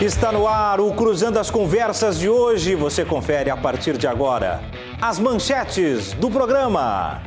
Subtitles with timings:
[0.00, 2.76] Está no ar o Cruzando as Conversas de hoje.
[2.76, 4.62] Você confere a partir de agora
[5.02, 7.20] as manchetes do programa.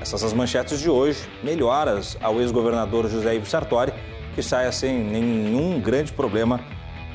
[0.00, 1.28] Essas as manchetes de hoje.
[1.42, 3.92] Melhoras ao ex-governador José Ivo Sartori,
[4.36, 6.60] que sai sem nenhum grande problema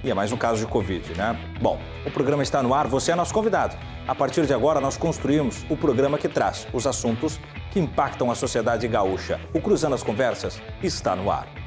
[0.03, 1.39] e é mais um caso de Covid, né?
[1.61, 3.77] Bom, o programa está no ar, você é nosso convidado.
[4.05, 7.39] A partir de agora, nós construímos o programa que traz os assuntos
[7.71, 9.39] que impactam a sociedade gaúcha.
[9.53, 11.60] O Cruzando as Conversas está no ar.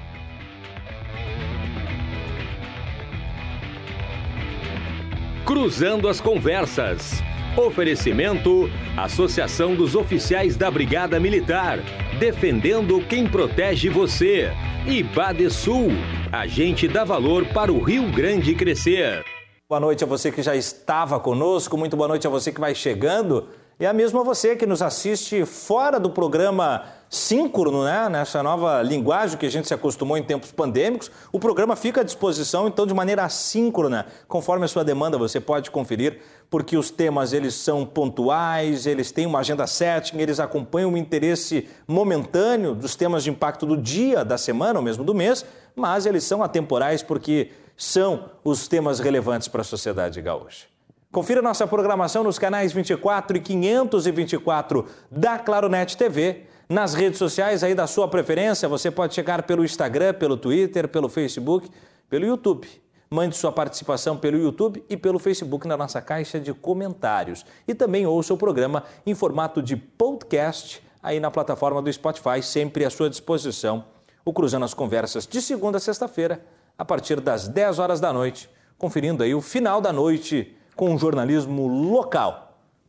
[5.44, 7.22] Cruzando as Conversas.
[7.54, 11.80] Oferecimento: Associação dos Oficiais da Brigada Militar.
[12.18, 14.50] Defendendo quem protege você.
[14.86, 15.88] E Badesul.
[16.32, 19.22] Agente dá valor para o Rio Grande crescer.
[19.68, 21.76] Boa noite a você que já estava conosco.
[21.76, 23.48] Muito boa noite a você que vai chegando.
[23.78, 28.08] E a mesma você que nos assiste fora do programa síncrono, né?
[28.08, 31.10] Nessa nova linguagem que a gente se acostumou em tempos pandêmicos.
[31.32, 35.70] O programa fica à disposição, então, de maneira assíncrona, conforme a sua demanda, você pode
[35.70, 40.96] conferir, porque os temas eles são pontuais, eles têm uma agenda setting, eles acompanham o
[40.96, 45.44] interesse momentâneo dos temas de impacto do dia, da semana ou mesmo do mês,
[45.74, 50.66] mas eles são atemporais porque são os temas relevantes para a sociedade gaúcha.
[51.14, 56.42] Confira nossa programação nos canais 24 e 524 da Claronet TV.
[56.68, 61.10] Nas redes sociais aí da sua preferência, você pode chegar pelo Instagram, pelo Twitter, pelo
[61.10, 61.68] Facebook,
[62.08, 62.66] pelo YouTube.
[63.10, 67.44] Mande sua participação pelo YouTube e pelo Facebook na nossa caixa de comentários.
[67.68, 72.86] E também ouça o programa em formato de podcast aí na plataforma do Spotify, sempre
[72.86, 73.84] à sua disposição.
[74.24, 76.42] O Cruzando as Conversas de segunda a sexta-feira,
[76.78, 78.48] a partir das 10 horas da noite,
[78.78, 82.43] conferindo aí o final da noite com um jornalismo local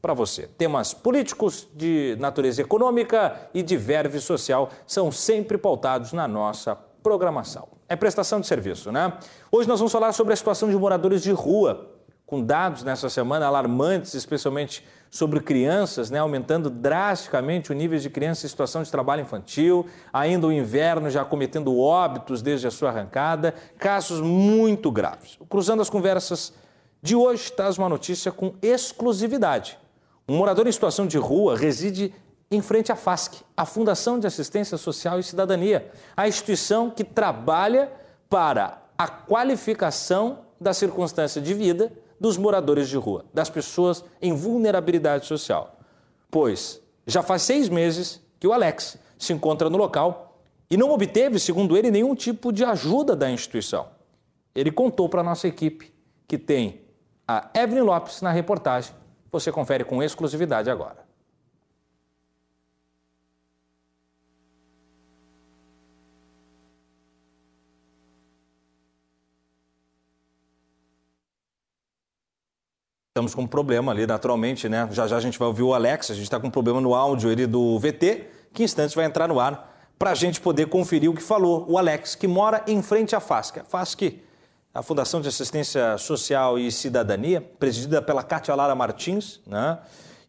[0.05, 0.47] para você.
[0.55, 7.69] Temas políticos, de natureza econômica e de verve social são sempre pautados na nossa programação.
[7.89, 9.13] É prestação de serviço, né?
[9.51, 11.89] Hoje nós vamos falar sobre a situação de moradores de rua,
[12.23, 18.45] com dados nessa semana alarmantes, especialmente sobre crianças, né, aumentando drasticamente o nível de crianças
[18.45, 23.55] em situação de trabalho infantil, ainda o inverno já cometendo óbitos desde a sua arrancada,
[23.79, 25.39] casos muito graves.
[25.49, 26.53] Cruzando as conversas
[27.01, 29.79] de hoje traz uma notícia com exclusividade.
[30.27, 32.13] Um morador em situação de rua reside
[32.49, 37.91] em frente à FASC, a Fundação de Assistência Social e Cidadania, a instituição que trabalha
[38.29, 45.25] para a qualificação da circunstância de vida dos moradores de rua, das pessoas em vulnerabilidade
[45.25, 45.77] social.
[46.31, 51.39] Pois já faz seis meses que o Alex se encontra no local e não obteve,
[51.39, 53.87] segundo ele, nenhum tipo de ajuda da instituição.
[54.53, 55.93] Ele contou para a nossa equipe
[56.27, 56.81] que tem
[57.27, 58.93] a Evelyn Lopes na reportagem.
[59.35, 61.03] Você confere com exclusividade agora.
[73.09, 74.87] Estamos com um problema ali, naturalmente, né?
[74.91, 76.95] Já já a gente vai ouvir o Alex, a gente está com um problema no
[76.95, 80.67] áudio ele do VT, que em instantes vai entrar no ar, para a gente poder
[80.67, 83.59] conferir o que falou o Alex, que mora em frente à FASC.
[83.59, 84.21] A FASC
[84.75, 89.79] a Fundação de Assistência Social e Cidadania, presidida pela Cátia Lara Martins, né?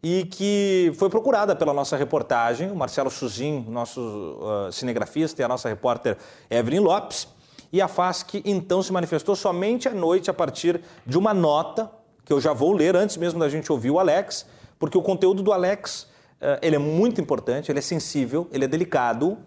[0.01, 5.49] e que foi procurada pela nossa reportagem, o Marcelo Suzin, nosso uh, cinegrafista, e a
[5.49, 6.17] nossa repórter
[6.49, 7.27] Evelyn Lopes.
[7.73, 11.91] E a FASC então se manifestou somente à noite a partir de uma nota
[12.23, 14.45] que eu já vou ler antes mesmo da gente ouvir o Alex,
[14.79, 16.03] porque o conteúdo do Alex
[16.41, 19.37] uh, ele é muito importante, ele é sensível, ele é delicado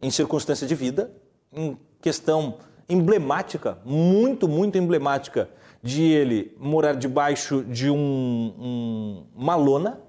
[0.00, 1.12] em circunstância de vida,
[1.52, 2.56] em questão
[2.88, 5.48] emblemática, muito, muito emblemática,
[5.82, 10.00] de ele morar debaixo de um, um, uma lona,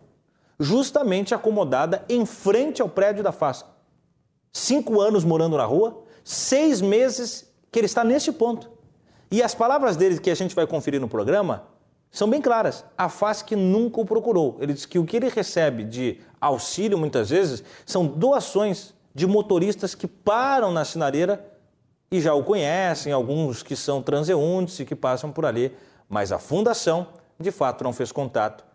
[0.59, 3.65] justamente acomodada em frente ao prédio da FASC.
[4.51, 8.69] Cinco anos morando na rua, seis meses que ele está nesse ponto.
[9.31, 11.67] E as palavras dele que a gente vai conferir no programa
[12.11, 12.83] são bem claras.
[12.97, 14.57] A FASC nunca o procurou.
[14.59, 19.93] Ele diz que o que ele recebe de auxílio, muitas vezes, são doações de motoristas
[19.93, 21.45] que param na sinareira
[22.11, 25.75] e já o conhecem, alguns que são transeuntes e que passam por ali.
[26.07, 27.07] Mas a fundação,
[27.39, 28.65] de fato, não fez contato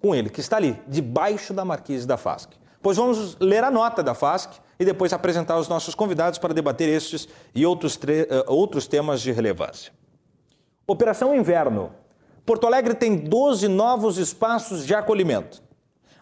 [0.00, 2.52] com ele, que está ali, debaixo da marquise da FASC.
[2.80, 6.88] Pois vamos ler a nota da FASC e depois apresentar os nossos convidados para debater
[6.88, 7.98] estes e outros, uh,
[8.46, 9.92] outros temas de relevância.
[10.86, 11.92] Operação Inverno.
[12.44, 15.65] Porto Alegre tem 12 novos espaços de acolhimento.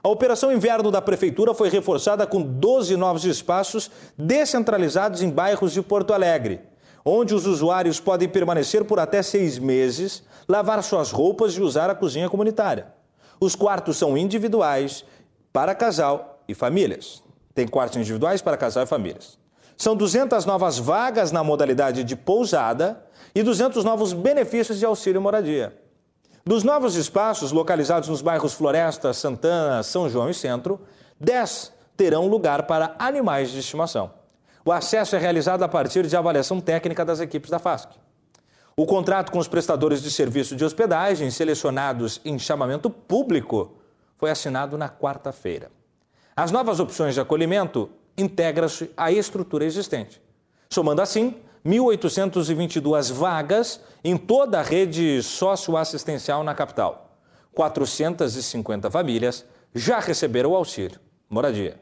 [0.05, 5.81] A Operação Inverno da Prefeitura foi reforçada com 12 novos espaços descentralizados em bairros de
[5.81, 6.61] Porto Alegre,
[7.03, 11.95] onde os usuários podem permanecer por até seis meses, lavar suas roupas e usar a
[11.95, 12.89] cozinha comunitária.
[13.41, 15.07] Os quartos são individuais
[15.51, 17.23] para casal e famílias.
[17.55, 19.39] Tem quartos individuais para casal e famílias.
[19.75, 23.03] São 200 novas vagas na modalidade de pousada
[23.35, 25.83] e 200 novos benefícios de auxílio moradia.
[26.47, 30.79] Dos novos espaços localizados nos bairros Floresta, Santana, São João e Centro,
[31.19, 34.13] 10 terão lugar para animais de estimação.
[34.63, 37.89] O acesso é realizado a partir de avaliação técnica das equipes da FASC.
[38.77, 43.73] O contrato com os prestadores de serviço de hospedagem selecionados em chamamento público
[44.19, 45.71] foi assinado na quarta-feira.
[46.37, 47.89] As novas opções de acolhimento
[48.19, 50.21] integram-se à estrutura existente,
[50.69, 57.19] somando assim 1.822 vagas em toda a rede socioassistencial na capital.
[57.55, 61.81] 450 famílias já receberam o auxílio moradia.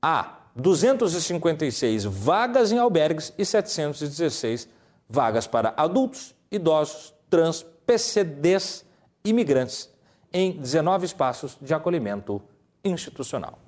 [0.00, 4.68] Há 256 vagas em albergues e 716
[5.08, 8.84] vagas para adultos, idosos, trans, PCDs,
[9.24, 9.90] imigrantes,
[10.32, 12.40] em 19 espaços de acolhimento
[12.84, 13.58] institucional.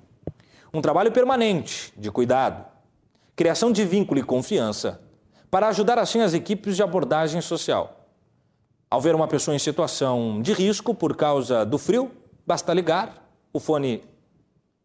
[0.73, 2.65] Um trabalho permanente de cuidado,
[3.35, 5.01] criação de vínculo e confiança
[5.53, 8.07] para ajudar assim as equipes de abordagem social.
[8.89, 12.09] Ao ver uma pessoa em situação de risco por causa do frio,
[12.43, 13.23] basta ligar,
[13.53, 14.03] o fone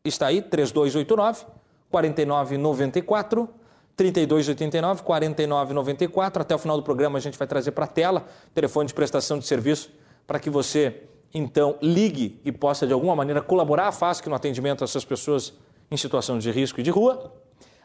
[0.04, 1.46] está aí, 3289
[1.88, 3.48] 4994
[3.96, 6.42] 3289 4994.
[6.42, 9.38] Até o final do programa a gente vai trazer para a tela telefone de prestação
[9.38, 9.90] de serviço
[10.26, 14.84] para que você então ligue e possa de alguma maneira colaborar FASC no atendimento a
[14.84, 15.54] essas pessoas
[15.90, 17.32] em situação de risco e de rua.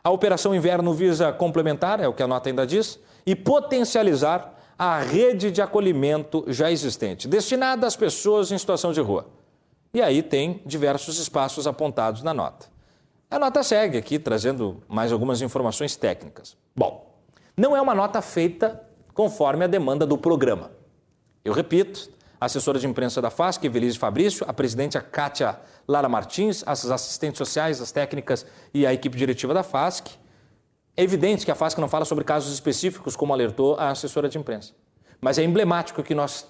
[0.03, 4.99] A Operação Inverno visa complementar, é o que a nota ainda diz, e potencializar a
[4.99, 9.27] rede de acolhimento já existente, destinada às pessoas em situação de rua.
[9.93, 12.65] E aí tem diversos espaços apontados na nota.
[13.31, 16.57] A nota segue aqui trazendo mais algumas informações técnicas.
[16.75, 17.15] Bom,
[17.55, 18.83] não é uma nota feita
[19.13, 20.71] conforme a demanda do programa.
[21.45, 22.09] Eu repito,
[22.41, 25.57] a assessora de imprensa da FASC, Evelise Fabrício, a presidente a Kátia
[25.87, 30.17] Lara Martins, as assistentes sociais, as técnicas e a equipe diretiva da FASC.
[30.95, 34.37] É evidente que a FASC não fala sobre casos específicos, como alertou a assessora de
[34.37, 34.73] imprensa.
[35.19, 36.47] Mas é emblemático que nós,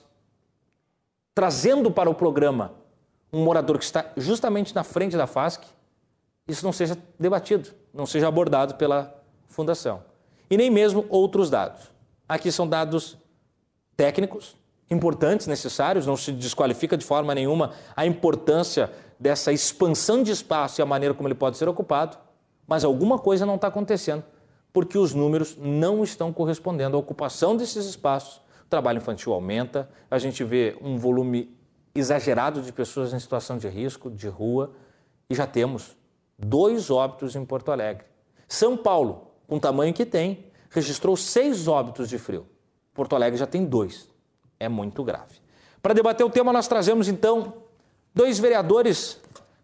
[1.33, 2.73] trazendo para o programa
[3.31, 5.63] um morador que está justamente na frente da FASC,
[6.47, 10.03] isso não seja debatido, não seja abordado pela Fundação.
[10.49, 11.91] E nem mesmo outros dados.
[12.27, 13.17] Aqui são dados
[13.95, 14.57] técnicos,
[14.89, 18.91] importantes, necessários, não se desqualifica de forma nenhuma a importância
[19.23, 22.17] dessa expansão de espaço e a maneira como ele pode ser ocupado,
[22.67, 24.21] mas alguma coisa não está acontecendo,
[24.73, 28.41] porque os números não estão correspondendo à ocupação desses espaços.
[28.65, 31.57] O trabalho infantil aumenta, a gente vê um volume
[31.95, 34.73] exagerado de pessoas em situação de risco, de rua,
[35.29, 35.95] e já temos
[36.37, 38.03] dois óbitos em Porto Alegre.
[38.45, 42.45] São Paulo, com o tamanho que tem, registrou seis óbitos de frio.
[42.93, 44.09] Porto Alegre já tem dois.
[44.59, 45.35] É muito grave.
[45.81, 47.62] Para debater o tema, nós trazemos então
[48.13, 49.19] dois vereadores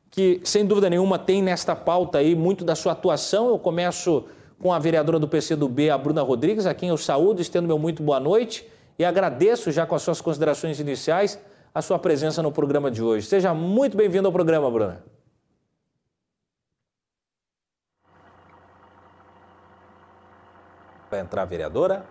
[0.09, 3.47] que, sem dúvida nenhuma, têm nesta pauta aí muito da sua atuação.
[3.47, 4.25] Eu começo
[4.59, 8.03] com a vereadora do PCdoB, a Bruna Rodrigues, a quem eu saúdo, estendo meu muito
[8.03, 8.67] boa noite
[8.99, 11.39] e agradeço já com as suas considerações iniciais
[11.73, 13.27] a sua presença no programa de hoje.
[13.27, 15.01] Seja muito bem-vindo ao programa, Bruna.
[21.09, 22.05] Vai entrar a vereadora.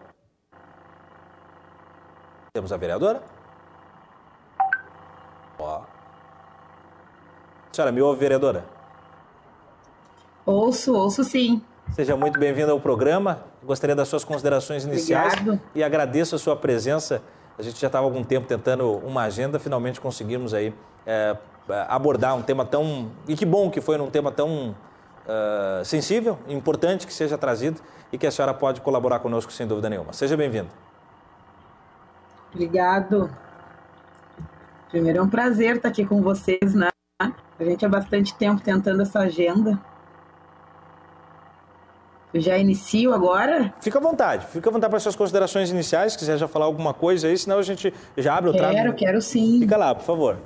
[2.54, 3.22] Temos a vereadora?
[5.58, 5.82] Ó.
[7.78, 8.64] Senhora me ouve, vereadora?
[10.44, 11.62] Ouço, ouço sim.
[11.92, 13.38] Seja muito bem-vinda ao programa.
[13.62, 15.60] Gostaria das suas considerações iniciais Obrigado.
[15.76, 17.22] e agradeço a sua presença.
[17.56, 20.74] A gente já estava há algum tempo tentando uma agenda, finalmente conseguimos aí
[21.06, 21.36] é,
[21.88, 23.12] abordar um tema tão.
[23.28, 27.80] E que bom que foi num tema tão uh, sensível, importante que seja trazido
[28.12, 30.12] e que a senhora pode colaborar conosco sem dúvida nenhuma.
[30.12, 30.70] Seja bem-vindo.
[32.52, 33.30] Obrigado.
[34.90, 36.88] Primeiro é um prazer estar aqui com vocês, né?
[37.58, 39.78] A gente há bastante tempo tentando essa agenda.
[42.32, 43.72] Eu já inicio agora?
[43.80, 46.92] Fica à vontade, fica à vontade para suas considerações iniciais, se quiser já falar alguma
[46.92, 48.74] coisa aí, senão a gente já abre o trago.
[48.74, 49.60] Quero, quero sim.
[49.60, 50.36] Fica lá, por favor.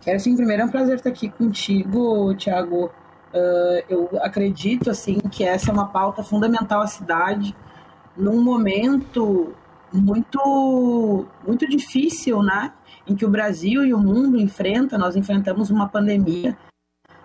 [0.00, 2.90] Quero sim, primeiro é um prazer estar aqui contigo, Tiago.
[3.34, 7.54] Uh, eu acredito assim que essa é uma pauta fundamental à cidade
[8.16, 9.54] num momento
[9.92, 12.72] muito muito difícil, né?
[13.06, 16.56] Em que o Brasil e o mundo enfrentam, nós enfrentamos uma pandemia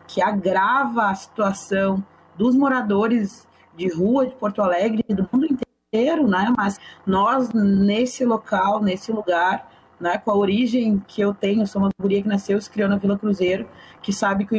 [0.07, 2.03] que agrava a situação
[2.37, 6.53] dos moradores de rua de Porto Alegre e do mundo inteiro, né?
[6.57, 9.69] Mas nós nesse local, nesse lugar,
[9.99, 12.89] né, com a origem que eu tenho, sou uma guria que nasceu e se criou
[12.89, 13.67] na Vila Cruzeiro,
[14.01, 14.55] que sabe que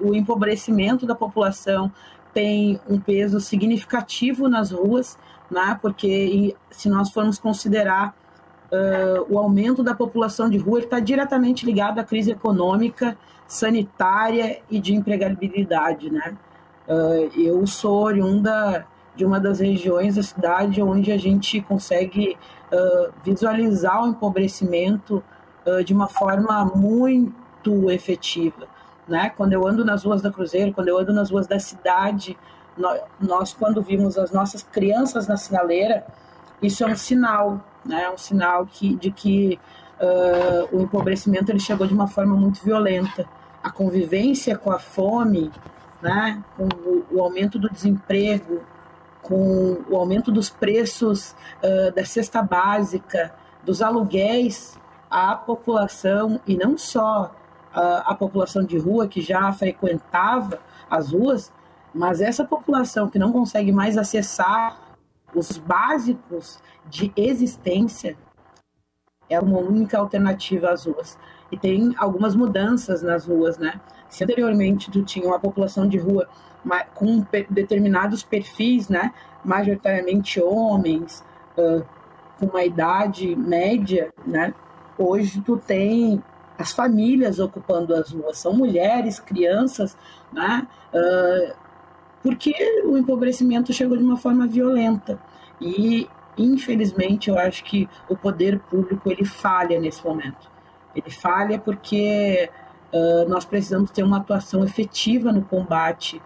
[0.00, 1.90] o empobrecimento da população
[2.32, 5.16] tem um peso significativo nas ruas,
[5.54, 8.14] né, porque se nós formos considerar
[8.72, 14.60] uh, o aumento da população de rua, ele está diretamente ligado à crise econômica, sanitária
[14.68, 16.36] e de empregabilidade, né.
[16.88, 18.84] Uh, eu sou oriunda
[19.14, 22.36] de uma das regiões da cidade onde a gente consegue
[22.72, 25.22] uh, visualizar o empobrecimento
[25.86, 28.68] de uma forma muito efetiva.
[29.08, 29.30] Né?
[29.34, 32.36] Quando eu ando nas ruas da Cruzeiro, quando eu ando nas ruas da cidade,
[33.20, 36.04] nós, quando vimos as nossas crianças na sinaleira,
[36.60, 38.10] isso é um sinal, né?
[38.10, 39.58] um sinal que, de que
[40.00, 43.26] uh, o empobrecimento ele chegou de uma forma muito violenta.
[43.62, 45.50] A convivência com a fome,
[46.02, 46.42] né?
[46.56, 48.62] com o, o aumento do desemprego,
[49.22, 54.78] com o aumento dos preços uh, da cesta básica, dos aluguéis,
[55.10, 57.32] a população, e não só
[57.74, 60.58] uh, a população de rua que já frequentava
[60.90, 61.52] as ruas,
[61.94, 64.80] mas essa população que não consegue mais acessar
[65.34, 68.16] os básicos de existência
[69.28, 71.18] é uma única alternativa às ruas.
[71.50, 73.80] E tem algumas mudanças nas ruas, né?
[74.08, 76.28] Se anteriormente tu tinha uma população de rua
[76.94, 79.12] com determinados perfis, né,
[79.44, 81.22] majoritariamente homens,
[81.58, 81.84] uh,
[82.38, 84.54] com uma idade média, né,
[84.96, 86.22] hoje tu tem
[86.58, 89.96] as famílias ocupando as ruas, são mulheres, crianças,
[90.32, 91.63] né, uh,
[92.24, 92.54] porque
[92.86, 95.20] o empobrecimento chegou de uma forma violenta
[95.60, 100.50] e infelizmente eu acho que o poder público ele falha nesse momento.
[100.96, 102.48] Ele falha porque
[102.92, 106.20] uh, nós precisamos ter uma atuação efetiva no combate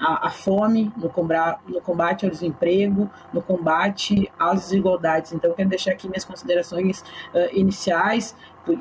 [0.00, 5.32] a, a fome, no, combate, no combate ao desemprego, no combate às desigualdades.
[5.32, 7.00] Então, quero deixar aqui minhas considerações
[7.34, 8.34] uh, iniciais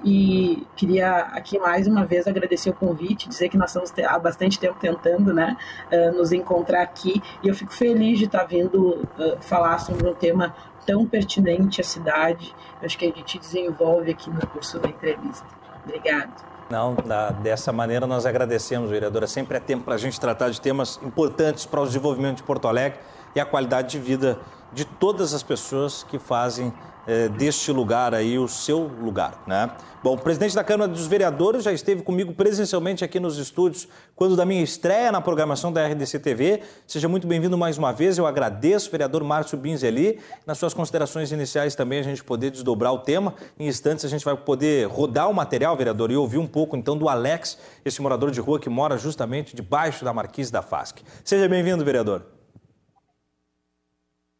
[0.03, 4.59] e queria aqui mais uma vez agradecer o convite, dizer que nós estamos há bastante
[4.59, 5.55] tempo tentando né,
[5.91, 10.13] uh, nos encontrar aqui e eu fico feliz de estar vindo uh, falar sobre um
[10.13, 10.53] tema
[10.85, 12.53] tão pertinente à cidade.
[12.81, 15.45] Eu acho que a gente desenvolve aqui no curso da entrevista.
[15.83, 16.56] Obrigado.
[16.69, 19.25] Não, da, dessa maneira nós agradecemos, vereadora.
[19.25, 22.67] Sempre é tempo para a gente tratar de temas importantes para o desenvolvimento de Porto
[22.67, 22.99] Alegre
[23.33, 24.37] e a qualidade de vida
[24.73, 26.73] de todas as pessoas que fazem
[27.07, 29.71] é, deste lugar aí o seu lugar, né?
[30.03, 34.35] Bom, o presidente da Câmara dos Vereadores já esteve comigo presencialmente aqui nos estúdios quando
[34.35, 36.61] da minha estreia na programação da RDC TV.
[36.85, 38.17] Seja muito bem-vindo mais uma vez.
[38.17, 40.19] Eu agradeço, vereador Márcio Binzeli.
[40.45, 43.33] Nas suas considerações iniciais também a gente poder desdobrar o tema.
[43.57, 46.97] Em instantes a gente vai poder rodar o material, vereador, e ouvir um pouco então
[46.97, 51.01] do Alex, esse morador de rua que mora justamente debaixo da marquise da FASC.
[51.23, 52.36] Seja bem-vindo, vereador.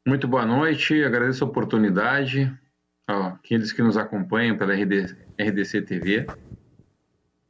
[0.08, 2.58] Muito boa noite, agradeço a oportunidade,
[3.06, 5.04] aqueles que nos acompanham pela RD,
[5.38, 6.26] RDC TV.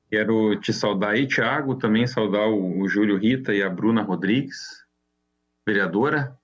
[0.10, 4.84] Quero te saudar aí, Tiago, também saudar o, o Júlio Rita e a Bruna Rodrigues,
[5.68, 6.36] vereadora,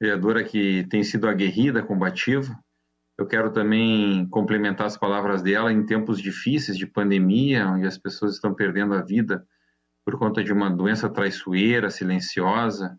[0.00, 2.58] vereadora que tem sido aguerrida, combativa.
[3.18, 8.36] Eu quero também complementar as palavras dela em tempos difíceis de pandemia, onde as pessoas
[8.36, 9.46] estão perdendo a vida
[10.02, 12.98] por conta de uma doença traiçoeira, silenciosa,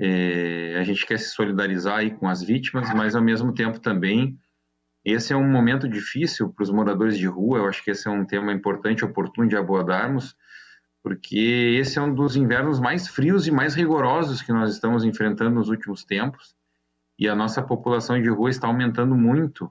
[0.00, 4.38] é, a gente quer se solidarizar aí com as vítimas, mas ao mesmo tempo também
[5.04, 7.58] esse é um momento difícil para os moradores de rua.
[7.58, 10.36] Eu acho que esse é um tema importante, oportuno de abordarmos,
[11.02, 15.54] porque esse é um dos invernos mais frios e mais rigorosos que nós estamos enfrentando
[15.54, 16.54] nos últimos tempos
[17.18, 19.70] e a nossa população de rua está aumentando muito.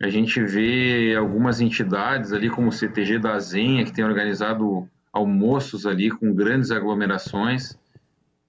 [0.00, 5.86] A gente vê algumas entidades ali, como o CTG da Zenha, que tem organizado almoços
[5.86, 7.78] ali com grandes aglomerações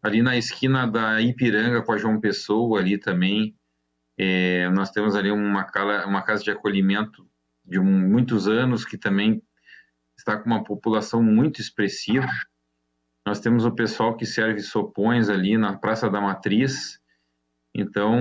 [0.08, 3.56] ali na esquina da Ipiranga com a João Pessoa, ali também,
[4.18, 5.68] é, nós temos ali uma,
[6.06, 7.30] uma casa de acolhimento
[7.64, 9.42] de um, muitos anos que também
[10.18, 12.28] está com uma população muito expressiva.
[13.26, 17.00] Nós temos o pessoal que serve sopões ali na Praça da Matriz.
[17.76, 18.20] Então,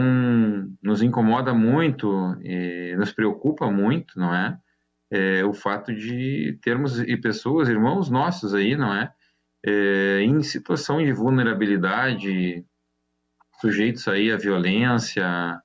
[0.83, 4.59] nos incomoda muito, é, nos preocupa muito, não é?
[5.11, 5.45] é?
[5.45, 9.11] O fato de termos pessoas, irmãos nossos aí, não é?
[9.67, 12.65] É, em situação de vulnerabilidade,
[13.61, 15.61] sujeitos aí à violência,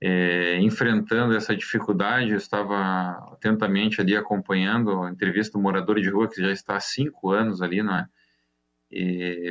[0.00, 2.30] é, enfrentando essa dificuldade.
[2.30, 6.80] Eu estava atentamente ali acompanhando a entrevista do morador de rua que já está há
[6.80, 8.06] cinco anos ali, né,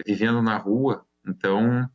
[0.05, 1.05] vivendo na rua.
[1.27, 1.89] Então,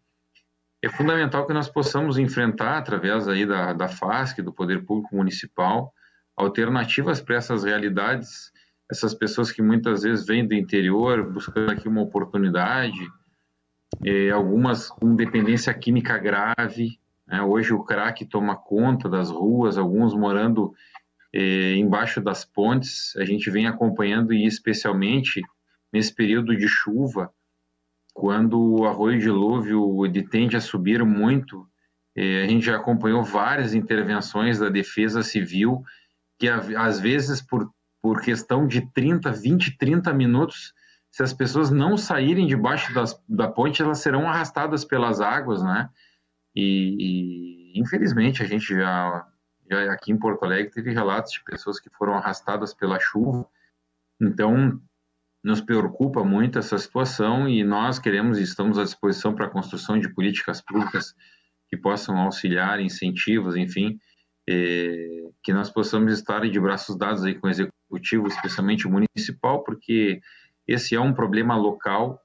[0.82, 5.94] é fundamental que nós possamos enfrentar, através aí da, da FASC, do Poder Público Municipal,
[6.36, 8.50] alternativas para essas realidades,
[8.90, 12.98] essas pessoas que muitas vezes vêm do interior buscando aqui uma oportunidade,
[14.04, 16.98] é, algumas com dependência química grave.
[17.26, 17.40] Né?
[17.40, 20.74] Hoje o crack toma conta das ruas, alguns morando
[21.32, 23.14] é, embaixo das pontes.
[23.16, 25.40] A gente vem acompanhando e especialmente
[25.92, 27.32] nesse período de chuva,
[28.12, 31.66] quando o arroio dilúvio ele tende a subir muito,
[32.16, 35.82] é, a gente já acompanhou várias intervenções da Defesa Civil
[36.38, 37.70] que às vezes por,
[38.02, 40.72] por questão de 30, 20, 30 minutos,
[41.10, 45.90] se as pessoas não saírem debaixo das, da ponte, elas serão arrastadas pelas águas, né?
[46.54, 49.26] E, e infelizmente a gente já,
[49.70, 53.46] já aqui em Porto Alegre teve relatos de pessoas que foram arrastadas pela chuva.
[54.20, 54.80] Então,
[55.42, 59.98] nos preocupa muito essa situação e nós queremos e estamos à disposição para a construção
[59.98, 61.14] de políticas públicas
[61.68, 63.98] que possam auxiliar, incentivos, enfim,
[64.48, 69.62] eh, que nós possamos estar de braços dados aí com o executivo, especialmente o municipal,
[69.64, 70.20] porque
[70.66, 72.20] esse é um problema local.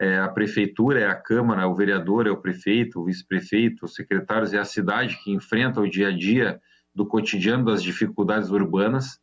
[0.00, 4.54] É, a prefeitura é a Câmara, o vereador é o prefeito, o vice-prefeito, os secretários
[4.54, 6.60] é a cidade que enfrenta o dia a dia
[6.94, 9.20] do cotidiano das dificuldades urbanas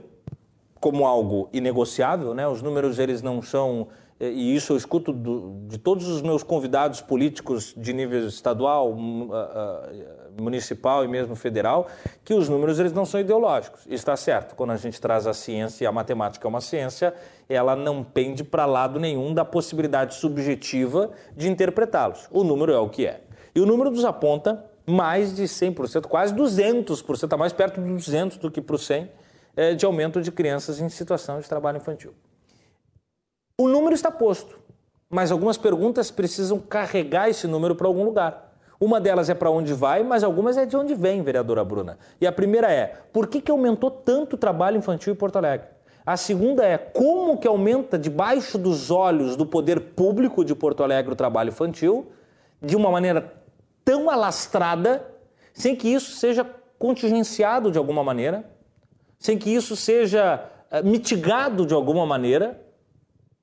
[0.80, 2.48] como algo inegociável, né?
[2.48, 7.02] Os números eles não são e isso eu escuto do, de todos os meus convidados
[7.02, 8.96] políticos de nível estadual,
[10.40, 11.88] municipal e mesmo federal,
[12.26, 13.82] que os números eles não são ideológicos.
[13.88, 14.56] Está certo.
[14.56, 17.14] Quando a gente traz a ciência a matemática é uma ciência,
[17.50, 22.28] ela não pende para lado nenhum da possibilidade subjetiva de interpretá-los.
[22.32, 23.22] O número é o que é.
[23.56, 28.38] E o número nos aponta mais de 100%, quase 200%, está mais perto de 200
[28.38, 29.10] do que para o 100%,
[29.56, 32.14] é, de aumento de crianças em situação de trabalho infantil.
[33.60, 34.60] O número está posto,
[35.10, 38.54] mas algumas perguntas precisam carregar esse número para algum lugar.
[38.80, 41.98] Uma delas é para onde vai, mas algumas é de onde vem, vereadora Bruna.
[42.22, 45.77] E a primeira é, por que, que aumentou tanto o trabalho infantil em Porto Alegre?
[46.08, 51.12] A segunda é, como que aumenta debaixo dos olhos do poder público de Porto Alegre
[51.12, 52.14] o trabalho infantil
[52.62, 53.34] de uma maneira
[53.84, 55.06] tão alastrada,
[55.54, 58.50] sem que isso seja contingenciado de alguma maneira,
[59.20, 62.58] sem que isso seja eh, mitigado de alguma maneira,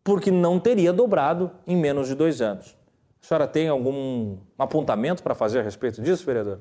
[0.02, 2.74] porque não teria dobrado em menos de dois anos.
[3.22, 6.60] A senhora tem algum apontamento para fazer a respeito disso, vereador?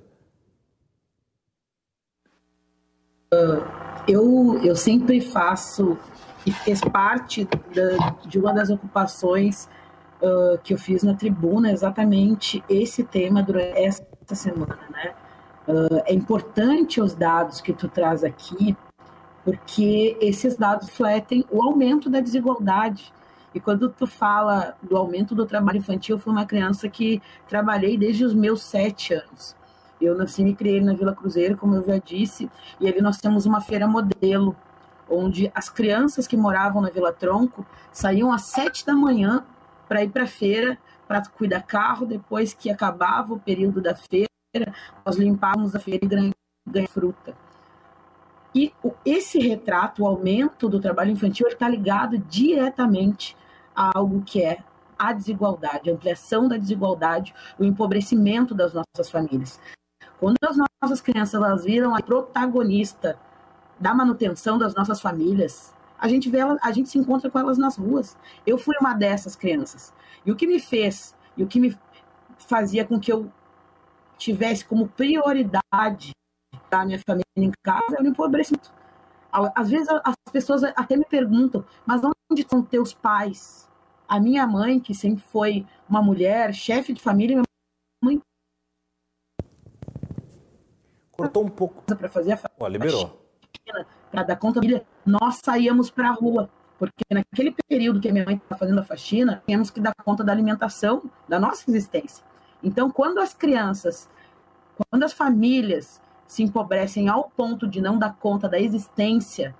[4.07, 5.97] Eu, eu sempre faço
[6.45, 9.69] e fez parte da, de uma das ocupações
[10.21, 14.03] uh, que eu fiz na tribuna exatamente esse tema durante essa
[14.35, 15.13] semana, né?
[15.65, 18.75] Uh, é importante os dados que tu traz aqui
[19.43, 23.13] porque esses dados fletem o aumento da desigualdade.
[23.53, 27.97] E quando tu fala do aumento do trabalho infantil, eu fui uma criança que trabalhei
[27.97, 29.55] desde os meus sete anos.
[30.03, 33.17] Eu nasci e me criei na Vila Cruzeiro, como eu já disse, e ali nós
[33.17, 34.55] temos uma feira modelo,
[35.09, 39.45] onde as crianças que moravam na Vila Tronco saíam às sete da manhã
[39.87, 44.27] para ir para a feira, para cuidar carro, depois que acabava o período da feira,
[45.05, 46.33] nós limpávamos a feira e ganhávamos
[46.89, 47.35] fruta.
[48.55, 48.71] E
[49.03, 53.35] esse retrato, o aumento do trabalho infantil, está ligado diretamente
[53.75, 54.59] a algo que é
[54.97, 59.59] a desigualdade, a ampliação da desigualdade, o empobrecimento das nossas famílias.
[60.23, 63.19] Quando as nossas crianças elas viram a protagonista
[63.77, 67.57] da manutenção das nossas famílias, a gente vê ela, a gente se encontra com elas
[67.57, 68.17] nas ruas.
[68.47, 69.93] Eu fui uma dessas crianças.
[70.25, 71.77] E o que me fez, e o que me
[72.37, 73.29] fazia com que eu
[74.17, 76.13] tivesse como prioridade
[76.71, 78.73] a minha família em casa era o empobrecimento.
[79.29, 83.69] Às vezes as pessoas até me perguntam, mas onde estão teus pais?
[84.07, 87.43] A minha mãe, que sempre foi uma mulher, chefe de família, minha
[88.01, 88.21] mãe
[91.15, 93.19] cortou um pouco para fazer a Ó, liberou.
[94.11, 98.25] Para dar conta da nós saíamos para a rua, porque naquele período que a minha
[98.25, 102.23] mãe estava fazendo a faxina, tínhamos que dar conta da alimentação da nossa existência.
[102.61, 104.09] Então, quando as crianças,
[104.89, 109.55] quando as famílias se empobrecem ao ponto de não dar conta da existência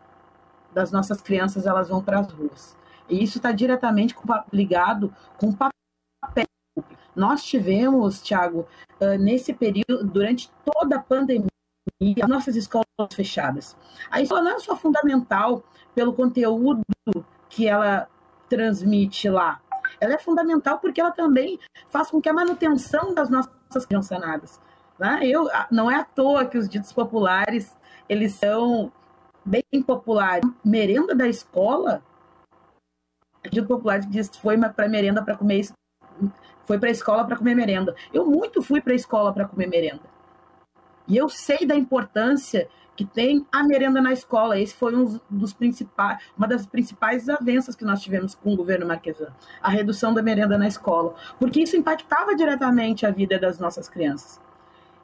[0.74, 2.76] das nossas crianças, elas vão para as ruas.
[3.10, 4.16] E isso está diretamente
[4.52, 5.73] ligado com o papel.
[7.16, 8.68] Nós tivemos, Tiago,
[9.20, 11.50] nesse período, durante toda a pandemia,
[12.22, 13.76] as nossas escolas fechadas.
[14.10, 16.84] A escola não é só fundamental pelo conteúdo
[17.50, 18.08] que ela
[18.50, 19.62] transmite lá,
[20.00, 24.62] ela é fundamental porque ela também faz com que a manutenção das nossas crianças sanadas.
[25.00, 25.22] Né?
[25.24, 27.76] Eu, não é à toa que os ditos populares
[28.08, 28.92] eles são
[29.46, 30.44] bem populares.
[30.64, 32.04] Merenda da escola,
[33.50, 35.74] dito popular diz que foi para merenda para comer isso,
[36.66, 37.96] foi para a escola para comer merenda.
[38.14, 40.14] Eu muito fui para a escola para comer merenda.
[41.08, 44.60] E eu sei da importância que tem a merenda na escola.
[44.60, 48.86] Esse foi um dos principais, uma das principais avanças que nós tivemos com o governo
[48.86, 53.90] Marquesan, a redução da merenda na escola, porque isso impactava diretamente a vida das nossas
[53.90, 54.40] crianças.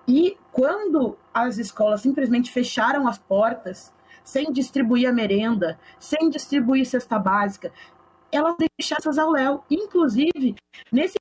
[0.07, 3.93] E quando as escolas simplesmente fecharam as portas,
[4.23, 7.71] sem distribuir a merenda, sem distribuir cesta básica,
[8.31, 9.63] elas deixaram essas ao léu.
[9.69, 10.55] Inclusive,
[10.91, 11.15] nesse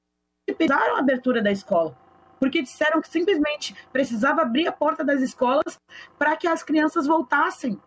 [0.55, 1.97] pesaram a abertura da escola
[2.39, 5.81] porque disseram que simplesmente precisava abrir a porta das escolas
[6.19, 7.81] para que as crianças voltassem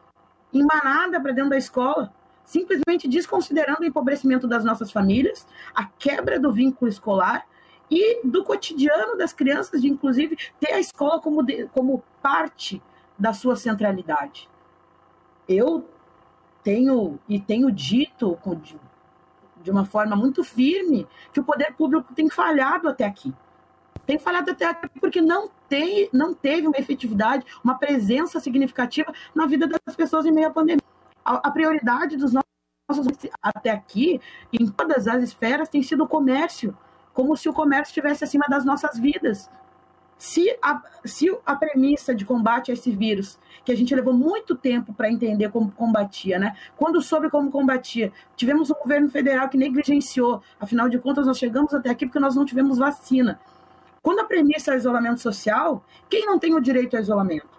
[0.54, 6.40] em manada para dentro da escola, simplesmente desconsiderando o empobrecimento das nossas famílias, a quebra
[6.40, 7.48] do vínculo escolar
[7.90, 12.82] e do cotidiano das crianças, de inclusive ter a escola como, de, como parte
[13.18, 14.50] da sua centralidade.
[15.48, 15.88] Eu
[16.64, 18.38] tenho e tenho dito
[19.64, 23.34] de, uma forma muito firme que o poder público tem falhado até aqui
[24.06, 29.46] tem falhado até aqui porque não, tem, não teve uma efetividade, uma presença significativa na
[29.46, 30.84] vida das pessoas em meio à pandemia.
[31.24, 33.08] A, a prioridade dos nossos
[33.42, 34.20] até aqui,
[34.52, 36.78] em todas as esferas, tem sido o comércio,
[37.14, 39.50] como se o comércio estivesse acima das nossas vidas.
[40.22, 44.56] Se a, se a premissa de combate a esse vírus, que a gente levou muito
[44.56, 46.56] tempo para entender como combatia, né?
[46.78, 51.74] Quando soube como combatia, tivemos um governo federal que negligenciou, afinal de contas, nós chegamos
[51.74, 53.40] até aqui porque nós não tivemos vacina.
[54.04, 57.50] Quando a premissa é isolamento social, quem não tem o direito ao isolamento?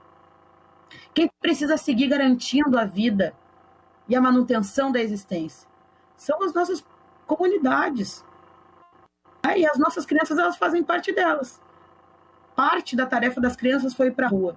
[1.13, 3.35] Quem precisa seguir garantindo a vida
[4.09, 5.69] e a manutenção da existência?
[6.17, 6.85] São as nossas
[7.27, 8.25] comunidades.
[9.57, 11.61] E as nossas crianças, elas fazem parte delas.
[12.55, 14.57] Parte da tarefa das crianças foi para a rua.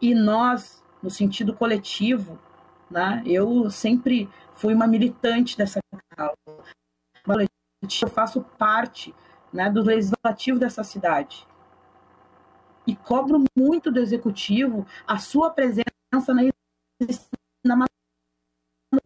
[0.00, 2.38] E nós, no sentido coletivo,
[2.90, 5.80] né, eu sempre fui uma militante dessa
[6.16, 6.34] causa.
[8.02, 9.14] Eu faço parte
[9.52, 11.46] né, do legislativo dessa cidade.
[12.86, 15.84] E cobro muito do executivo a sua presença
[16.28, 16.42] na,
[17.64, 17.86] na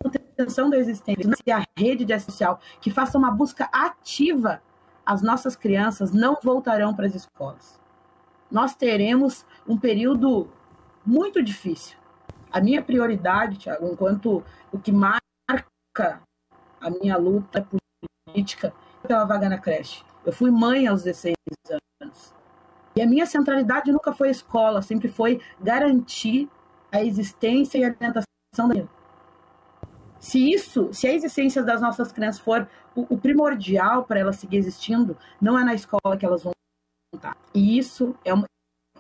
[0.04, 4.62] manutenção da existência, a rede de social, que faça uma busca ativa.
[5.04, 7.80] As nossas crianças não voltarão para as escolas.
[8.50, 10.48] Nós teremos um período
[11.04, 11.96] muito difícil.
[12.50, 15.22] A minha prioridade, Tiago, enquanto o que marca
[16.80, 17.66] a minha luta
[18.26, 18.72] política
[19.06, 20.04] pela vaga na creche.
[20.24, 21.34] Eu fui mãe aos 16
[22.00, 22.34] anos.
[22.94, 26.48] E a minha centralidade nunca foi a escola, sempre foi garantir
[26.90, 28.74] a existência e a alimentação da
[30.22, 34.56] se isso, se a existência das nossas crianças for o, o primordial para elas seguir
[34.56, 36.52] existindo, não é na escola que elas vão
[37.12, 37.37] estar.
[37.52, 38.44] E isso é um,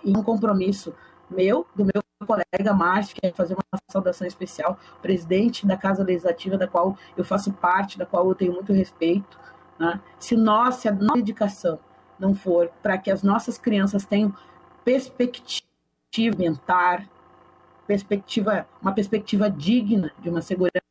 [0.04, 0.92] um compromisso
[1.30, 6.58] meu, do meu colega Márcio, que é fazer uma saudação especial, presidente da Casa Legislativa,
[6.58, 9.38] da qual eu faço parte, da qual eu tenho muito respeito,
[9.78, 10.00] né?
[10.18, 11.78] Se nós, se a nossa dedicação
[12.18, 14.34] não for para que as nossas crianças tenham
[14.84, 15.70] perspectiva
[17.86, 20.82] perspectiva, uma perspectiva digna de uma segurança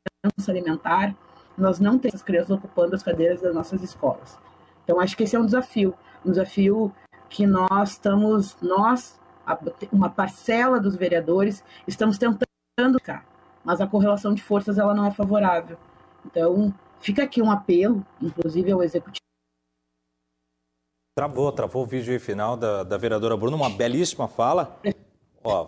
[0.47, 1.15] alimentar,
[1.57, 4.37] nós não temos as crianças ocupando as cadeiras das nossas escolas.
[4.83, 5.93] Então, acho que esse é um desafio,
[6.25, 6.93] um desafio
[7.29, 9.19] que nós estamos, nós,
[9.91, 12.47] uma parcela dos vereadores, estamos tentando,
[13.63, 15.77] mas a correlação de forças ela não é favorável.
[16.25, 19.19] Então, Fica aqui um apelo, inclusive ao executivo.
[21.17, 24.79] Travou, travou o vídeo final da, da vereadora Bruna, uma belíssima fala.
[25.43, 25.67] Ó,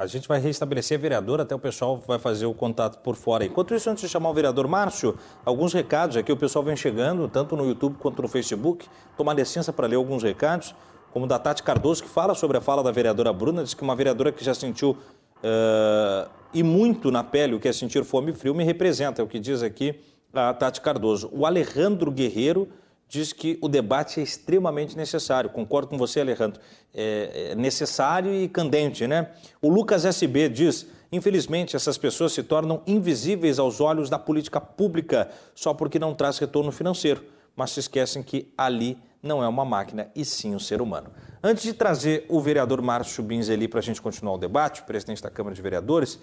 [0.00, 3.44] a gente vai restabelecer a vereadora, até o pessoal vai fazer o contato por fora.
[3.44, 7.28] Enquanto isso, antes de chamar o vereador Márcio, alguns recados aqui, o pessoal vem chegando,
[7.28, 8.88] tanto no YouTube quanto no Facebook.
[9.14, 10.74] Tomar licença para ler alguns recados,
[11.12, 13.94] como da Tati Cardoso, que fala sobre a fala da vereadora Bruna, diz que uma
[13.94, 18.34] vereadora que já sentiu uh, e muito na pele o que é sentir fome e
[18.34, 20.00] frio me representa, é o que diz aqui
[20.32, 21.28] a Tati Cardoso.
[21.30, 22.68] O Alejandro Guerreiro
[23.10, 25.50] diz que o debate é extremamente necessário.
[25.50, 26.60] Concordo com você, Alejandro.
[26.94, 29.32] É, é necessário e candente, né?
[29.60, 35.28] O Lucas SB diz: infelizmente, essas pessoas se tornam invisíveis aos olhos da política pública
[35.56, 37.24] só porque não traz retorno financeiro,
[37.56, 41.10] mas se esquecem que ali não é uma máquina e sim um ser humano.
[41.42, 45.30] Antes de trazer o vereador Márcio Binzeli para a gente continuar o debate, presidente da
[45.30, 46.18] Câmara de Vereadores,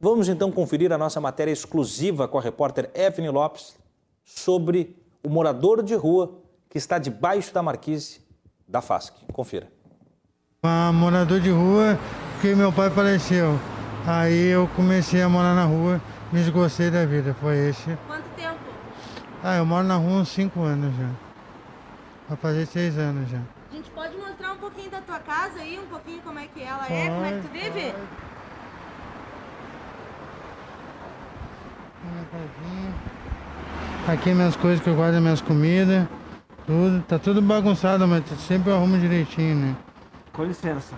[0.00, 3.76] vamos então conferir a nossa matéria exclusiva com a repórter Evelyn Lopes
[4.24, 8.20] sobre o morador de rua que está debaixo da marquise
[8.66, 9.14] da FASC.
[9.32, 9.70] Confira.
[10.62, 11.98] Ah, morador de rua,
[12.32, 13.58] porque meu pai faleceu.
[14.06, 16.00] Aí eu comecei a morar na rua,
[16.32, 17.96] me esgocei da vida, foi esse.
[18.06, 18.58] Quanto tempo?
[19.42, 21.10] Ah, eu moro na rua uns 5 anos já.
[22.28, 23.40] Vai fazer 6 anos já.
[23.70, 26.62] A gente pode mostrar um pouquinho da tua casa aí, um pouquinho como é que
[26.62, 27.92] ela pode, é, como é que tu vive?
[27.92, 28.30] Pode.
[32.02, 33.19] Minha casinha.
[34.08, 36.06] Aqui minhas coisas que eu guardo, minhas comidas,
[36.66, 37.02] tudo.
[37.02, 39.76] Tá tudo bagunçado, mas sempre eu arrumo direitinho, né?
[40.32, 40.94] Com licença.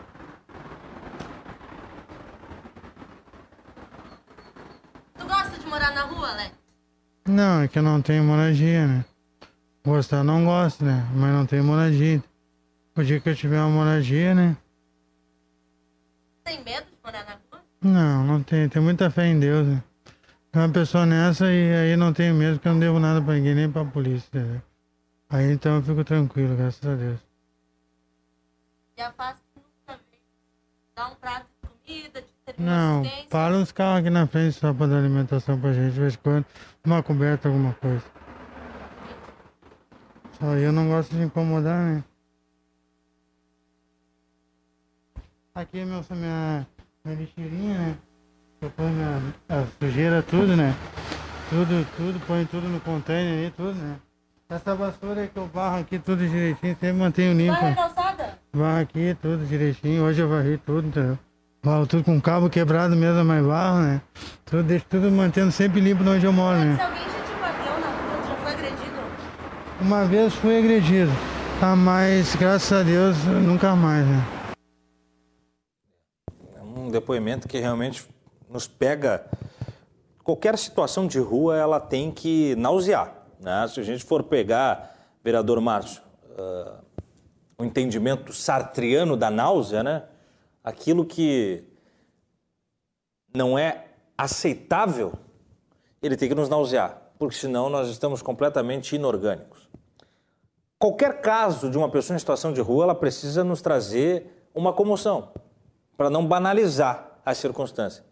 [5.18, 6.52] Tu gosta de morar na rua, Alex?
[7.26, 9.04] Não, é que eu não tenho moradia, né?
[9.84, 11.04] Gostar não gosto, né?
[11.14, 12.22] Mas não tenho moradia.
[12.96, 14.56] O dia que eu tiver uma moradia, né?
[16.44, 17.62] Tem medo de morar na rua?
[17.80, 18.68] Não, não tenho.
[18.68, 19.82] Tenho muita fé em Deus, né?
[20.54, 23.32] É uma pessoa nessa e aí não tenho medo porque eu não devo nada pra
[23.32, 24.60] ninguém, nem pra polícia, entendeu?
[25.30, 27.18] Aí então eu fico tranquilo, graças a Deus.
[28.98, 29.98] Já faço nunca
[30.94, 34.86] Dá um prato de comida, de Não, para uns carros aqui na frente só pra
[34.86, 36.44] dar alimentação pra gente, de vez em quando,
[36.84, 38.04] uma coberta, alguma coisa.
[40.38, 42.04] Só eu não gosto de incomodar, né?
[45.54, 46.66] Aqui é meu, minha,
[47.02, 47.98] minha lixeirinha, né?
[48.62, 48.94] Eu ponho
[49.48, 50.72] a, a sujeira, tudo, né?
[51.50, 53.96] Tudo, tudo, põe tudo no container aí, tudo, né?
[54.48, 57.60] Essa vassoura aí que eu barro aqui tudo direitinho, sempre mantenho limpo.
[57.60, 58.38] Barra calçada?
[58.54, 61.18] Barro aqui tudo direitinho, hoje eu varri tudo, entendeu?
[61.64, 64.00] Barro tudo com cabo quebrado mesmo, mas barro, né?
[64.44, 66.76] Tudo, deixo tudo mantendo sempre limpo onde eu moro, né?
[66.76, 69.00] Se alguém já te bateu na rua, já foi agredido?
[69.80, 71.10] Uma vez fui agredido,
[71.58, 71.74] tá?
[71.74, 74.24] mas graças a Deus nunca mais, né?
[76.56, 78.11] É um depoimento que realmente
[78.52, 79.24] nos pega.
[80.22, 83.14] Qualquer situação de rua ela tem que nausear.
[83.40, 83.66] Né?
[83.68, 86.02] Se a gente for pegar, vereador Márcio,
[86.38, 86.84] uh,
[87.58, 90.04] o entendimento sartriano da náusea, né?
[90.62, 91.64] aquilo que
[93.34, 93.86] não é
[94.16, 95.14] aceitável,
[96.02, 99.68] ele tem que nos nausear, porque senão nós estamos completamente inorgânicos.
[100.78, 105.32] Qualquer caso de uma pessoa em situação de rua, ela precisa nos trazer uma comoção,
[105.96, 108.04] para não banalizar a circunstância.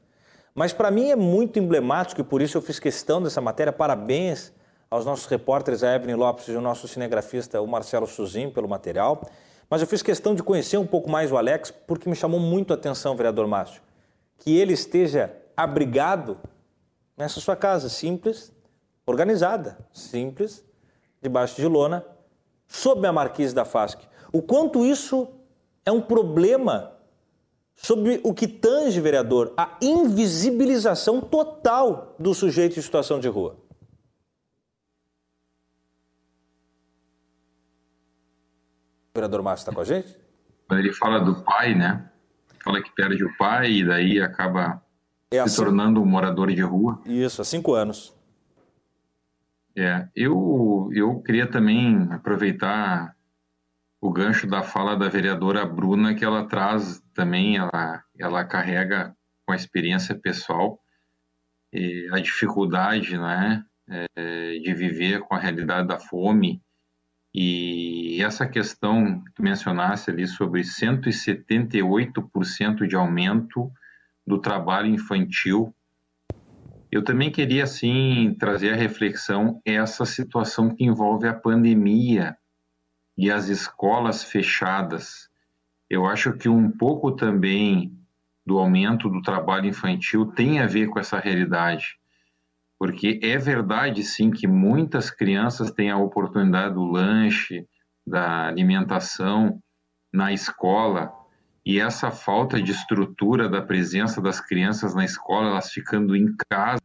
[0.55, 3.73] Mas para mim é muito emblemático e por isso eu fiz questão dessa matéria.
[3.73, 4.53] Parabéns
[4.91, 9.23] aos nossos repórteres, a Evelyn Lopes e o nosso cinegrafista, o Marcelo Suzin, pelo material.
[9.69, 12.73] Mas eu fiz questão de conhecer um pouco mais o Alex porque me chamou muito
[12.73, 13.81] a atenção, vereador Márcio,
[14.39, 16.37] que ele esteja abrigado
[17.17, 18.53] nessa sua casa simples,
[19.07, 20.65] organizada, simples,
[21.23, 22.05] debaixo de lona,
[22.67, 24.01] sob a marquise da FASC.
[24.33, 25.29] O quanto isso
[25.85, 26.93] é um problema
[27.83, 33.57] sobre o que tange, vereador, a invisibilização total do sujeito em situação de rua.
[39.09, 40.15] O vereador Márcio está com a gente?
[40.71, 42.11] Ele fala do pai, né?
[42.63, 44.85] Fala que perde o pai e daí acaba
[45.31, 47.01] é se tornando um morador de rua.
[47.07, 48.15] Isso, há cinco anos.
[49.75, 53.17] É, eu, eu queria também aproveitar
[54.01, 59.53] o gancho da fala da vereadora Bruna, que ela traz também, ela, ela carrega com
[59.53, 60.81] a experiência pessoal
[62.13, 66.61] a dificuldade né, é, de viver com a realidade da fome.
[67.33, 73.71] E essa questão que tu mencionasse ali sobre 178% de aumento
[74.27, 75.73] do trabalho infantil,
[76.91, 82.37] eu também queria, assim, trazer a reflexão essa situação que envolve a pandemia
[83.21, 85.29] e as escolas fechadas.
[85.91, 87.93] Eu acho que um pouco também
[88.47, 91.99] do aumento do trabalho infantil tem a ver com essa realidade.
[92.79, 97.67] porque é verdade sim que muitas crianças têm a oportunidade do lanche,
[98.07, 99.61] da alimentação
[100.11, 101.13] na escola,
[101.65, 106.81] e essa falta de estrutura da presença das crianças na escola, elas ficando em casa,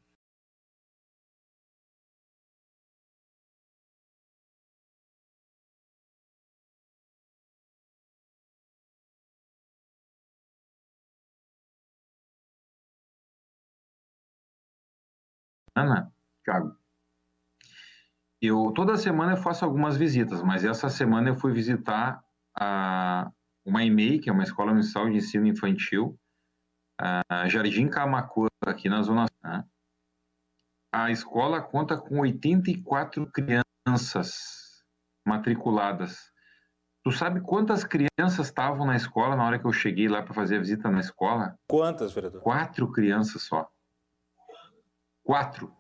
[15.76, 16.12] Ana,
[16.44, 16.76] Thiago,
[18.42, 22.24] eu toda semana eu faço algumas visitas, mas essa semana eu fui visitar
[22.58, 23.30] a,
[23.66, 26.18] uma EMEI, que é uma escola municipal de ensino infantil,
[26.98, 29.66] a Jardim Camacuã, aqui na Zona né?
[30.94, 34.82] A escola conta com 84 crianças
[35.28, 36.32] matriculadas.
[37.04, 40.56] Tu sabe quantas crianças estavam na escola na hora que eu cheguei lá para fazer
[40.56, 41.60] a visita na escola?
[41.70, 42.42] Quantas, vereador?
[42.42, 43.70] Quatro crianças só.
[45.26, 45.76] Quatro.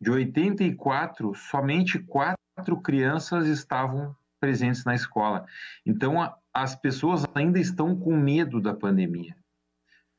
[0.00, 5.44] De 84, somente quatro crianças estavam presentes na escola.
[5.84, 9.36] Então, a, as pessoas ainda estão com medo da pandemia.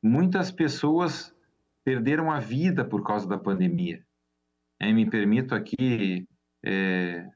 [0.03, 1.35] Muitas pessoas
[1.83, 4.05] perderam a vida por causa da pandemia.
[4.79, 6.27] É, me permito aqui
[6.63, 7.27] é,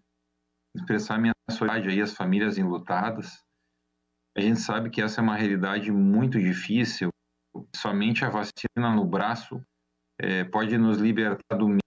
[0.76, 3.44] expressar minha solidariedade aí às famílias enlutadas.
[4.38, 7.10] A gente sabe que essa é uma realidade muito difícil.
[7.76, 9.60] Somente a vacina no braço
[10.24, 11.82] é, pode nos libertar do medo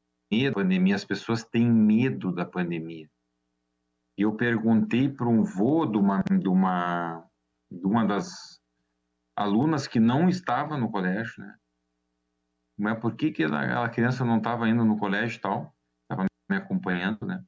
[0.51, 0.95] da pandemia.
[0.95, 3.09] As pessoas têm medo da pandemia.
[4.19, 7.27] E eu perguntei para um vô de uma, de, uma,
[7.71, 8.61] de uma das
[9.35, 11.57] alunas que não estava no colégio, né?
[12.79, 15.75] Mas por que, que aquela criança não estava indo no colégio e tal?
[16.03, 17.43] Estava me acompanhando, né?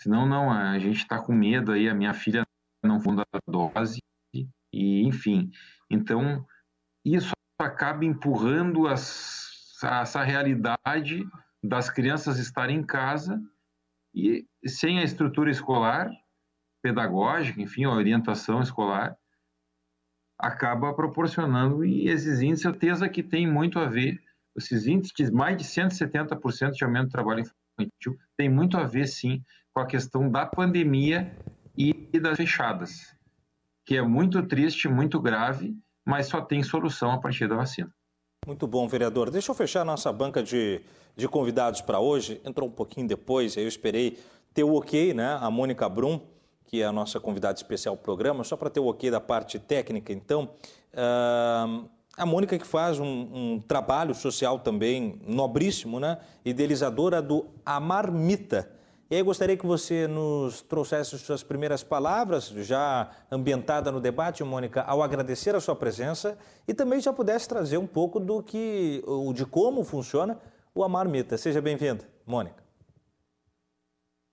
[0.00, 2.46] Senão, não, a gente está com medo aí, a minha filha
[2.82, 4.00] não funda a dose,
[4.34, 5.50] e enfim.
[5.90, 6.46] Então,
[7.04, 9.51] isso acaba empurrando as
[9.82, 11.26] essa realidade
[11.62, 13.40] das crianças estarem em casa
[14.14, 16.10] e sem a estrutura escolar,
[16.82, 19.16] pedagógica, enfim, a orientação escolar,
[20.38, 24.20] acaba proporcionando, e esses índices, certeza que tem muito a ver,
[24.56, 29.42] esses índices mais de 170% de aumento do trabalho infantil, tem muito a ver, sim,
[29.72, 31.34] com a questão da pandemia
[31.76, 33.16] e das fechadas,
[33.86, 37.92] que é muito triste, muito grave, mas só tem solução a partir da vacina.
[38.44, 39.30] Muito bom, vereador.
[39.30, 40.80] Deixa eu fechar nossa banca de,
[41.14, 42.40] de convidados para hoje.
[42.44, 44.18] Entrou um pouquinho depois, eu esperei
[44.52, 45.38] ter o ok, né?
[45.40, 46.20] A Mônica Brum,
[46.66, 49.60] que é a nossa convidada especial do programa, só para ter o ok da parte
[49.60, 50.50] técnica, então.
[50.92, 56.18] Uh, a Mônica que faz um, um, trabalho social também nobríssimo, né?
[56.44, 58.68] Idealizadora do Amarmita
[59.12, 64.80] e aí gostaria que você nos trouxesse suas primeiras palavras, já ambientada no debate, Mônica,
[64.80, 69.44] ao agradecer a sua presença e também já pudesse trazer um pouco do que, de
[69.44, 70.40] como funciona
[70.74, 71.36] o Amarmita.
[71.36, 72.64] Seja bem-vinda, Mônica.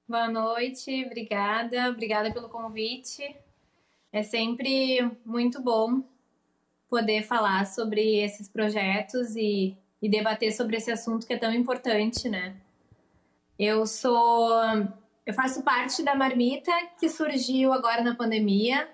[0.08, 3.36] Boa noite, obrigada, obrigada pelo convite.
[4.14, 6.02] É sempre muito bom
[6.90, 12.30] poder falar sobre esses projetos e, e debater sobre esse assunto que é tão importante,
[12.30, 12.56] né?
[13.60, 14.50] Eu sou.
[15.26, 18.88] Eu faço parte da marmita que surgiu agora na pandemia.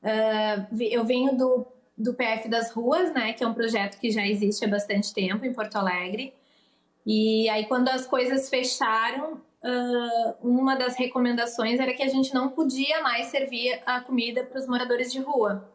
[0.00, 3.32] Uh, eu venho do, do PF das Ruas, né?
[3.32, 6.32] Que é um projeto que já existe há bastante tempo em Porto Alegre.
[7.04, 12.50] E aí, quando as coisas fecharam, uh, uma das recomendações era que a gente não
[12.50, 15.68] podia mais servir a comida para os moradores de rua.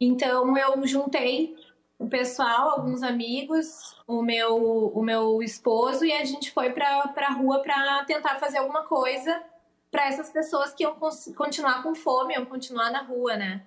[0.00, 1.54] Então, eu juntei
[2.00, 7.32] o pessoal, alguns amigos, o meu, o meu esposo e a gente foi para a
[7.32, 9.42] rua para tentar fazer alguma coisa
[9.90, 10.96] para essas pessoas que iam
[11.36, 13.66] continuar com fome, iam continuar na rua, né?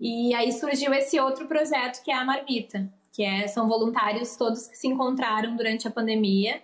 [0.00, 4.66] E aí surgiu esse outro projeto que é a Marmita, que é, são voluntários todos
[4.66, 6.62] que se encontraram durante a pandemia.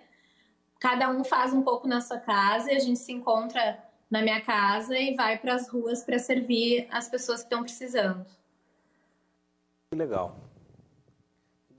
[0.79, 3.77] Cada um faz um pouco na sua casa e a gente se encontra
[4.09, 8.25] na minha casa e vai para as ruas para servir as pessoas que estão precisando.
[9.93, 10.50] Legal.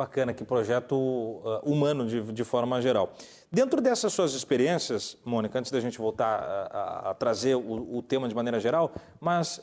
[0.02, 3.12] Bacana, que projeto uh, humano de, de forma geral.
[3.52, 8.02] Dentro dessas suas experiências, Mônica, antes da gente voltar a, a, a trazer o, o,
[8.02, 9.60] tema de maneira geral, mas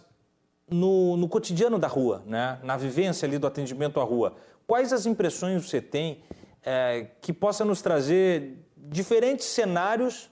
[0.71, 2.57] no, no, cotidiano da rua, né?
[2.63, 4.35] na vivência ali do atendimento à rua,
[4.65, 6.23] quais as impressões você tem
[6.63, 10.29] é, que possa nos trazer diferentes cenários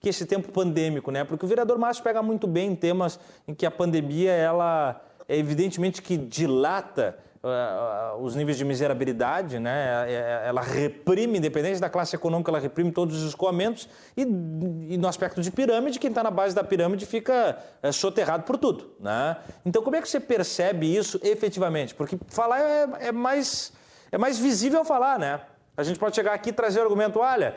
[0.00, 1.24] que esse tempo pandêmico, né?
[1.24, 3.18] Porque o vereador Márcio pega muito bem em temas
[3.48, 10.06] em que a pandemia, ela é evidentemente que dilata uh, os níveis de miserabilidade, né?
[10.08, 14.96] É, é, ela reprime, independente da classe econômica, ela reprime todos os escoamentos e, e
[14.96, 18.92] no aspecto de pirâmide, quem está na base da pirâmide fica é, soterrado por tudo,
[19.00, 19.36] né?
[19.64, 21.94] Então, como é que você percebe isso efetivamente?
[21.94, 23.72] Porque falar é, é mais,
[24.10, 25.40] é mais visível falar, né?
[25.76, 27.54] A gente pode chegar aqui e trazer o argumento, olha,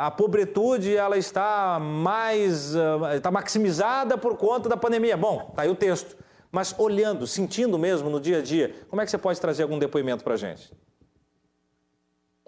[0.00, 2.74] a pobretude ela está mais,
[3.14, 5.16] está maximizada por conta da pandemia.
[5.16, 6.16] Bom, tá aí o texto.
[6.50, 9.78] Mas olhando, sentindo mesmo no dia a dia, como é que você pode trazer algum
[9.78, 10.72] depoimento para a gente?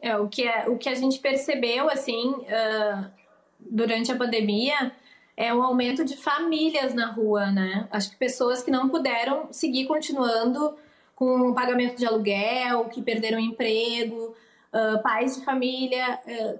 [0.00, 3.10] É, o, que é, o que a gente percebeu, assim, uh,
[3.58, 4.92] durante a pandemia
[5.36, 7.88] é um aumento de famílias na rua, né?
[7.90, 10.76] Acho que pessoas que não puderam seguir continuando
[11.14, 14.34] com o pagamento de aluguel, que perderam emprego,
[14.72, 16.18] uh, pais de família.
[16.26, 16.58] Uh,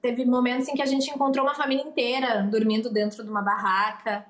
[0.00, 4.24] teve momentos em que a gente encontrou uma família inteira dormindo dentro de uma barraca.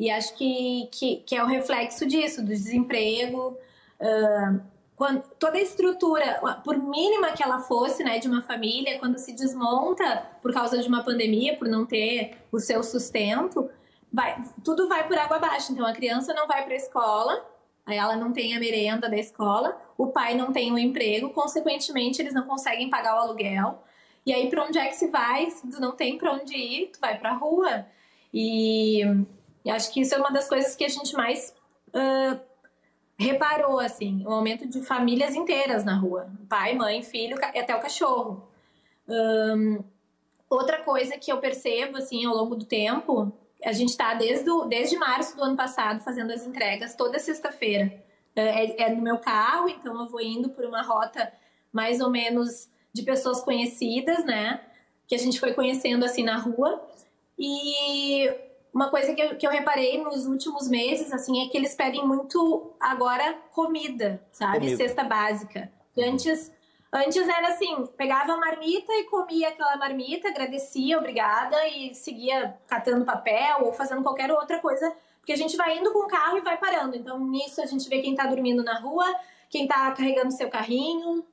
[0.00, 3.54] E acho que, que, que é o reflexo disso, do desemprego.
[4.00, 4.58] Uh,
[4.96, 9.34] quando, toda a estrutura, por mínima que ela fosse, né, de uma família, quando se
[9.34, 13.68] desmonta por causa de uma pandemia, por não ter o seu sustento,
[14.10, 15.70] vai, tudo vai por água abaixo.
[15.70, 17.46] Então a criança não vai para a escola,
[17.84, 22.22] aí ela não tem a merenda da escola, o pai não tem um emprego, consequentemente
[22.22, 23.84] eles não conseguem pagar o aluguel.
[24.24, 25.50] E aí para onde é que se vai?
[25.50, 27.84] Se tu não tem para onde ir, tu vai para a rua.
[28.32, 29.02] E
[29.64, 31.54] e acho que isso é uma das coisas que a gente mais
[31.88, 32.40] uh,
[33.18, 36.30] reparou, assim, o aumento de famílias inteiras na rua.
[36.48, 38.48] Pai, mãe, filho até o cachorro.
[39.06, 39.84] Um,
[40.48, 43.30] outra coisa que eu percebo, assim, ao longo do tempo,
[43.62, 47.92] a gente está desde, desde março do ano passado fazendo as entregas toda sexta-feira.
[48.34, 51.30] É, é no meu carro, então eu vou indo por uma rota
[51.70, 54.60] mais ou menos de pessoas conhecidas, né?
[55.06, 56.82] Que a gente foi conhecendo assim na rua.
[57.38, 58.30] E
[58.72, 62.06] uma coisa que eu, que eu reparei nos últimos meses, assim, é que eles pedem
[62.06, 64.60] muito agora comida, sabe?
[64.60, 64.76] Comida.
[64.76, 65.70] Cesta básica.
[65.96, 66.52] E antes,
[66.92, 73.04] antes era assim, pegava a marmita e comia aquela marmita, agradecia, obrigada, e seguia catando
[73.04, 74.94] papel ou fazendo qualquer outra coisa.
[75.18, 76.96] Porque a gente vai indo com o carro e vai parando.
[76.96, 79.04] Então, nisso a gente vê quem tá dormindo na rua,
[79.48, 81.24] quem tá carregando seu carrinho,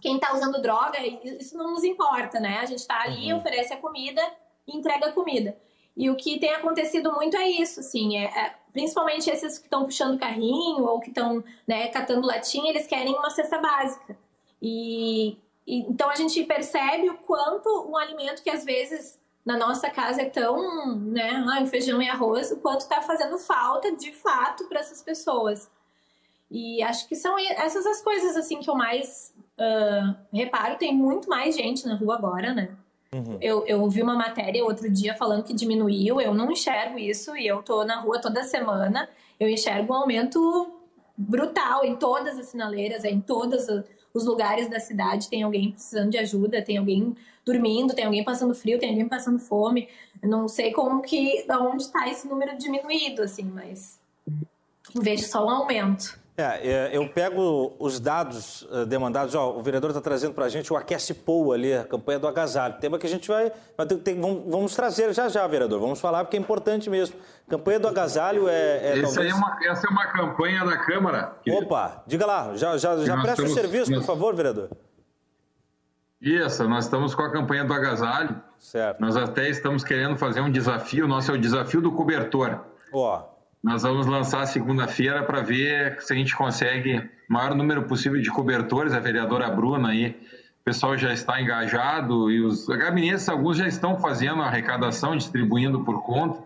[0.00, 0.98] quem tá usando droga,
[1.38, 2.58] isso não nos importa, né?
[2.58, 3.38] A gente tá ali, uhum.
[3.38, 4.22] oferece a comida
[4.66, 5.56] e entrega a comida.
[6.00, 9.84] E o que tem acontecido muito é isso, assim, é, é principalmente esses que estão
[9.84, 14.16] puxando carrinho ou que estão né, catando latinha, eles querem uma cesta básica.
[14.62, 15.36] E,
[15.66, 20.22] e, então a gente percebe o quanto um alimento que às vezes na nossa casa
[20.22, 24.80] é tão, né, ah, feijão e arroz, o quanto está fazendo falta de fato para
[24.80, 25.70] essas pessoas.
[26.50, 30.78] E acho que são essas as coisas assim que eu mais uh, reparo.
[30.78, 32.74] Tem muito mais gente na rua agora, né?
[33.12, 33.38] Uhum.
[33.40, 37.46] Eu, eu vi uma matéria outro dia falando que diminuiu, eu não enxergo isso e
[37.46, 39.08] eu tô na rua toda semana,
[39.38, 40.80] eu enxergo um aumento
[41.16, 43.66] brutal em todas as sinaleiras, em todos
[44.14, 48.54] os lugares da cidade tem alguém precisando de ajuda, tem alguém dormindo, tem alguém passando
[48.54, 49.88] frio, tem alguém passando fome.
[50.22, 53.98] Eu não sei como que, da onde está esse número diminuído, assim, mas
[54.94, 56.19] vejo só um aumento.
[56.40, 60.48] É, é, eu pego os dados eh, demandados, ó, o vereador está trazendo para a
[60.48, 63.52] gente o Aquece Poa ali, a campanha do agasalho, tema que a gente vai,
[64.02, 67.16] tem, vamos, vamos, trazer já já, vereador, vamos falar porque é importante mesmo.
[67.48, 68.98] Campanha do agasalho é...
[68.98, 69.30] é talvez...
[69.30, 71.32] é uma, essa é uma campanha da Câmara.
[71.42, 71.64] Querido.
[71.64, 74.00] Opa, diga lá, já, já, já presta estamos, o serviço, nós...
[74.00, 74.70] por favor, vereador.
[76.20, 78.40] Isso, nós estamos com a campanha do agasalho.
[78.58, 79.00] Certo.
[79.00, 82.60] Nós até estamos querendo fazer um desafio, nosso é o desafio do cobertor.
[82.92, 83.29] Ó.
[83.62, 88.30] Nós vamos lançar segunda-feira para ver se a gente consegue o maior número possível de
[88.30, 88.94] cobertores.
[88.94, 90.16] A vereadora Bruna aí,
[90.60, 95.84] o pessoal já está engajado e os gabinetes, alguns já estão fazendo a arrecadação, distribuindo
[95.84, 96.42] por conta,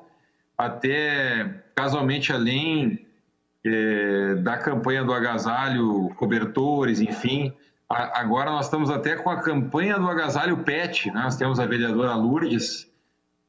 [0.59, 3.07] até casualmente além
[3.65, 7.53] é, da campanha do agasalho, cobertores, enfim.
[7.89, 11.23] A, agora nós estamos até com a campanha do agasalho PET, né?
[11.23, 12.91] nós temos a vereadora Lourdes,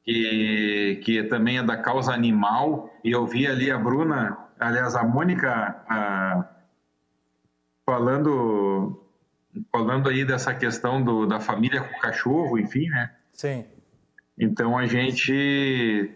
[0.05, 5.03] que, que também é da causa animal, e eu vi ali a Bruna, aliás, a
[5.03, 5.49] Mônica,
[5.89, 6.47] a,
[7.83, 9.03] falando,
[9.71, 13.11] falando aí dessa questão do, da família com o cachorro, enfim, né?
[13.33, 13.65] Sim.
[14.37, 16.11] Então a gente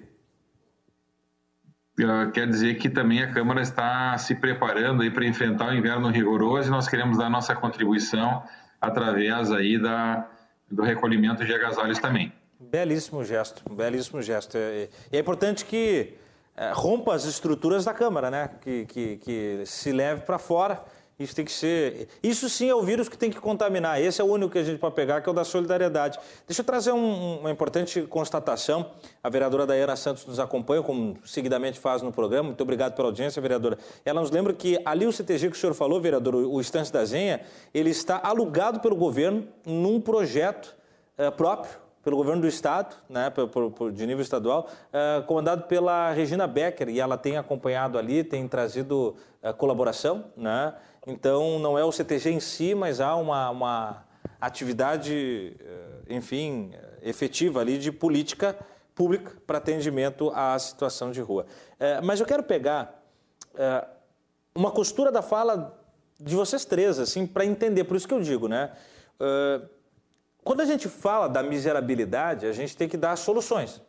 [1.99, 6.09] uh, quer dizer que também a Câmara está se preparando aí para enfrentar o inverno
[6.09, 8.43] rigoroso e nós queremos dar nossa contribuição
[8.79, 10.29] através aí da,
[10.69, 12.31] do recolhimento de agasalhos também.
[12.61, 14.57] Belíssimo gesto, belíssimo gesto.
[14.57, 16.15] E é, é importante que
[16.57, 18.49] é, rompa as estruturas da Câmara, né?
[18.59, 20.83] Que, que, que se leve para fora.
[21.17, 22.09] Isso tem que ser.
[22.21, 24.01] Isso sim é o vírus que tem que contaminar.
[24.01, 26.19] Esse é o único que a gente pode pegar, que é o da solidariedade.
[26.45, 28.91] Deixa eu trazer um, uma importante constatação.
[29.23, 32.49] A vereadora Dayana Santos nos acompanha, como seguidamente faz no programa.
[32.49, 33.77] Muito obrigado pela audiência, vereadora.
[34.03, 37.05] Ela nos lembra que ali o CTG que o senhor falou, vereador, o Estante da
[37.05, 37.39] Zenha,
[37.73, 40.75] ele está alugado pelo governo num projeto
[41.17, 43.31] é, próprio pelo governo do estado, né,
[43.93, 49.15] de nível estadual, uh, comandado pela Regina Becker, e ela tem acompanhado ali, tem trazido
[49.43, 50.73] uh, colaboração, né?
[51.05, 54.03] Então, não é o CTG em si, mas há uma, uma,
[54.39, 56.71] atividade, eh, enfim,
[57.01, 58.57] efetiva ali de política
[58.95, 61.45] pública para atendimento à situação de rua.
[61.79, 63.03] Eh, mas eu quero pegar
[63.55, 63.87] eh,
[64.55, 65.77] uma costura da fala
[66.19, 68.71] de vocês três, assim, para entender, por isso que eu digo, né?
[70.49, 73.79] Quando a gente fala da miserabilidade, a gente tem que dar soluções.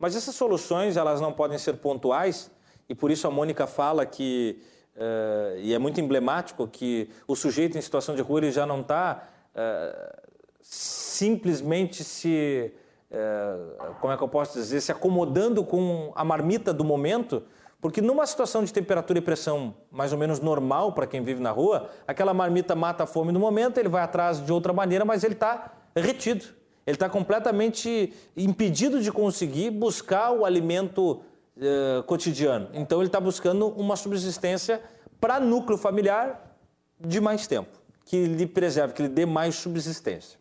[0.00, 2.50] Mas essas soluções, elas não podem ser pontuais,
[2.88, 4.60] e por isso a Mônica fala que,
[4.96, 8.80] uh, e é muito emblemático, que o sujeito em situação de rua ele já não
[8.80, 10.22] está uh, eh,
[10.60, 12.72] simplesmente se,
[13.12, 17.44] uh, como é que eu posso dizer, se acomodando com a marmita do momento,
[17.80, 21.52] porque numa situação de temperatura e pressão mais ou menos normal para quem vive na
[21.52, 25.22] rua, aquela marmita mata a fome no momento, ele vai atrás de outra maneira, mas
[25.22, 26.44] ele está retido.
[26.86, 31.20] Ele está completamente impedido de conseguir buscar o alimento
[31.56, 32.70] uh, cotidiano.
[32.72, 34.82] Então, ele está buscando uma subsistência
[35.20, 36.56] para núcleo familiar
[36.98, 40.38] de mais tempo, que lhe preserve, que lhe dê mais subsistência.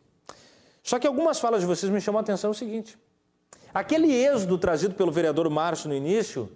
[0.81, 2.97] Só que algumas falas de vocês me chamam a atenção o seguinte:
[3.73, 6.49] aquele êxodo trazido pelo vereador Márcio no início,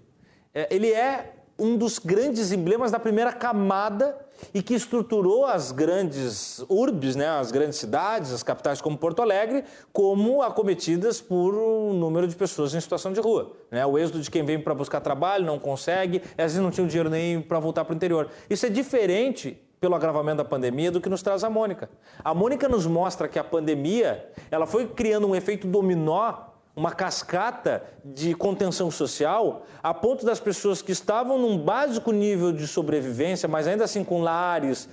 [0.53, 4.17] eh, ele é um dos grandes emblemas da primeira camada
[4.53, 9.63] e que estruturou as grandes urbes, né, as grandes cidades, as capitais como Porto Alegre,
[9.93, 13.53] como acometidas por um número de pessoas em situação de rua.
[13.69, 13.85] Né?
[13.85, 17.09] O êxodo de quem vem para buscar trabalho não consegue, às vezes não tinha dinheiro
[17.09, 18.29] nem para voltar para o interior.
[18.49, 21.89] Isso é diferente pelo agravamento da pandemia do que nos traz a Mônica.
[22.23, 27.83] A Mônica nos mostra que a pandemia ela foi criando um efeito dominó uma cascata
[28.03, 33.67] de contenção social, a ponto das pessoas que estavam num básico nível de sobrevivência, mas
[33.67, 34.87] ainda assim com lares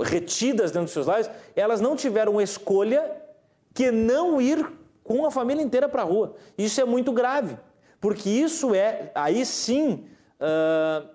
[0.00, 3.10] retidas dentro dos seus lares, elas não tiveram escolha
[3.74, 4.66] que não ir
[5.04, 6.34] com a família inteira para a rua.
[6.56, 7.56] Isso é muito grave,
[8.00, 10.06] porque isso é, aí sim,
[10.40, 11.08] uh,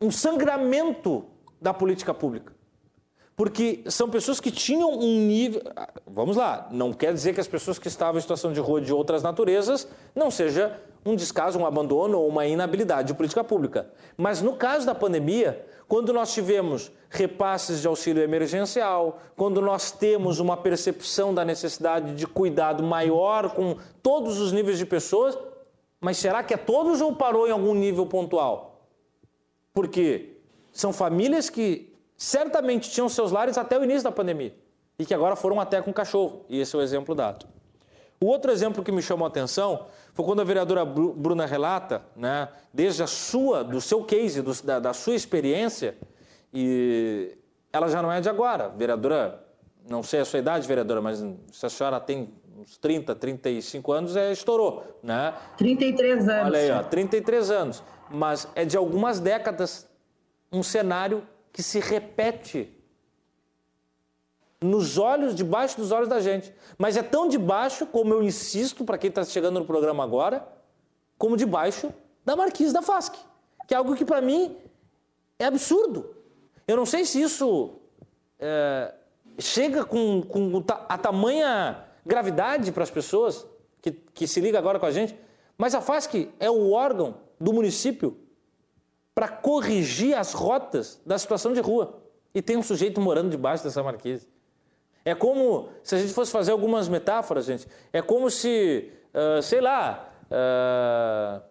[0.00, 1.24] um sangramento
[1.60, 2.52] da política pública.
[3.34, 5.62] Porque são pessoas que tinham um nível.
[6.06, 8.92] Vamos lá, não quer dizer que as pessoas que estavam em situação de rua de
[8.92, 13.90] outras naturezas não seja um descaso, um abandono ou uma inabilidade de política pública.
[14.16, 20.38] Mas no caso da pandemia, quando nós tivemos repasses de auxílio emergencial, quando nós temos
[20.38, 25.36] uma percepção da necessidade de cuidado maior com todos os níveis de pessoas,
[26.00, 28.86] mas será que é todos ou parou em algum nível pontual?
[29.74, 30.36] Porque
[30.72, 31.91] são famílias que
[32.22, 34.54] certamente tinham seus lares até o início da pandemia
[34.96, 36.46] e que agora foram até com cachorro.
[36.48, 37.46] E esse é o exemplo dado.
[38.20, 42.48] O outro exemplo que me chamou a atenção foi quando a vereadora Bruna relata, né,
[42.72, 45.96] desde a sua, do seu case, do, da, da, sua experiência,
[46.54, 47.36] e
[47.72, 48.68] ela já não é de agora.
[48.68, 49.44] Vereadora,
[49.90, 54.14] não sei a sua idade, vereadora, mas se a senhora tem uns 30, 35 anos,
[54.14, 55.34] é, estourou, né?
[55.56, 56.46] 33 anos.
[56.46, 57.82] Olha aí, ó, 33 anos.
[58.08, 59.90] Mas é de algumas décadas
[60.52, 62.72] um cenário que se repete
[64.60, 66.52] nos olhos, debaixo dos olhos da gente.
[66.78, 70.46] Mas é tão debaixo, como eu insisto para quem está chegando no programa agora,
[71.18, 71.92] como debaixo
[72.24, 73.16] da Marquise da FASC,
[73.66, 74.56] que é algo que para mim
[75.38, 76.14] é absurdo.
[76.66, 77.74] Eu não sei se isso
[78.38, 78.94] é,
[79.38, 83.46] chega com, com a tamanha gravidade para as pessoas
[83.80, 85.18] que, que se ligam agora com a gente,
[85.58, 88.16] mas a FASC é o órgão do município
[89.14, 92.02] para corrigir as rotas da situação de rua.
[92.34, 94.26] E tem um sujeito morando debaixo dessa marquise.
[95.04, 99.60] É como, se a gente fosse fazer algumas metáforas, gente, é como se, uh, sei
[99.60, 101.42] lá, uh,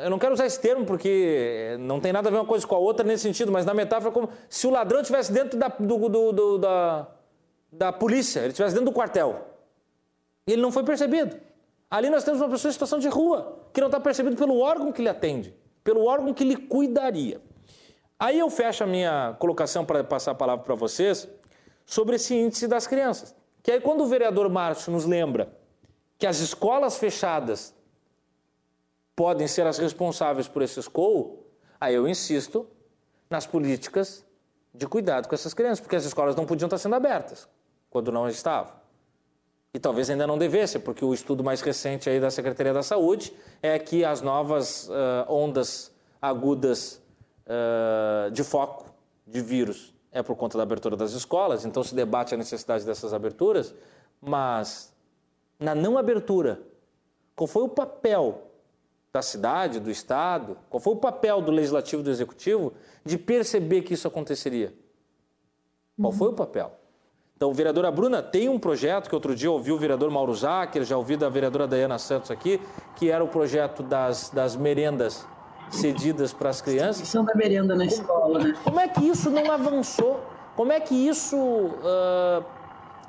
[0.00, 2.74] eu não quero usar esse termo porque não tem nada a ver uma coisa com
[2.74, 5.68] a outra nesse sentido, mas na metáfora é como se o ladrão estivesse dentro da,
[5.68, 7.06] do, do, do, da,
[7.70, 9.46] da polícia, ele estivesse dentro do quartel.
[10.46, 11.36] E ele não foi percebido.
[11.90, 14.92] Ali nós temos uma pessoa em situação de rua, que não está percebido pelo órgão
[14.92, 15.52] que lhe atende,
[15.82, 17.42] pelo órgão que lhe cuidaria.
[18.16, 21.28] Aí eu fecho a minha colocação para passar a palavra para vocês
[21.84, 23.34] sobre esse índice das crianças.
[23.64, 25.52] Que aí quando o vereador Márcio nos lembra
[26.16, 27.74] que as escolas fechadas
[29.16, 31.44] podem ser as responsáveis por esse escouro,
[31.80, 32.68] aí eu insisto
[33.28, 34.24] nas políticas
[34.72, 37.48] de cuidado com essas crianças, porque as escolas não podiam estar sendo abertas
[37.90, 38.83] quando não estavam
[39.74, 43.36] e talvez ainda não devesse, porque o estudo mais recente aí da Secretaria da Saúde
[43.60, 44.92] é que as novas uh,
[45.28, 47.02] ondas agudas
[47.44, 48.94] uh, de foco
[49.26, 53.12] de vírus é por conta da abertura das escolas, então se debate a necessidade dessas
[53.12, 53.74] aberturas,
[54.20, 54.94] mas
[55.58, 56.62] na não abertura,
[57.34, 58.42] qual foi o papel
[59.12, 62.72] da cidade, do Estado, qual foi o papel do Legislativo e do Executivo
[63.04, 64.72] de perceber que isso aconteceria?
[66.00, 66.78] Qual foi o papel?
[67.36, 70.84] Então, vereadora Bruna tem um projeto que outro dia eu ouvi o vereador Mauro Zacher,
[70.84, 72.60] já ouvi da vereadora Dayana Santos aqui,
[72.94, 75.26] que era o projeto das, das merendas
[75.68, 77.02] cedidas para as crianças.
[77.02, 78.54] Distribuição da merenda na escola, né?
[78.62, 80.20] Como é que isso não avançou?
[80.54, 82.44] Como é que isso uh,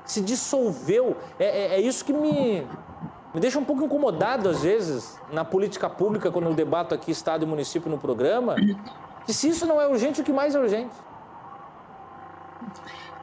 [0.03, 1.15] se dissolveu?
[1.38, 2.67] É, é, é, isso que me,
[3.32, 7.45] me deixa um pouco incomodado, às vezes, na política pública, quando eu debato aqui Estado
[7.45, 8.55] e município no programa,
[9.23, 10.95] que se isso não é urgente, o que mais é urgente?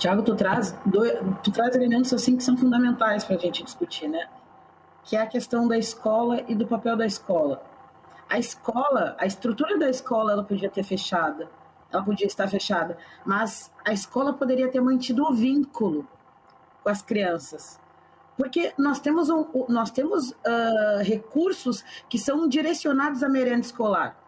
[0.03, 0.77] Tiago, tu traz,
[1.45, 4.29] tu traz elementos assim que são fundamentais para a gente discutir, né?
[5.05, 7.63] Que é a questão da escola e do papel da escola.
[8.29, 11.49] A escola, a estrutura da escola, ela podia ter fechada,
[11.89, 16.05] ela podia estar fechada, mas a escola poderia ter mantido o vínculo
[16.83, 17.79] com as crianças.
[18.37, 20.35] Porque nós temos, um, nós temos uh,
[21.05, 24.19] recursos que são direcionados à merenda escolar.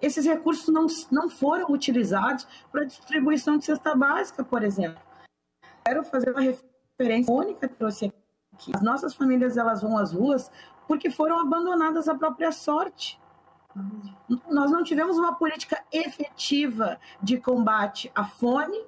[0.00, 5.06] Esses recursos não, não foram utilizados para distribuição de cesta básica, por exemplo.
[5.88, 8.12] Quero fazer uma referência única que trouxe
[8.52, 8.72] aqui.
[8.74, 10.50] As nossas famílias elas vão às ruas
[10.86, 13.18] porque foram abandonadas à própria sorte.
[14.50, 18.78] Nós não tivemos uma política efetiva de combate à fome,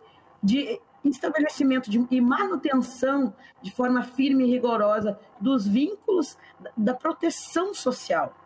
[0.43, 3.33] de estabelecimento de, e manutenção
[3.63, 6.37] de forma firme e rigorosa dos vínculos
[6.77, 8.37] da proteção social.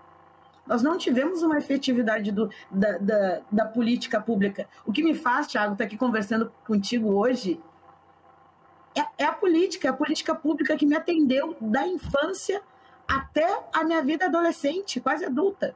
[0.65, 4.69] Nós não tivemos uma efetividade do, da, da, da, política pública.
[4.87, 7.61] O que me faz, Thiago, estar tá aqui conversando contigo hoje,
[8.95, 12.63] é, é a política, é a política pública que me atendeu da infância
[13.07, 15.75] até a minha vida adolescente, quase adulta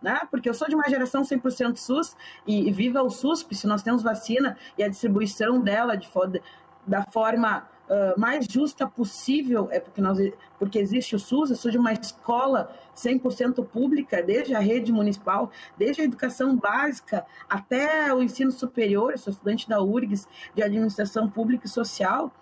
[0.00, 0.20] né?
[0.30, 3.82] Porque eu sou de uma geração 100% SUS e, e viva o SUS, se nós
[3.82, 6.08] temos vacina e a distribuição dela de,
[6.86, 10.18] da forma uh, mais justa possível, é porque, nós,
[10.58, 15.50] porque existe o SUS, eu sou de uma escola 100% pública, desde a rede municipal,
[15.76, 21.28] desde a educação básica até o ensino superior, eu sou estudante da URGS de Administração
[21.28, 22.32] Pública e Social,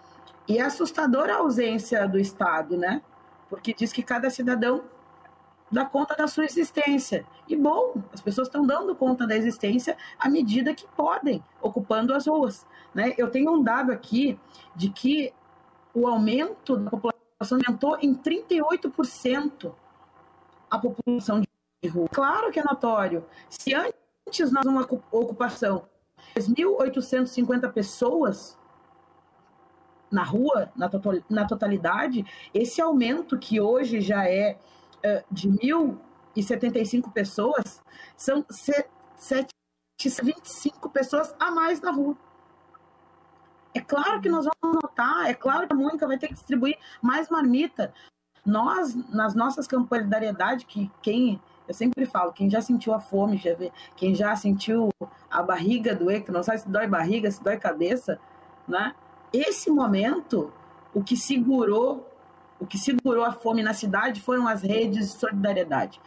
[0.49, 3.03] e é assustadora a ausência do Estado, né?
[3.49, 4.85] Porque diz que cada cidadão
[5.71, 7.27] dá conta da sua existência.
[7.49, 12.27] E bom, as pessoas estão dando conta da existência à medida que podem, ocupando as
[12.27, 12.67] ruas.
[12.95, 13.15] Né?
[13.19, 14.39] Eu tenho um dado aqui
[14.75, 15.33] de que
[15.93, 19.73] o aumento da população aumentou em 38%
[20.71, 22.09] a população de rua.
[22.13, 23.25] Claro que é notório.
[23.49, 25.89] Se antes nós uma ocupação
[26.35, 28.59] 3.850 pessoas
[30.11, 30.71] na rua,
[31.29, 34.59] na totalidade, esse aumento que hoje já é
[35.03, 37.83] eh, de 1.075 pessoas,
[38.17, 42.17] são 725 pessoas a mais na rua.
[43.75, 46.79] É claro que nós vamos notar, é claro que a Mônica vai ter que distribuir
[47.03, 47.93] mais marmita.
[48.45, 53.01] Nós, nas nossas campanhas de solidariedade, que quem, eu sempre falo, quem já sentiu a
[53.01, 54.89] fome, já vê, quem já sentiu
[55.31, 58.19] a barriga doer, que não sabe se dói barriga, se dói cabeça,
[58.67, 58.95] né?
[59.33, 60.53] Esse momento,
[60.95, 62.07] o que segurou
[62.59, 66.01] o que segurou a fome na cidade foram as redes de solidariedade.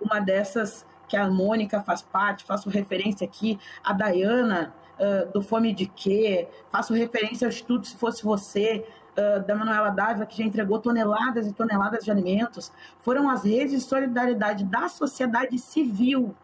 [0.00, 5.72] Uma dessas que a Mônica faz parte, faço referência aqui, a Dayana, uh, do Fome
[5.72, 10.44] de Quê, faço referência ao Instituto Se Fosse Você, uh, da Manuela Dávila, que já
[10.44, 12.72] entregou toneladas e toneladas de alimentos.
[13.00, 16.34] Foram as redes de solidariedade da sociedade civil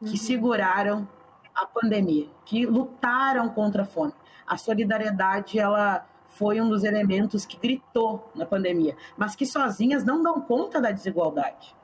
[0.00, 0.16] que uhum.
[0.16, 1.08] seguraram
[1.54, 4.12] a pandemia, que lutaram contra a fome.
[4.48, 10.22] A solidariedade, ela foi um dos elementos que gritou na pandemia, mas que sozinhas não
[10.22, 11.76] dão conta da desigualdade.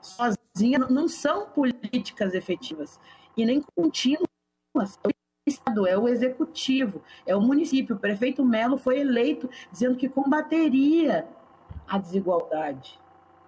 [0.00, 3.00] Sozinhas não são políticas efetivas
[3.36, 4.98] e nem contínuas.
[5.04, 5.12] É o
[5.46, 7.96] Estado, é o executivo, é o município.
[7.96, 11.26] O prefeito Melo foi eleito dizendo que combateria
[11.88, 13.00] a desigualdade.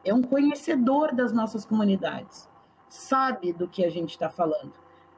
[0.04, 2.48] É um conhecedor das nossas comunidades,
[2.88, 4.72] sabe do que a gente está falando,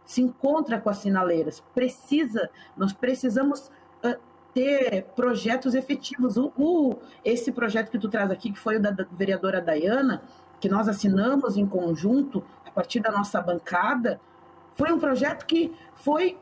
[0.06, 3.70] se encontra com as sinaleiras, precisa, nós precisamos
[4.04, 4.18] uh,
[4.54, 6.36] ter projetos efetivos.
[6.36, 10.22] O, o, esse projeto que tu traz aqui, que foi o da, da vereadora Dayana,
[10.60, 14.20] que nós assinamos em conjunto, a partir da nossa bancada,
[14.72, 16.38] foi um projeto que foi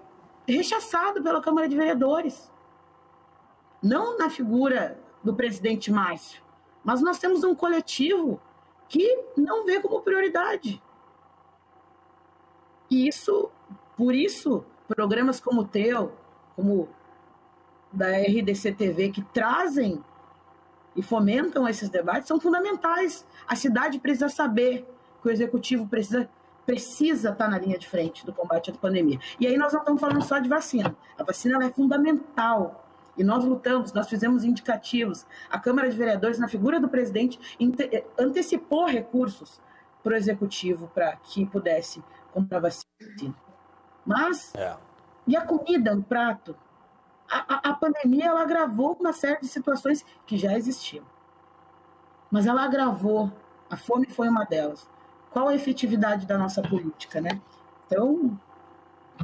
[0.46, 2.52] rechaçado pela Câmara de Vereadores.
[3.82, 6.42] Não na figura do presidente Márcio,
[6.84, 8.40] mas nós temos um coletivo
[8.88, 10.82] que não vê como prioridade.
[12.94, 13.50] E isso,
[13.96, 16.12] por isso, programas como o teu,
[16.54, 16.88] como
[17.92, 20.00] da RDC TV que trazem
[20.94, 23.26] e fomentam esses debates são fundamentais.
[23.48, 24.88] A cidade precisa saber
[25.20, 26.30] que o executivo precisa
[26.64, 29.18] precisa estar na linha de frente do combate à pandemia.
[29.38, 30.96] E aí nós não estamos falando só de vacina.
[31.18, 32.86] A vacina é fundamental.
[33.18, 35.26] E nós lutamos, nós fizemos indicativos.
[35.50, 37.38] A Câmara de Vereadores, na figura do presidente,
[38.18, 39.60] antecipou recursos
[40.02, 42.02] para o executivo para que pudesse
[42.34, 43.34] comprar vacina.
[44.04, 44.76] Mas, é.
[45.26, 46.54] e a comida no prato?
[47.30, 51.04] a, a pandemia ela agravou uma série de situações que já existiam.
[52.30, 53.32] Mas ela agravou,
[53.70, 54.88] a fome foi uma delas.
[55.30, 57.40] Qual a efetividade da nossa política, né?
[57.86, 58.38] Então,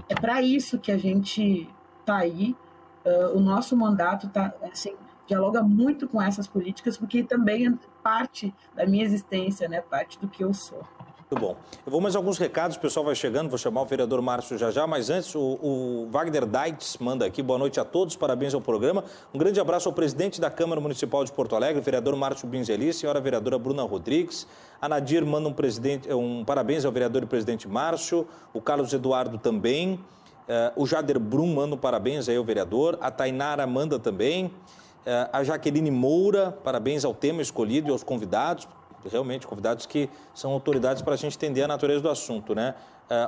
[0.08, 1.68] é para isso que a gente
[2.00, 2.56] está aí.
[3.04, 4.94] Uh, o nosso mandato tá, assim,
[5.26, 9.80] dialoga muito com essas políticas, porque também é parte da minha existência, né?
[9.80, 10.82] parte do que eu sou.
[11.31, 11.57] Muito bom.
[11.87, 14.72] Eu vou mais alguns recados, o pessoal vai chegando, vou chamar o vereador Márcio já
[14.72, 18.61] já, mas antes o, o Wagner Deitz manda aqui, boa noite a todos, parabéns ao
[18.61, 19.05] programa.
[19.33, 23.20] Um grande abraço ao presidente da Câmara Municipal de Porto Alegre, vereador Márcio Binzeli, senhora
[23.20, 24.45] vereadora Bruna Rodrigues.
[24.83, 29.39] A Nadir manda um, presidente, um parabéns ao vereador e presidente Márcio, o Carlos Eduardo
[29.39, 34.47] também, uh, o Jader Brum manda um parabéns aí ao vereador, a Tainara manda também,
[34.47, 38.66] uh, a Jaqueline Moura, parabéns ao tema escolhido e aos convidados,
[39.09, 42.74] realmente convidados que são autoridades para a gente entender a natureza do assunto, né?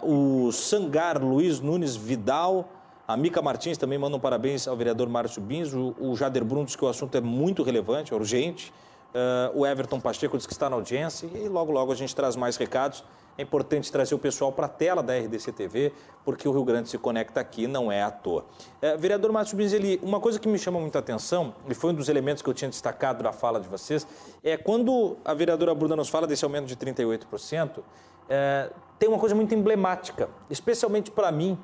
[0.05, 2.69] Uh, o Sangar Luiz Nunes Vidal,
[3.07, 6.77] a Mica Martins também manda um parabéns ao vereador Márcio Bins, o, Jader Bruno diz
[6.77, 8.73] que o assunto é muito relevante, é urgente,
[9.15, 12.37] uh, o Everton Pacheco diz que está na audiência e logo logo a gente traz
[12.37, 13.05] mais recados.
[13.37, 15.93] É importante trazer o pessoal para a tela da RDC TV,
[16.25, 18.45] porque o Rio Grande se conecta aqui, não é à toa.
[18.81, 22.09] É, vereador Márcio Binzeli, uma coisa que me chama muita atenção, e foi um dos
[22.09, 24.07] elementos que eu tinha destacado na fala de vocês,
[24.45, 27.83] é quando a vereadora Bruna nos fala desse aumento de 38%,
[28.29, 31.59] é, tem uma coisa muito emblemática, especialmente para mim,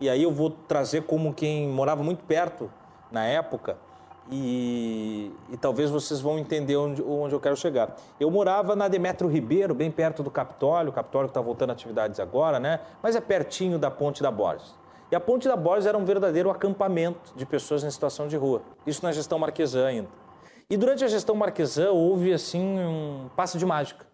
[0.00, 2.70] e aí eu vou trazer como quem morava muito perto
[3.10, 3.78] na época,
[4.30, 7.96] e, e, talvez vocês vão entender onde, onde, eu quero chegar.
[8.20, 12.20] Eu morava na Demetrio Ribeiro, bem perto do Capitólio, o Capitólio está voltando a atividades
[12.20, 12.80] agora, né?
[13.02, 14.74] Mas é pertinho da Ponte da Borges.
[15.10, 18.62] E a Ponte da Borges era um verdadeiro acampamento de pessoas em situação de rua.
[18.86, 20.08] Isso na gestão marquesã ainda.
[20.70, 24.06] E durante a gestão marquesã houve assim um passe de mágica,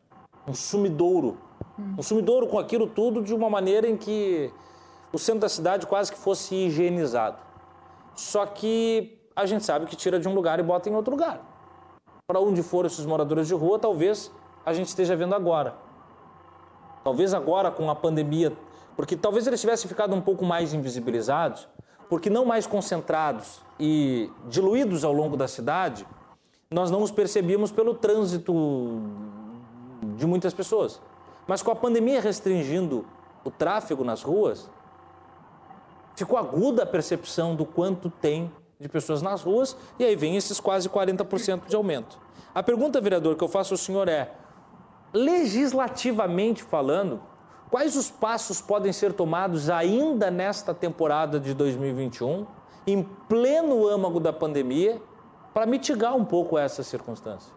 [0.46, 1.38] um sumidouro.
[1.96, 4.50] Um sumidouro com aquilo tudo de uma maneira em que
[5.12, 7.38] o centro da cidade quase que fosse higienizado.
[8.16, 11.40] Só que a gente sabe que tira de um lugar e bota em outro lugar.
[12.26, 14.32] Para onde foram esses moradores de rua, talvez
[14.66, 15.76] a gente esteja vendo agora.
[17.04, 18.52] Talvez agora com a pandemia,
[18.96, 21.68] porque talvez eles tivessem ficado um pouco mais invisibilizados,
[22.08, 26.04] porque não mais concentrados e diluídos ao longo da cidade,
[26.68, 28.52] nós não os percebíamos pelo trânsito
[30.16, 31.00] de muitas pessoas.
[31.46, 33.06] Mas com a pandemia restringindo
[33.44, 34.68] o tráfego nas ruas,
[36.16, 38.50] ficou aguda a percepção do quanto tem
[38.80, 42.18] de pessoas nas ruas, e aí vem esses quase 40% de aumento.
[42.54, 44.32] A pergunta, vereador, que eu faço ao senhor é:
[45.12, 47.20] legislativamente falando,
[47.70, 52.46] quais os passos podem ser tomados ainda nesta temporada de 2021,
[52.86, 55.02] em pleno âmago da pandemia,
[55.52, 57.52] para mitigar um pouco essa circunstância?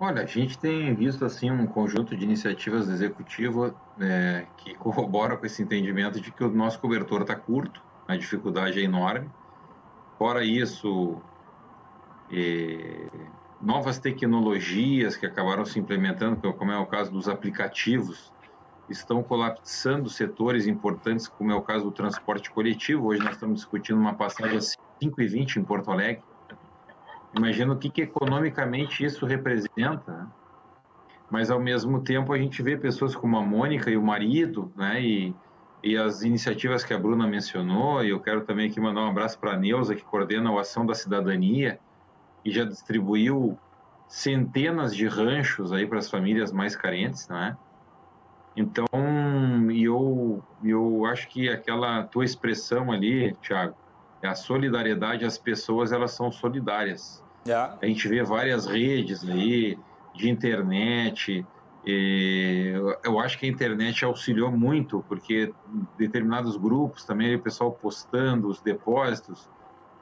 [0.00, 5.36] Olha, a gente tem visto assim um conjunto de iniciativas do executivo é, que corrobora
[5.36, 9.30] com esse entendimento de que o nosso cobertor está curto a dificuldade é enorme.
[10.18, 11.20] Fora isso,
[12.32, 13.06] é,
[13.60, 18.32] novas tecnologias que acabaram se implementando, como é o caso dos aplicativos,
[18.88, 23.08] estão colapsando setores importantes, como é o caso do transporte coletivo.
[23.08, 26.22] Hoje nós estamos discutindo uma passagem a 5,20 em Porto Alegre.
[27.36, 30.10] Imagina o que, que economicamente isso representa.
[30.10, 30.26] Né?
[31.30, 35.02] Mas, ao mesmo tempo, a gente vê pessoas como a Mônica e o marido, né?
[35.02, 35.36] e
[35.82, 39.38] e as iniciativas que a Bruna mencionou, e eu quero também aqui mandar um abraço
[39.38, 41.78] para a Neuza, que coordena a Ação da Cidadania,
[42.44, 43.58] e já distribuiu
[44.08, 47.56] centenas de ranchos aí para as famílias mais carentes, não é?
[48.56, 48.86] Então,
[49.70, 53.76] eu, eu acho que aquela tua expressão ali, Tiago,
[54.20, 57.22] é a solidariedade, as pessoas, elas são solidárias.
[57.46, 57.78] Yeah.
[57.80, 59.78] A gente vê várias redes aí
[60.12, 61.46] de internet,
[61.84, 62.72] e
[63.04, 65.52] eu acho que a internet auxiliou muito, porque
[65.96, 69.48] determinados grupos também, o pessoal postando os depósitos,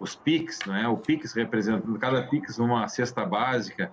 [0.01, 0.89] os PIX, é?
[0.89, 3.93] o PIX representando cada PIX numa cesta básica.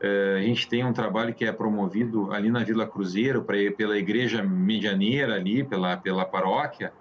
[0.00, 3.98] É, a gente tem um trabalho que é promovido ali na Vila Cruzeiro, pra, pela
[3.98, 6.92] igreja medianeira ali, pela, pela paróquia,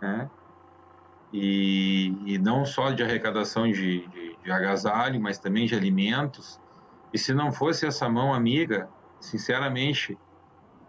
[0.00, 0.30] né?
[1.32, 6.60] e, e não só de arrecadação de, de, de agasalho, mas também de alimentos.
[7.12, 8.88] E se não fosse essa mão amiga,
[9.26, 10.18] sinceramente,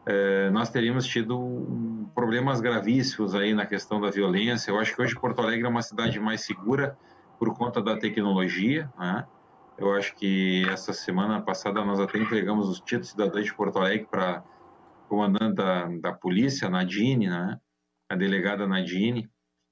[0.05, 4.71] é, nós teríamos tido problemas gravíssimos aí na questão da violência.
[4.71, 6.97] Eu acho que hoje Porto Alegre é uma cidade mais segura
[7.37, 8.89] por conta da tecnologia.
[8.97, 9.27] Né?
[9.77, 14.07] Eu acho que essa semana passada nós até entregamos os títulos cidadãos de Porto Alegre
[14.09, 14.43] para
[15.09, 17.59] comandante da, da polícia, Nadine, né?
[18.09, 19.29] a delegada Nadine,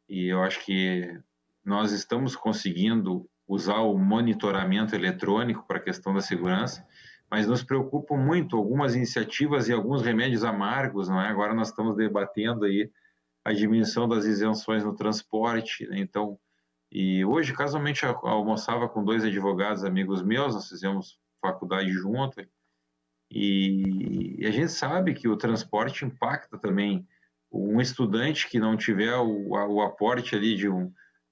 [0.10, 1.18] e eu acho que
[1.64, 6.86] nós estamos conseguindo usar o monitoramento eletrônico para a questão da segurança
[7.36, 11.28] mas nos preocupam muito algumas iniciativas e alguns remédios amargos, não é?
[11.28, 12.90] Agora nós estamos debatendo aí
[13.44, 16.00] a diminuição das isenções no transporte, né?
[16.00, 16.40] então,
[16.90, 22.40] e hoje casualmente almoçava com dois advogados amigos meus, nós fizemos faculdade junto,
[23.30, 27.06] e, e a gente sabe que o transporte impacta também
[27.52, 30.90] um estudante que não tiver o, o aporte ali de, um,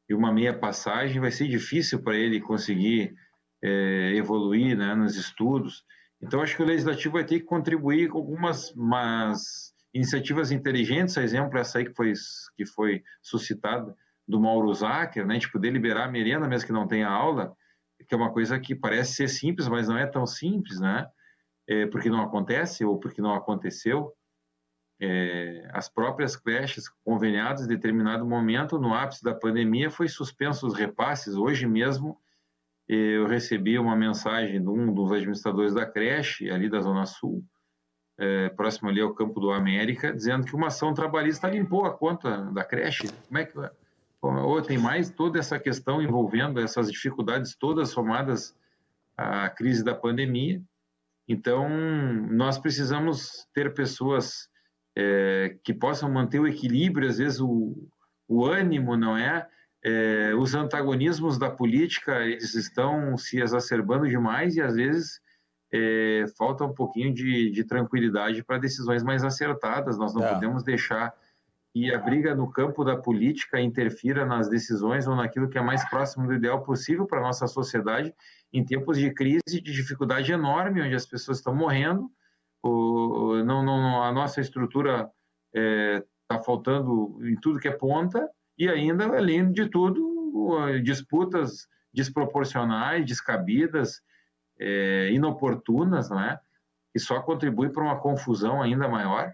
[0.10, 3.16] de, uma meia passagem, vai ser difícil para ele conseguir
[3.64, 5.86] é, evoluir né, nos estudos.
[6.22, 11.24] Então, acho que o legislativo vai ter que contribuir com algumas mas, iniciativas inteligentes, a
[11.24, 12.14] exemplo essa aí que foi,
[12.58, 13.96] que foi suscitada
[14.28, 17.56] do Mauro Zacher, né, de poder liberar a merenda mesmo que não tenha aula,
[18.08, 21.08] que é uma coisa que parece ser simples, mas não é tão simples, né?
[21.66, 24.14] É, porque não acontece ou porque não aconteceu
[25.02, 30.74] é, as próprias creches conveniadas em determinado momento, no ápice da pandemia, foi suspenso os
[30.74, 31.36] repasses.
[31.36, 32.18] Hoje mesmo,
[32.88, 37.44] eu recebi uma mensagem de um dos administradores da creche, ali da Zona Sul,
[38.18, 42.52] é, próximo ali ao Campo do América, dizendo que uma ação trabalhista limpou a conta
[42.52, 43.08] da creche.
[43.28, 43.58] Como é que
[44.22, 48.56] ou tem mais toda essa questão envolvendo essas dificuldades todas somadas
[49.18, 50.62] à crise da pandemia.
[51.28, 51.68] Então,
[52.30, 54.48] nós precisamos ter pessoas
[54.96, 57.76] é, que possam manter o equilíbrio, às vezes o,
[58.28, 59.46] o ânimo, não é?
[59.84, 60.34] É?
[60.36, 65.20] Os antagonismos da política, eles estão se exacerbando demais e às vezes
[65.74, 69.98] é, falta um pouquinho de, de tranquilidade para decisões mais acertadas.
[69.98, 70.34] Nós não é.
[70.34, 71.14] podemos deixar
[71.74, 75.88] que a briga no campo da política interfira nas decisões ou naquilo que é mais
[75.90, 78.14] próximo do ideal possível para a nossa sociedade
[78.52, 82.12] em tempos de crise, de dificuldade enorme, onde as pessoas estão morrendo
[82.64, 85.12] o, não, não, a nossa estrutura
[85.54, 90.02] está é, faltando em tudo que é ponta e ainda, além de tudo,
[90.84, 94.02] disputas desproporcionais, descabidas,
[94.60, 96.40] é, inoportunas, não é?
[96.92, 99.34] que só contribui para uma confusão ainda maior.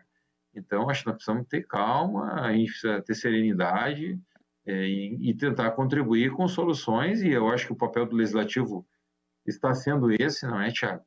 [0.55, 4.20] Então, acho que nós precisamos ter calma, a gente precisa ter serenidade
[4.65, 8.88] é, e, e, tentar contribuir com soluções, e eu acho que o papel do legislativo
[9.45, 11.03] está sendo esse, não é, Tiago?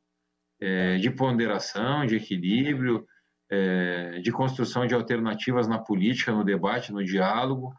[0.63, 3.05] é, de ponderação, de equilíbrio,
[3.49, 7.73] é, de construção de alternativas na política, no debate, no diálogo,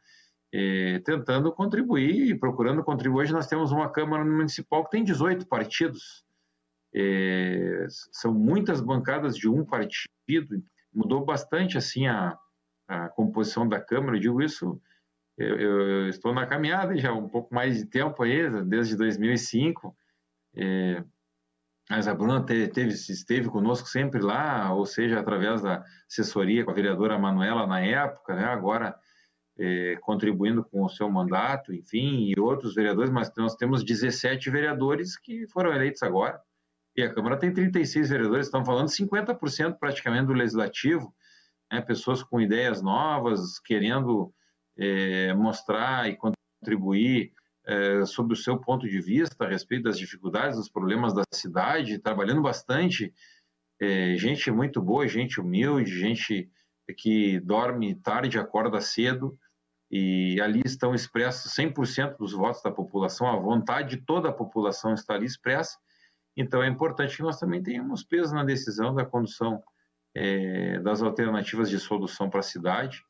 [0.57, 3.23] é, tentando contribuir e procurando contribuir.
[3.23, 6.25] Hoje nós temos uma Câmara Municipal que tem 18 partidos,
[6.95, 12.39] é, são muitas bancadas de um partido, mudou bastante assim a,
[12.87, 14.81] a composição da Câmara, eu digo isso
[15.37, 19.97] eu, eu, estou na caminhada já um pouco mais de tempo aí, desde 2005.
[20.55, 21.03] É,
[21.91, 26.75] mas a Bruna teve, esteve conosco sempre lá, ou seja, através da assessoria com a
[26.75, 28.45] vereadora Manuela na época, né?
[28.45, 28.97] agora
[29.59, 35.17] é, contribuindo com o seu mandato, enfim, e outros vereadores, mas nós temos 17 vereadores
[35.17, 36.41] que foram eleitos agora,
[36.97, 41.13] e a Câmara tem 36 vereadores, estamos falando 50% praticamente do legislativo,
[41.73, 41.81] né?
[41.81, 44.33] pessoas com ideias novas, querendo
[44.77, 47.33] é, mostrar e contribuir
[47.67, 51.99] é, sobre o seu ponto de vista a respeito das dificuldades, dos problemas da cidade,
[51.99, 53.13] trabalhando bastante.
[53.81, 56.49] É, gente muito boa, gente humilde, gente
[56.97, 59.37] que dorme tarde, acorda cedo,
[59.95, 64.95] e ali estão expressos 100% dos votos da população, a vontade de toda a população
[64.95, 65.79] está ali expressa.
[66.37, 69.63] Então é importante que nós também tenhamos peso na decisão da condução
[70.15, 73.05] é, das alternativas de solução para a cidade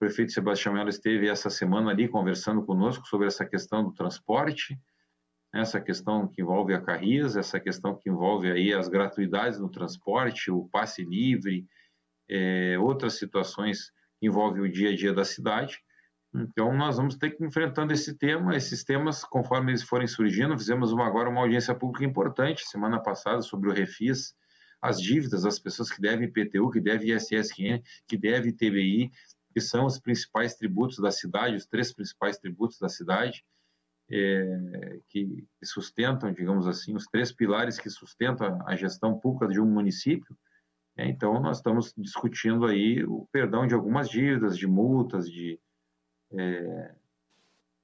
[0.00, 4.80] o prefeito Sebastião Melo esteve essa semana ali conversando conosco sobre essa questão do transporte,
[5.52, 10.50] essa questão que envolve a Carris, essa questão que envolve aí as gratuidades no transporte,
[10.50, 11.66] o passe livre,
[12.30, 15.78] é, outras situações que envolvem o dia a dia da cidade.
[16.32, 20.56] Então, nós vamos ter que ir enfrentando esse tema, esses temas, conforme eles forem surgindo.
[20.56, 24.34] Fizemos uma, agora uma audiência pública importante, semana passada, sobre o Refis,
[24.80, 29.10] as dívidas das pessoas que devem IPTU, que devem ISSN, que devem TBI,
[29.52, 33.44] que são os principais tributos da cidade, os três principais tributos da cidade,
[34.08, 39.66] é, que sustentam, digamos assim, os três pilares que sustentam a gestão pública de um
[39.66, 40.36] município.
[40.96, 45.60] É, então, nós estamos discutindo aí o perdão de algumas dívidas, de multas, de,
[46.32, 46.90] é,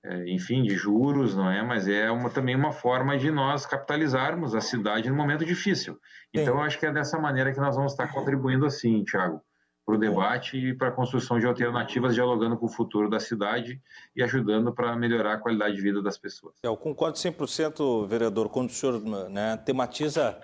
[0.05, 1.63] é enfim, de juros, não é?
[1.63, 5.99] Mas é uma, também uma forma de nós capitalizarmos a cidade no momento difícil.
[6.33, 9.41] Então, acho que é dessa maneira que nós vamos estar contribuindo assim, Tiago
[9.87, 13.81] para o debate e para a construção de alternativas, dialogando com o futuro da cidade
[14.17, 16.57] e ajudando para melhorar a qualidade de vida das pessoas.
[16.61, 20.41] Eu concordo 100%, vereador, quando o senhor né, tematiza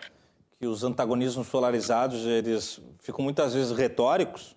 [0.61, 4.57] que os antagonismos polarizados eles ficam muitas vezes retóricos,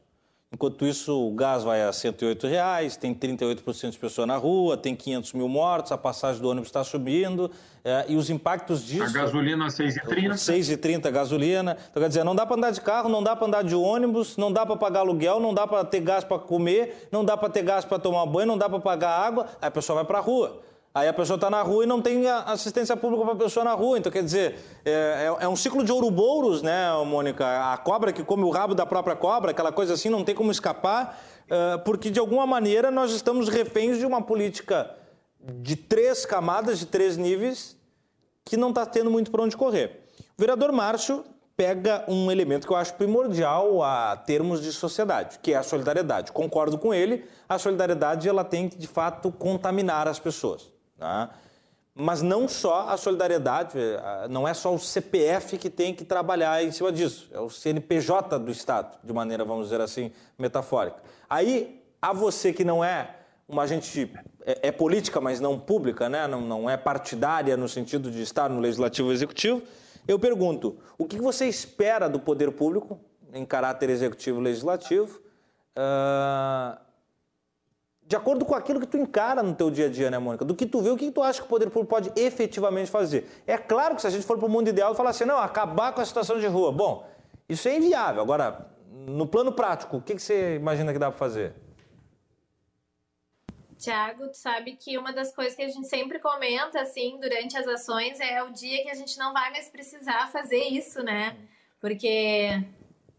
[0.56, 4.96] Enquanto isso, o gás vai a 108 reais, tem 38% de pessoas na rua, tem
[4.96, 7.52] 500 mil mortos, a passagem do ônibus está subindo,
[7.84, 9.04] é, e os impactos disso...
[9.04, 10.36] A gasolina 6,30.
[10.36, 11.78] 6,30 a gasolina.
[11.92, 14.38] Então, quer dizer, não dá para andar de carro, não dá para andar de ônibus,
[14.38, 17.50] não dá para pagar aluguel, não dá para ter gás para comer, não dá para
[17.50, 20.20] ter gás para tomar banho, não dá para pagar água, aí a pessoa vai para
[20.20, 20.62] a rua.
[20.96, 23.74] Aí a pessoa está na rua e não tem assistência pública para a pessoa na
[23.74, 23.98] rua.
[23.98, 27.46] Então, quer dizer, é, é, é um ciclo de ouroboros, né, Mônica?
[27.74, 30.52] A cobra que come o rabo da própria cobra, aquela coisa assim, não tem como
[30.52, 31.22] escapar,
[31.84, 34.90] porque de alguma maneira nós estamos reféns de uma política
[35.60, 37.76] de três camadas, de três níveis,
[38.46, 40.06] que não está tendo muito para onde correr.
[40.38, 41.26] O vereador Márcio
[41.58, 46.32] pega um elemento que eu acho primordial a termos de sociedade, que é a solidariedade.
[46.32, 50.74] Concordo com ele, a solidariedade ela tem que, de fato, contaminar as pessoas.
[50.98, 51.32] Tá?
[51.94, 53.78] Mas não só a solidariedade,
[54.30, 58.38] não é só o CPF que tem que trabalhar em cima disso, é o CNPJ
[58.38, 60.98] do Estado, de maneira, vamos dizer assim, metafórica.
[61.30, 63.16] Aí, a você que não é
[63.48, 64.12] uma agente,
[64.46, 66.28] é, é política, mas não pública, né?
[66.28, 69.62] não, não é partidária no sentido de estar no Legislativo ou Executivo,
[70.08, 73.00] eu pergunto, o que você espera do poder público
[73.34, 75.20] em caráter executivo e legislativo?
[75.76, 76.78] Uh,
[78.08, 80.46] de acordo com aquilo que tu encara no teu dia a dia, né, Mônica?
[80.46, 83.28] Do que tu vê, o que tu acha que o poder público pode efetivamente fazer?
[83.48, 85.40] É claro que se a gente for para o mundo ideal e falar assim, não,
[85.40, 86.72] acabar com a situação de rua.
[86.72, 87.10] Bom,
[87.50, 88.22] isso é inviável.
[88.22, 91.56] Agora, no plano prático, o que, que você imagina que dá para fazer?
[93.76, 97.68] Tiago, tu sabe que uma das coisas que a gente sempre comenta, assim, durante as
[97.68, 101.36] ações é o dia que a gente não vai mais precisar fazer isso, né?
[101.82, 102.64] Porque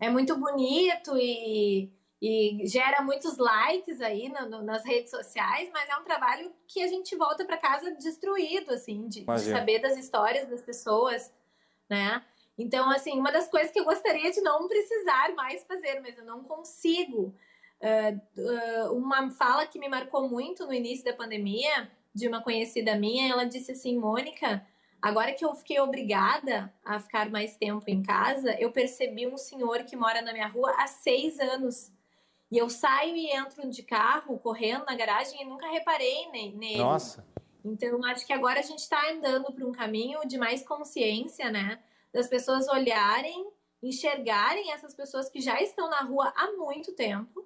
[0.00, 1.90] é muito bonito e
[2.20, 6.82] e gera muitos likes aí no, no, nas redes sociais, mas é um trabalho que
[6.82, 11.32] a gente volta para casa destruído, assim, de, de, saber das histórias das pessoas,
[11.88, 12.24] né?
[12.58, 16.24] Então, assim, uma das coisas que eu gostaria de não precisar mais fazer, mas eu
[16.24, 17.34] não consigo.
[17.78, 22.94] Uh, uh, uma fala que me marcou muito no início da pandemia, de uma conhecida
[22.96, 24.66] minha, ela disse assim, Mônica,
[25.02, 29.84] agora que eu fiquei obrigada a ficar mais tempo em casa, eu percebi um senhor
[29.84, 31.92] que mora na minha rua há seis anos
[32.50, 36.76] e eu saio e entro de carro, correndo na garagem, e nunca reparei nele.
[36.76, 37.26] Nossa.
[37.64, 41.82] Então, acho que agora a gente está andando para um caminho de mais consciência, né?
[42.12, 43.50] Das pessoas olharem,
[43.82, 47.44] enxergarem essas pessoas que já estão na rua há muito tempo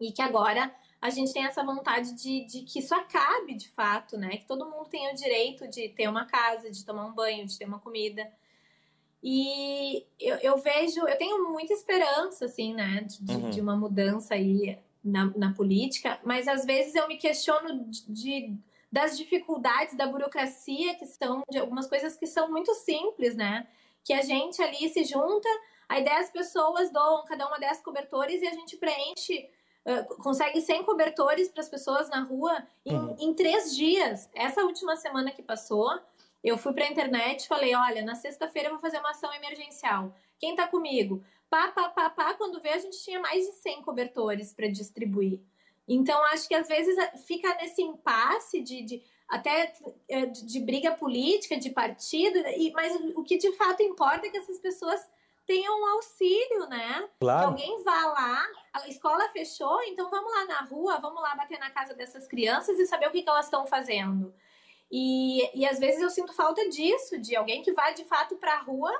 [0.00, 4.18] e que agora a gente tem essa vontade de, de que isso acabe de fato,
[4.18, 4.38] né?
[4.38, 7.56] Que todo mundo tenha o direito de ter uma casa, de tomar um banho, de
[7.56, 8.30] ter uma comida.
[9.22, 13.50] E eu, eu vejo, eu tenho muita esperança, assim, né, de, uhum.
[13.50, 18.58] de uma mudança aí na, na, política, mas às vezes eu me questiono de, de,
[18.90, 23.66] das dificuldades da burocracia, que são de algumas coisas que são muito simples, né?
[24.02, 25.48] Que a gente ali se junta,
[25.86, 29.48] aí 10 pessoas doam cada uma 10 cobertores e a gente preenche.
[30.22, 33.16] Consegue 100 cobertores para as pessoas na rua em, uhum.
[33.18, 34.28] em três dias.
[34.34, 35.90] Essa última semana que passou,
[36.42, 39.32] eu fui para a internet e falei: olha, na sexta-feira eu vou fazer uma ação
[39.32, 40.14] emergencial.
[40.38, 41.22] Quem está comigo?
[41.48, 42.34] Pá, pá, pá, pá.
[42.34, 45.40] Quando vê, a gente tinha mais de 100 cobertores para distribuir.
[45.86, 49.72] Então, acho que às vezes fica nesse impasse de, de até
[50.08, 54.30] eh, de, de, briga política, de partido, e, mas o que de fato importa é
[54.30, 55.00] que essas pessoas
[55.46, 57.08] tenham um auxílio, né?
[57.18, 57.40] Claro.
[57.40, 61.58] Que alguém vá lá, a escola fechou, então vamos lá na rua, vamos lá bater
[61.58, 64.32] na casa dessas crianças e saber o que, que elas estão fazendo.
[64.90, 68.54] E, e às vezes eu sinto falta disso, de alguém que vá de fato para
[68.54, 68.92] a rua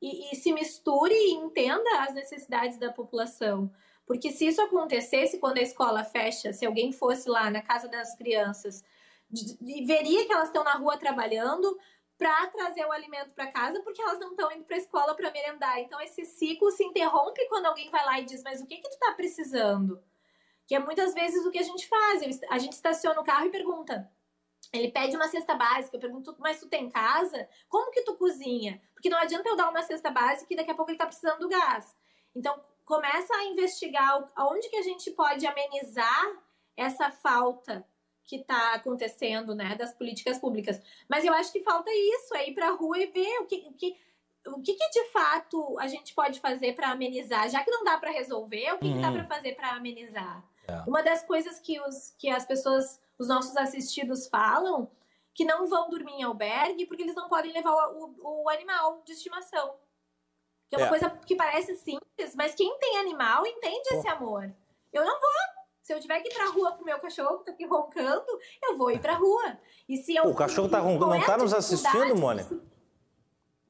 [0.00, 3.70] e, e se misture e entenda as necessidades da população.
[4.06, 8.14] Porque se isso acontecesse quando a escola fecha, se alguém fosse lá na casa das
[8.16, 8.84] crianças,
[9.60, 11.76] veria que elas estão na rua trabalhando
[12.16, 15.32] para trazer o alimento para casa, porque elas não estão indo para a escola para
[15.32, 15.80] merendar.
[15.80, 18.88] Então esse ciclo se interrompe quando alguém vai lá e diz: "Mas o que que
[18.88, 20.00] tu está precisando?"
[20.66, 22.22] Que é muitas vezes o que a gente faz.
[22.50, 24.10] A gente estaciona o carro e pergunta:
[24.74, 27.48] ele pede uma cesta básica, eu pergunto, mas tu tem casa?
[27.68, 28.82] Como que tu cozinha?
[28.92, 31.38] Porque não adianta eu dar uma cesta básica e daqui a pouco ele tá precisando
[31.38, 31.96] do gás.
[32.34, 36.42] Então, começa a investigar aonde que a gente pode amenizar
[36.76, 37.86] essa falta
[38.24, 40.80] que está acontecendo, né, das políticas públicas.
[41.08, 43.66] Mas eu acho que falta isso, é ir para a rua e ver o que,
[43.68, 43.96] o que,
[44.48, 47.98] o que, que de fato a gente pode fazer para amenizar, já que não dá
[47.98, 48.96] para resolver, o que, uhum.
[48.96, 49.14] que dá uhum.
[49.14, 50.42] para fazer para amenizar?
[50.66, 50.82] É.
[50.88, 54.90] Uma das coisas que, os, que as pessoas os nossos assistidos falam
[55.34, 59.02] que não vão dormir em albergue porque eles não podem levar o, o, o animal
[59.04, 59.74] de estimação.
[60.68, 60.88] Que é uma é.
[60.88, 64.52] coisa que parece simples, mas quem tem animal entende esse amor.
[64.92, 65.30] Eu não vou.
[65.82, 68.26] Se eu tiver que ir pra rua pro meu cachorro que tá aqui roncando,
[68.62, 69.58] eu vou ir pra rua.
[69.88, 72.58] E se eu, o cachorro tá roncando, não tá nos assistindo, Mônica?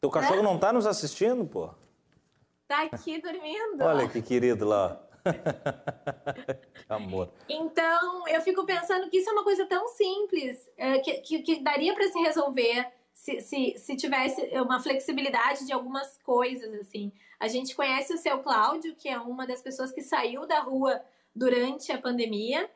[0.01, 0.43] Teu cachorro é?
[0.43, 1.71] não tá nos assistindo, pô?
[2.69, 3.83] Tá aqui dormindo.
[3.83, 5.01] Olha que querido lá.
[6.89, 7.33] amor.
[7.49, 11.61] Então, eu fico pensando que isso é uma coisa tão simples, é, que, que, que,
[11.63, 17.13] daria para se resolver se, se, se tivesse uma flexibilidade de algumas coisas, assim.
[17.41, 21.01] A gente conhece o seu Cláudio, que é uma das pessoas que saiu da rua
[21.35, 22.71] durante a pandemia,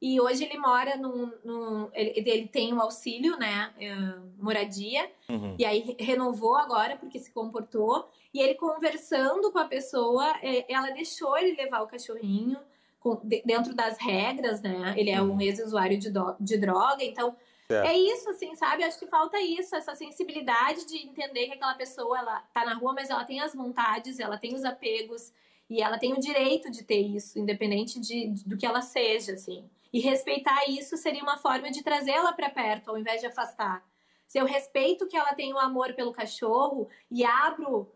[0.00, 1.30] e hoje ele mora num.
[1.44, 3.70] num ele, ele, tem um auxílio, né?
[3.76, 5.10] Uh, moradia.
[5.28, 5.56] Uhum.
[5.58, 8.08] E aí renovou agora porque se comportou.
[8.32, 12.58] E ele conversando com a pessoa, é, ela deixou ele levar o cachorrinho
[12.98, 14.94] com, dentro das regras, né?
[14.96, 15.40] Ele é um uhum.
[15.40, 17.36] ex-usuário de, de droga, então.
[17.68, 17.88] É.
[17.88, 18.82] é isso, assim, sabe?
[18.82, 22.94] Acho que falta isso, essa sensibilidade de entender que aquela pessoa, ela tá na rua,
[22.94, 25.32] mas ela tem as vontades, ela tem os apegos,
[25.68, 29.34] e ela tem o direito de ter isso, independente de, de do que ela seja,
[29.34, 29.70] assim.
[29.92, 33.84] E respeitar isso seria uma forma de trazê-la para perto, ao invés de afastar.
[34.26, 37.90] Se eu respeito que ela tem um amor pelo cachorro e abro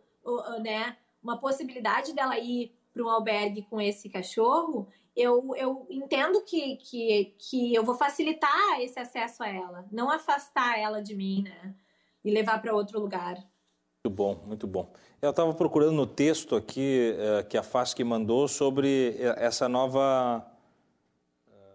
[0.61, 6.77] né, uma possibilidade dela ir para um albergue com esse cachorro, eu, eu entendo que,
[6.77, 11.75] que, que eu vou facilitar esse acesso a ela, não afastar ela de mim, né?
[12.25, 13.37] E levar para outro lugar.
[14.05, 14.93] Muito bom, muito bom.
[15.21, 20.45] Eu estava procurando no texto aqui uh, que a FASC mandou sobre eh, essa nova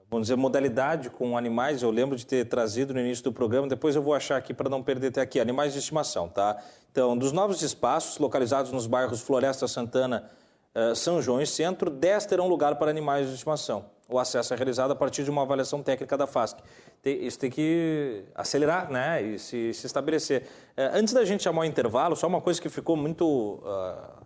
[0.10, 3.96] vamos dizer, modalidade com animais, eu lembro de ter trazido no início do programa, depois
[3.96, 6.58] eu vou achar aqui para não perder até aqui, animais de estimação, tá?
[6.92, 10.28] Então, dos novos espaços localizados nos bairros Floresta Santana,
[10.74, 13.86] uh, São João e Centro, 10 terão lugar para animais de estimação.
[14.10, 16.58] O acesso é realizado a partir de uma avaliação técnica da FASC.
[17.06, 20.42] Isso tem que acelerar né, e se, se estabelecer.
[20.76, 24.26] Uh, antes da gente chamar o intervalo, só uma coisa que ficou muito, uh,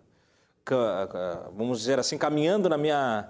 [1.54, 3.28] vamos dizer assim, caminhando na minha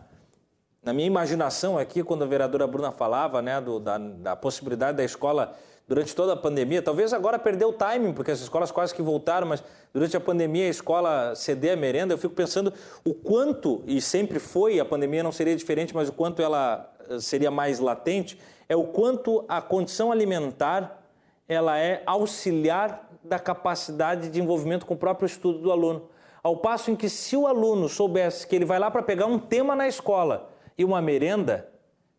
[0.85, 5.05] na minha imaginação aqui, quando a vereadora Bruna falava né, do, da, da, possibilidade da
[5.05, 5.55] escola
[5.89, 9.47] durante toda a pandemia, talvez agora perdeu o timing, porque as escolas quase que voltaram,
[9.47, 9.62] mas
[9.93, 12.72] durante a pandemia a escola ceder a merenda, eu fico pensando
[13.05, 17.18] o quanto, e sempre foi, a pandemia não seria diferente, mas o quanto ela eh,
[17.18, 21.03] seria mais latente, é o quanto a condição alimentar
[21.47, 26.09] ela é auxiliar da capacidade de envolvimento com o próprio estudo do aluno.
[26.43, 29.39] Ao passo em que se o aluno soubesse que ele vai lá para pegar um
[29.39, 31.68] tema na escola, e uma merenda,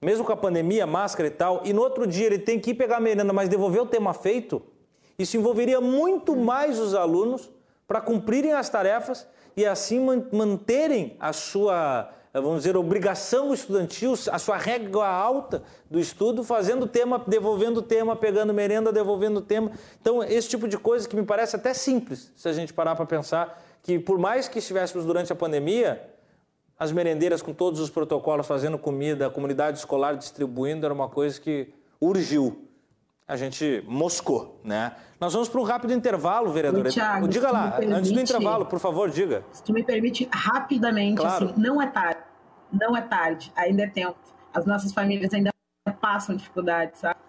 [0.02, 2.74] mesmo com a pandemia, máscara e tal, e no outro dia ele tem que ir
[2.76, 4.62] pegar a merenda, mas devolver o tema feito,
[5.18, 7.50] isso envolveria muito mais os alunos
[7.88, 10.00] para cumprirem as tarefas e assim
[10.32, 17.24] manterem a sua, vamos dizer, obrigação estudantil, a sua régua alta do estudo, fazendo tema,
[17.26, 19.72] devolvendo o tema, pegando merenda, devolvendo o tema.
[20.02, 23.06] Então, esse tipo de coisa que me parece até simples, se a gente parar para
[23.06, 26.02] pensar que por mais que estivéssemos durante a pandemia,
[26.78, 31.40] as merendeiras com todos os protocolos, fazendo comida, a comunidade escolar distribuindo, era uma coisa
[31.40, 32.68] que urgiu.
[33.28, 34.94] A gente moscou, né?
[35.20, 36.92] Nós vamos para um rápido intervalo, vereadora.
[36.92, 39.44] Thiago, diga lá, permite, antes do intervalo, por favor, diga.
[39.52, 41.46] Se tu me permite, rapidamente, claro.
[41.46, 42.20] assim, não é tarde,
[42.72, 44.18] não é tarde, ainda é tempo.
[44.54, 45.52] As nossas famílias ainda
[46.00, 47.20] passam dificuldades, sabe?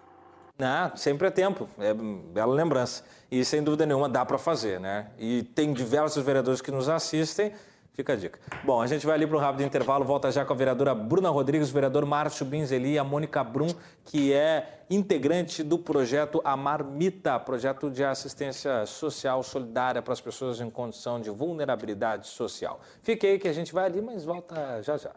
[0.59, 3.03] Não, sempre é tempo, é bela lembrança.
[3.31, 5.07] E sem dúvida nenhuma dá para fazer, né?
[5.17, 7.53] E tem diversos vereadores que nos assistem
[7.97, 8.39] Fica a dica.
[8.63, 11.31] Bom, a gente vai ali para um rápido intervalo, volta já com a vereadora Bruna
[11.31, 13.69] Rodrigues, o vereador Márcio Binzeli e a Mônica Brum,
[14.05, 20.69] que é integrante do projeto Amarmita, projeto de assistência social solidária para as pessoas em
[20.69, 22.79] condição de vulnerabilidade social.
[23.01, 25.15] Fique aí que a gente vai ali, mas volta já já.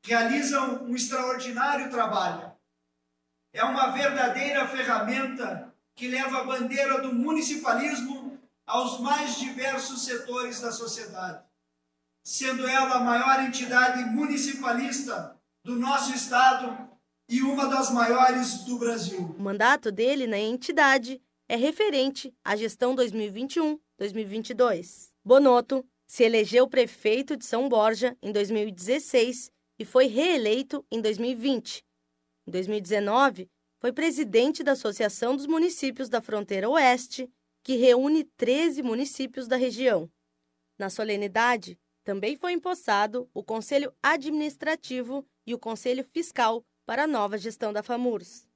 [0.07, 2.53] realiza um extraordinário trabalho.
[3.51, 10.71] É uma verdadeira ferramenta que leva a bandeira do municipalismo aos mais diversos setores da
[10.71, 11.43] sociedade,
[12.23, 16.87] sendo ela a maior entidade municipalista do nosso estado
[17.27, 19.35] e uma das maiores do Brasil.
[19.37, 25.09] O mandato dele na entidade é referente à gestão 2021-2022.
[25.23, 31.83] Bonotto se elegeu prefeito de São Borja em 2016 e foi reeleito em 2020.
[32.47, 33.49] Em 2019,
[33.79, 37.29] foi presidente da Associação dos Municípios da Fronteira Oeste,
[37.63, 40.09] que reúne 13 municípios da região.
[40.79, 47.37] Na solenidade, também foi empossado o Conselho Administrativo e o Conselho Fiscal para a nova
[47.37, 48.47] gestão da FAMURS.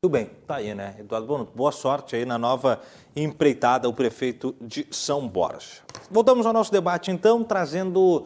[0.00, 0.94] Tudo bem, tá aí, né?
[1.00, 2.80] Eduardo boa sorte aí na nova
[3.16, 5.82] empreitada, o prefeito de São Borja.
[6.08, 8.24] Voltamos ao nosso debate, então, trazendo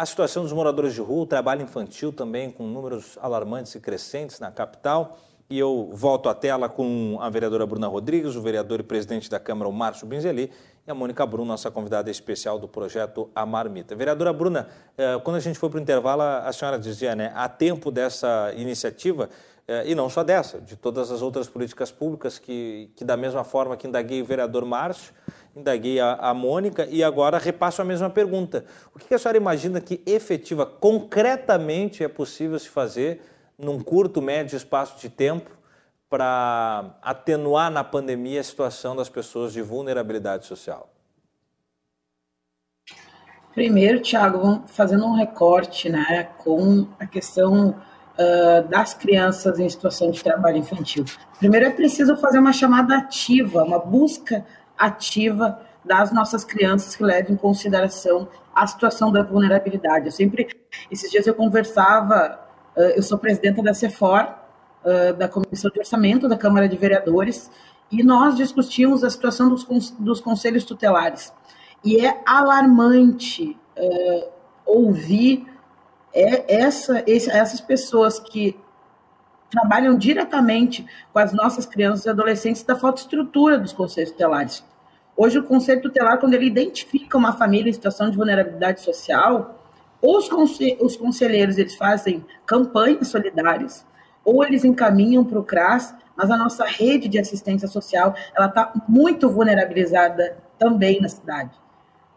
[0.00, 4.40] a situação dos moradores de rua, o trabalho infantil também com números alarmantes e crescentes
[4.40, 5.18] na capital.
[5.50, 9.38] E eu volto à tela com a vereadora Bruna Rodrigues, o vereador e presidente da
[9.38, 10.50] Câmara, o Márcio Binzeli,
[10.86, 13.94] e a Mônica Bruno, nossa convidada especial do projeto A Marmita.
[13.94, 17.46] Vereadora Bruna, eh, quando a gente foi para o intervalo, a senhora dizia, né, há
[17.46, 19.28] tempo dessa iniciativa,
[19.68, 23.44] eh, e não só dessa, de todas as outras políticas públicas que, que da mesma
[23.44, 25.12] forma que indaguei o vereador Márcio,
[25.54, 28.64] indaguei a, a Mônica e agora repasso a mesma pergunta.
[28.94, 33.20] O que a senhora imagina que efetiva, concretamente é possível se fazer
[33.58, 35.50] num curto, médio espaço de tempo
[36.08, 40.88] para atenuar na pandemia a situação das pessoas de vulnerabilidade social?
[43.54, 50.22] Primeiro, Tiago, fazendo um recorte né, com a questão uh, das crianças em situação de
[50.22, 51.04] trabalho infantil.
[51.38, 54.44] Primeiro, é preciso fazer uma chamada ativa, uma busca
[54.86, 60.06] ativa das nossas crianças que levem em consideração a situação da vulnerabilidade.
[60.06, 60.48] Eu sempre,
[60.90, 62.40] esses dias eu conversava,
[62.76, 64.34] uh, eu sou presidenta da CEFOR,
[64.84, 67.50] uh, da Comissão de Orçamento da Câmara de Vereadores,
[67.90, 69.64] e nós discutimos a situação dos,
[69.98, 71.32] dos conselhos tutelares.
[71.82, 74.28] E é alarmante uh,
[74.66, 75.46] ouvir
[76.12, 78.58] é essa, esse, essas pessoas que
[79.50, 84.64] trabalham diretamente com as nossas crianças e adolescentes da falta de estrutura dos conselhos tutelares.
[85.22, 89.62] Hoje, o conselho tutelar, quando ele identifica uma família em situação de vulnerabilidade social,
[90.00, 90.30] os,
[90.80, 93.84] os conselheiros eles fazem campanhas solidárias,
[94.24, 98.72] ou eles encaminham para o CRAS, mas a nossa rede de assistência social ela está
[98.88, 101.50] muito vulnerabilizada também na cidade.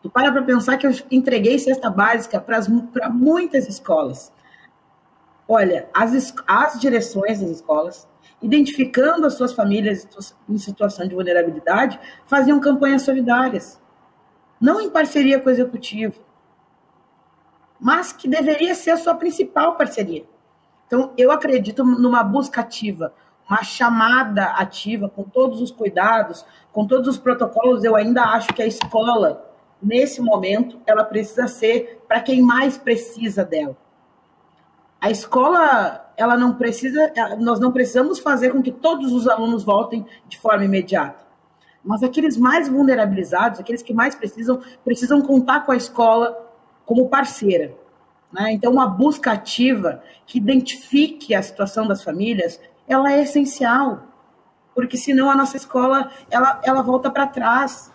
[0.02, 4.32] Tu para para pensar que eu entreguei cesta básica para muitas escolas.
[5.46, 8.08] Olha, as, as direções das escolas,
[8.44, 10.08] identificando as suas famílias
[10.48, 13.82] em situação de vulnerabilidade, faziam campanhas solidárias.
[14.60, 16.22] Não em parceria com o executivo,
[17.80, 20.26] mas que deveria ser a sua principal parceria.
[20.86, 23.14] Então, eu acredito numa busca ativa,
[23.50, 27.84] uma chamada ativa, com todos os cuidados, com todos os protocolos.
[27.84, 29.50] Eu ainda acho que a escola,
[29.82, 33.76] nesse momento, ela precisa ser para quem mais precisa dela.
[35.04, 40.06] A escola, ela não precisa, nós não precisamos fazer com que todos os alunos voltem
[40.30, 41.26] de forma imediata.
[41.84, 46.50] Mas aqueles mais vulnerabilizados, aqueles que mais precisam, precisam contar com a escola
[46.86, 47.76] como parceira.
[48.32, 48.54] Né?
[48.54, 52.58] Então, uma busca ativa que identifique a situação das famílias,
[52.88, 54.04] ela é essencial,
[54.74, 57.92] porque senão a nossa escola ela, ela volta para trás.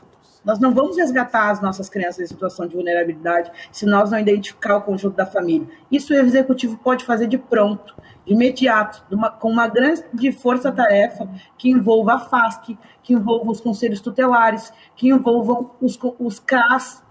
[0.48, 4.78] Nós não vamos resgatar as nossas crianças em situação de vulnerabilidade se nós não identificar
[4.78, 5.68] o conjunto da família.
[5.92, 7.94] Isso o executivo pode fazer de pronto,
[8.24, 13.60] de imediato, de uma, com uma grande força-tarefa que envolva a FASC, que envolva os
[13.60, 17.04] conselhos tutelares, que envolvam os, os CRAS,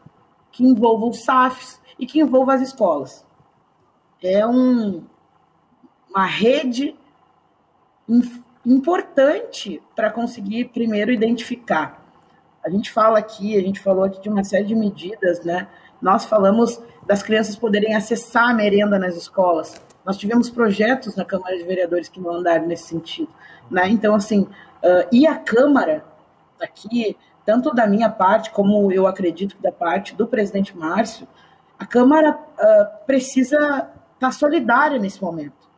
[0.52, 3.24] que envolvam os SAFs e que envolva as escolas.
[4.20, 5.04] É um,
[6.10, 6.98] uma rede
[8.66, 12.07] importante para conseguir primeiro identificar
[12.68, 15.70] a gente fala aqui, a gente falou aqui de uma série de medidas, né?
[16.02, 19.82] Nós falamos das crianças poderem acessar a merenda nas escolas.
[20.06, 23.30] Nós tivemos projetos na Câmara de Vereadores que mandaram nesse sentido,
[23.72, 23.88] né?
[23.88, 26.04] Então, assim, uh, e a Câmara,
[26.62, 27.16] aqui,
[27.46, 31.26] tanto da minha parte, como eu acredito que da parte do presidente Márcio,
[31.80, 35.70] a Câmara uh, precisa estar tá solidária nesse momento,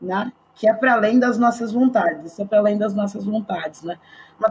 [0.00, 0.30] né?
[0.56, 3.98] Que é para além das nossas vontades, isso é para além das nossas vontades, né?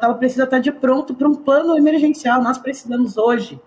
[0.02, 2.41] Ela precisa estar de pronto para um plano emergencial.
[2.41, 3.60] Nós precisamos hoje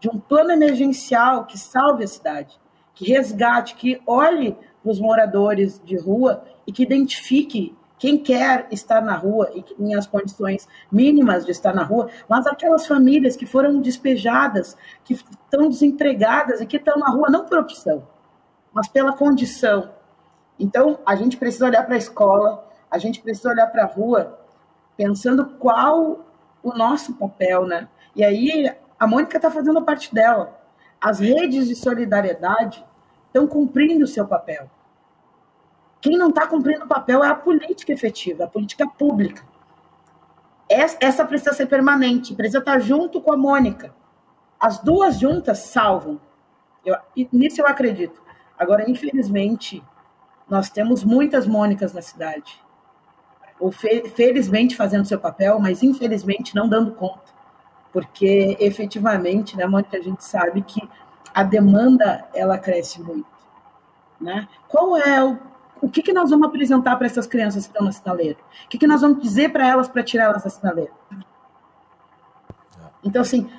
[0.00, 2.58] de um plano emergencial que salve a cidade,
[2.94, 9.14] que resgate, que olhe os moradores de rua e que identifique quem quer estar na
[9.14, 13.46] rua e que tem as condições mínimas de estar na rua, mas aquelas famílias que
[13.46, 18.02] foram despejadas, que estão desempregadas e que estão na rua não por opção,
[18.72, 19.90] mas pela condição.
[20.62, 24.38] Então, a gente precisa olhar para a escola, a gente precisa olhar para a rua,
[24.96, 26.20] pensando qual
[26.62, 27.88] o nosso papel, né?
[28.14, 30.56] E aí, a Mônica está fazendo a parte dela.
[31.00, 32.86] As redes de solidariedade
[33.26, 34.70] estão cumprindo o seu papel.
[36.00, 39.42] Quem não está cumprindo o papel é a política efetiva, a política pública.
[40.68, 43.92] Essa precisa ser permanente, precisa estar junto com a Mônica.
[44.60, 46.20] As duas juntas salvam.
[46.86, 46.96] Eu,
[47.32, 48.22] nisso eu acredito.
[48.56, 49.82] Agora, infelizmente,
[50.52, 52.60] nós temos muitas Mônicas na cidade.
[53.58, 57.32] Ou fe felizmente fazendo seu papel, mas infelizmente não dando conta.
[57.92, 60.88] Porque efetivamente, né, Mônica, a gente sabe que
[61.34, 63.26] a demanda ela cresce muito.
[64.20, 64.46] Né?
[64.68, 65.38] Qual é o
[65.82, 68.38] o que, que nós vamos apresentar para essas crianças que estão na sinaleira?
[68.66, 70.92] O que, que nós vamos dizer para elas para tirar elas da sinaleira?
[73.02, 73.50] Então, assim,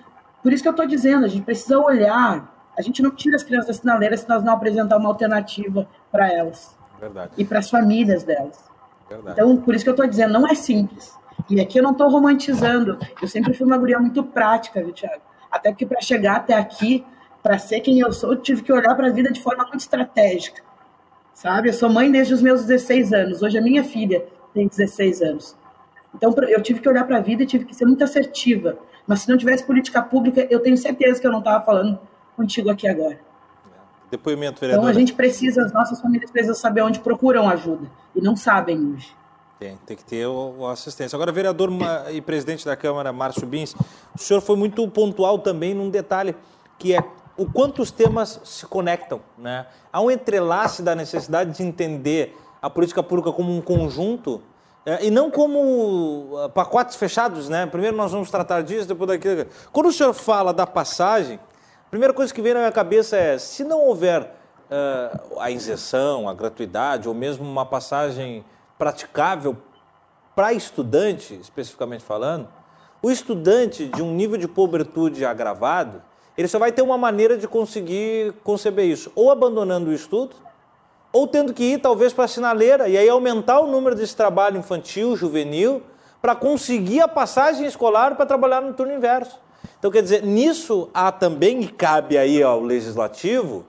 [0.42, 2.50] por isso que eu estou dizendo, a gente precisa olhar.
[2.78, 6.32] A gente não tira as crianças da sinaleira se nós não apresentar uma alternativa para
[6.32, 6.78] elas.
[7.04, 7.32] Verdade.
[7.38, 8.60] E para as famílias delas.
[9.10, 9.40] Verdade.
[9.40, 11.14] Então, por isso que eu estou dizendo, não é simples.
[11.50, 12.98] E aqui eu não estou romantizando.
[13.22, 15.22] Eu sempre fui uma guria muito prática, viu, Thiago?
[15.52, 17.06] Até que para chegar até aqui,
[17.42, 19.82] para ser quem eu sou, eu tive que olhar para a vida de forma muito
[19.82, 20.62] estratégica
[21.34, 21.70] sabe?
[21.70, 23.42] Eu sou mãe desde os meus 16 anos.
[23.42, 25.58] Hoje a minha filha tem 16 anos.
[26.16, 28.78] Então eu tive que olhar para a vida e tive que ser muito assertiva.
[29.06, 32.00] Mas se não tivesse política pública, eu tenho certeza que eu não estava falando
[32.36, 33.20] contigo aqui agora.
[34.14, 34.84] Depoimento, vereador.
[34.84, 38.94] Então a gente precisa, as nossas famílias precisam saber onde procuram ajuda e não sabem
[38.94, 39.12] hoje.
[39.60, 41.16] Tem, tem que ter o, assistência.
[41.16, 41.72] Agora, vereador
[42.12, 43.74] e presidente da Câmara, Márcio Bins,
[44.14, 46.36] o senhor foi muito pontual também num detalhe
[46.78, 47.04] que é
[47.36, 49.20] o quanto os temas se conectam.
[49.36, 49.66] Né?
[49.92, 54.44] Há um entrelace da necessidade de entender a política pública como um conjunto
[54.86, 57.50] é, e não como uh, pacotes fechados.
[57.50, 57.66] Né?
[57.66, 59.48] Primeiro nós vamos tratar disso, depois daquilo.
[59.72, 61.40] Quando o senhor fala da passagem,
[61.94, 66.34] primeira coisa que vem na minha cabeça é: se não houver uh, a isenção, a
[66.34, 68.44] gratuidade, ou mesmo uma passagem
[68.80, 69.56] praticável
[70.36, 72.48] para estudante, especificamente falando,
[73.00, 76.02] o estudante de um nível de pobreza agravado
[76.36, 80.36] ele só vai ter uma maneira de conseguir conceber isso, ou abandonando o estudo,
[81.12, 84.58] ou tendo que ir talvez para a sinaleira e aí aumentar o número desse trabalho
[84.58, 85.84] infantil, juvenil,
[86.20, 89.40] para conseguir a passagem escolar para trabalhar no turno inverso.
[89.84, 93.66] Então, quer dizer, nisso há também, e cabe aí ao legislativo,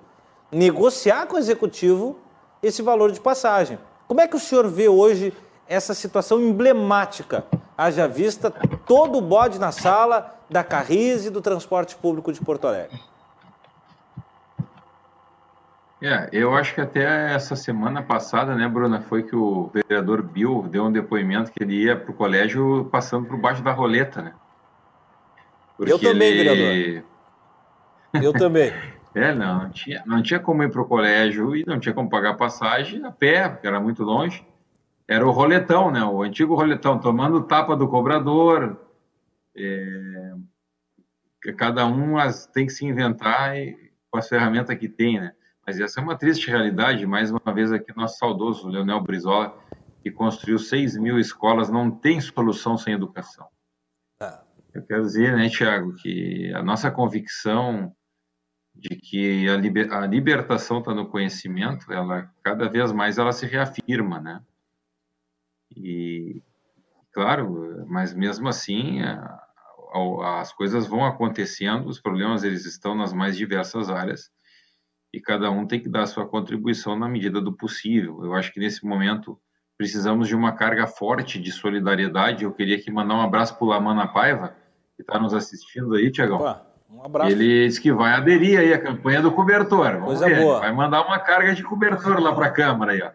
[0.48, 2.16] negociar com o executivo
[2.62, 3.80] esse valor de passagem.
[4.06, 5.32] Como é que o senhor vê hoje
[5.66, 7.44] essa situação emblemática?
[7.76, 8.48] Haja vista
[8.86, 12.96] todo o bode na sala da Carris e do transporte público de Porto Alegre?
[16.00, 20.64] É, eu acho que até essa semana passada, né, Bruna, foi que o vereador Bill
[20.70, 24.32] deu um depoimento que ele ia para o colégio passando por baixo da roleta, né?
[25.76, 26.44] Porque eu também, ele...
[26.44, 27.04] vereador.
[28.22, 28.72] Eu também.
[29.14, 32.10] É, não, não tinha, não tinha como ir para o colégio e não tinha como
[32.10, 34.44] pagar passagem a pé, porque era muito longe.
[35.06, 36.02] Era o roletão, né?
[36.02, 38.76] O antigo roletão, tomando tapa do cobrador,
[39.56, 40.34] é,
[41.56, 45.32] cada um as, tem que se inventar e, com as ferramentas que tem, né?
[45.66, 47.06] Mas essa é uma triste realidade.
[47.06, 49.56] Mais uma vez aqui, nosso saudoso Leonel Brizola,
[50.02, 53.46] que construiu 6 mil escolas, não tem solução sem educação.
[54.74, 57.94] Eu quero dizer, né, Tiago, que a nossa convicção
[58.74, 63.46] de que a, liber, a libertação está no conhecimento, ela cada vez mais ela se
[63.46, 64.42] reafirma, né?
[65.76, 66.42] E
[67.12, 69.00] claro, mas mesmo assim
[70.22, 74.28] as coisas vão acontecendo, os problemas eles estão nas mais diversas áreas
[75.12, 78.24] e cada um tem que dar a sua contribuição na medida do possível.
[78.24, 79.40] Eu acho que nesse momento
[79.78, 82.42] precisamos de uma carga forte de solidariedade.
[82.42, 84.56] Eu queria aqui mandar um abraço para o Lamana Paiva,
[84.96, 86.56] que está nos assistindo aí, Tiagão.
[86.90, 87.30] Um abraço.
[87.30, 89.92] Ele disse que vai aderir aí à campanha do cobertor.
[89.92, 90.40] Vamos Coisa ver.
[90.40, 90.60] boa.
[90.60, 93.10] Vai mandar uma carga de cobertor lá para a Câmara aí, ó.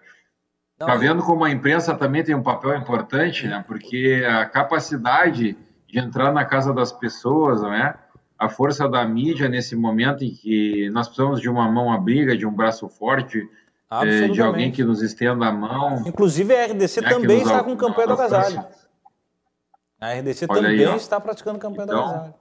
[0.80, 3.64] Está vendo como a imprensa também tem um papel importante, né?
[3.68, 7.96] Porque a capacidade de entrar na casa das pessoas, não é?
[8.38, 12.46] A força da mídia nesse momento em que nós precisamos de uma mão amiga, de
[12.46, 13.46] um braço forte,
[13.92, 16.04] é, de alguém que nos estenda a mão.
[16.06, 18.66] Inclusive a RDC né, também está com campanha do agasalho.
[20.00, 22.34] A RDC Olha também aí, está praticando campanha então, do agasalho.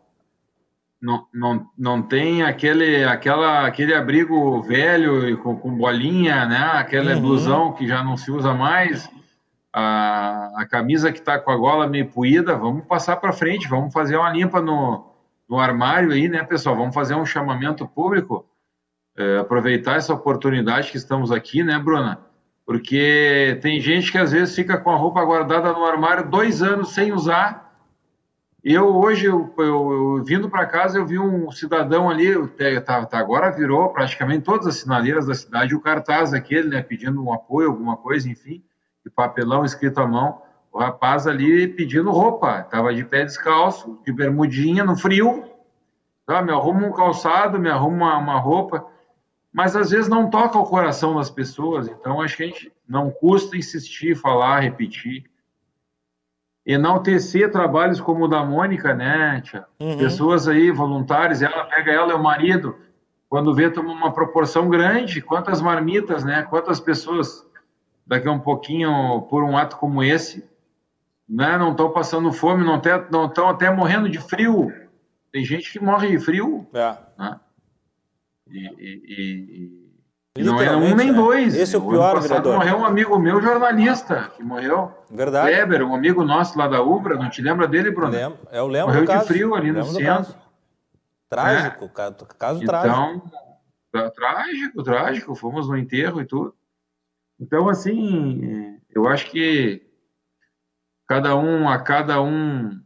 [1.01, 6.73] Não, não, não tem aquele, aquela, aquele abrigo velho com, com bolinha, né?
[6.75, 7.21] Aquela uhum.
[7.21, 9.09] blusão que já não se usa mais
[9.73, 13.93] a, a camisa que está com a gola meio puída, vamos passar para frente, vamos
[13.93, 15.07] fazer uma limpa no,
[15.49, 16.77] no armário aí, né, pessoal?
[16.77, 18.45] Vamos fazer um chamamento público,
[19.17, 22.19] é, aproveitar essa oportunidade que estamos aqui, né, Bruna?
[22.69, 26.93] Porque tem gente que às vezes fica com a roupa guardada no armário dois anos
[26.93, 27.75] sem usar.
[28.63, 32.47] Eu hoje, eu, eu, eu vindo para casa, eu vi um cidadão ali,
[32.85, 37.25] tá, tá, agora virou praticamente todas as sinaleiras da cidade, o cartaz aquele, né, pedindo
[37.25, 38.63] um apoio, alguma coisa, enfim,
[39.03, 40.43] de papelão escrito à mão.
[40.71, 45.43] O rapaz ali pedindo roupa, estava de pé descalço, de bermudinha, no frio.
[46.27, 48.85] Tá, me arruma um calçado, me arruma uma, uma roupa
[49.53, 53.11] mas às vezes não toca o coração das pessoas, então acho que a gente não
[53.11, 55.25] custa insistir, falar, repetir.
[56.65, 59.65] Enaltecer trabalhos como o da Mônica, né, tia?
[59.81, 59.97] Uhum.
[59.97, 62.77] Pessoas aí, voluntárias, ela pega ela e o marido,
[63.29, 66.43] quando vê, toma uma proporção grande, quantas marmitas, né?
[66.43, 67.47] Quantas pessoas,
[68.07, 70.47] daqui a um pouquinho, por um ato como esse,
[71.29, 74.73] né, não estão passando fome, não estão até morrendo de frio.
[75.31, 76.67] Tem gente que morre de frio.
[76.73, 76.97] É.
[77.19, 77.41] Né?
[78.51, 79.89] E, e,
[80.39, 81.13] e não é um nem né?
[81.13, 81.55] dois.
[81.55, 82.55] Esse é o pior, ano vereador.
[82.57, 84.93] morreu um amigo meu, jornalista, que morreu.
[85.11, 85.51] Verdade.
[85.51, 88.13] Weber, um amigo nosso lá da Ubra, não te lembra dele, Bruno?
[88.13, 88.39] Lembro.
[88.53, 90.35] Eu lembro Morreu de frio ali no centro.
[91.29, 91.89] Trágico, é.
[91.89, 93.31] caso, caso então, trágico.
[93.93, 95.35] Tá trágico, trágico.
[95.35, 96.55] Fomos no enterro e tudo.
[97.41, 99.83] Então, assim, eu acho que
[101.07, 102.81] cada um, a cada um,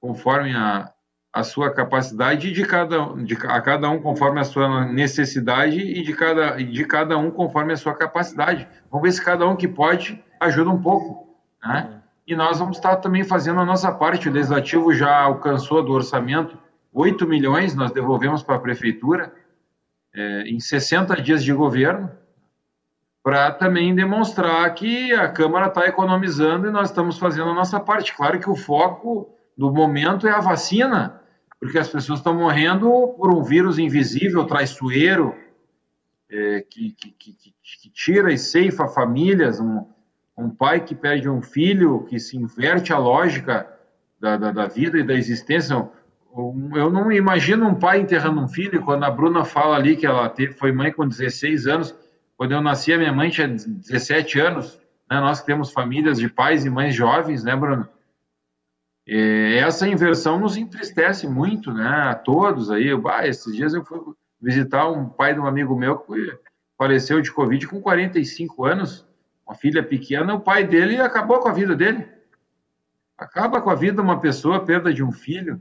[0.00, 0.92] conforme a,
[1.32, 6.14] a sua capacidade de cada, de, a cada um conforme a sua necessidade e de
[6.14, 8.66] cada, de cada um conforme a sua capacidade.
[8.90, 11.94] Vamos ver se cada um que pode ajuda um pouco, né?
[12.26, 14.28] E nós vamos estar também fazendo a nossa parte.
[14.28, 16.58] O Legislativo já alcançou do orçamento
[16.92, 19.32] 8 milhões, nós devolvemos para a Prefeitura
[20.14, 22.10] é, em 60 dias de governo,
[23.22, 28.14] para também demonstrar que a Câmara está economizando e nós estamos fazendo a nossa parte.
[28.14, 31.20] Claro que o foco do momento é a vacina,
[31.58, 35.34] porque as pessoas estão morrendo por um vírus invisível, traiçoeiro,
[36.30, 39.84] é, que, que, que, que, tira e ceifa famílias, um,
[40.36, 43.68] um, pai que perde um filho, que se inverte a lógica
[44.20, 45.74] da, da, da vida e da existência.
[46.36, 50.28] Eu não imagino um pai enterrando um filho, quando a Bruna fala ali que ela
[50.28, 51.96] teve, foi mãe com 16 anos,
[52.36, 54.78] quando eu nasci, a minha mãe tinha 17 anos,
[55.10, 55.18] né?
[55.18, 57.90] nós temos famílias de pais e mães jovens, né, Bruna?
[59.10, 61.88] É, essa inversão nos entristece muito, né?
[61.88, 62.90] A todos aí.
[63.06, 63.98] Ah, esses dias eu fui
[64.38, 66.38] visitar um pai de um amigo meu que
[66.76, 69.06] faleceu de Covid com 45 anos,
[69.46, 72.06] uma filha pequena, o pai dele acabou com a vida dele.
[73.16, 75.60] Acaba com a vida uma pessoa, perda de um filho.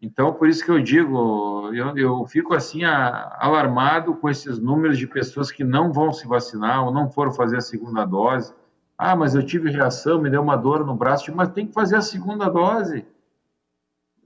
[0.00, 4.98] Então, por isso que eu digo, eu, eu fico assim a, alarmado com esses números
[4.98, 8.54] de pessoas que não vão se vacinar ou não foram fazer a segunda dose
[8.96, 11.34] ah, mas eu tive reação, me deu uma dor no braço.
[11.34, 13.04] Mas tem que fazer a segunda dose.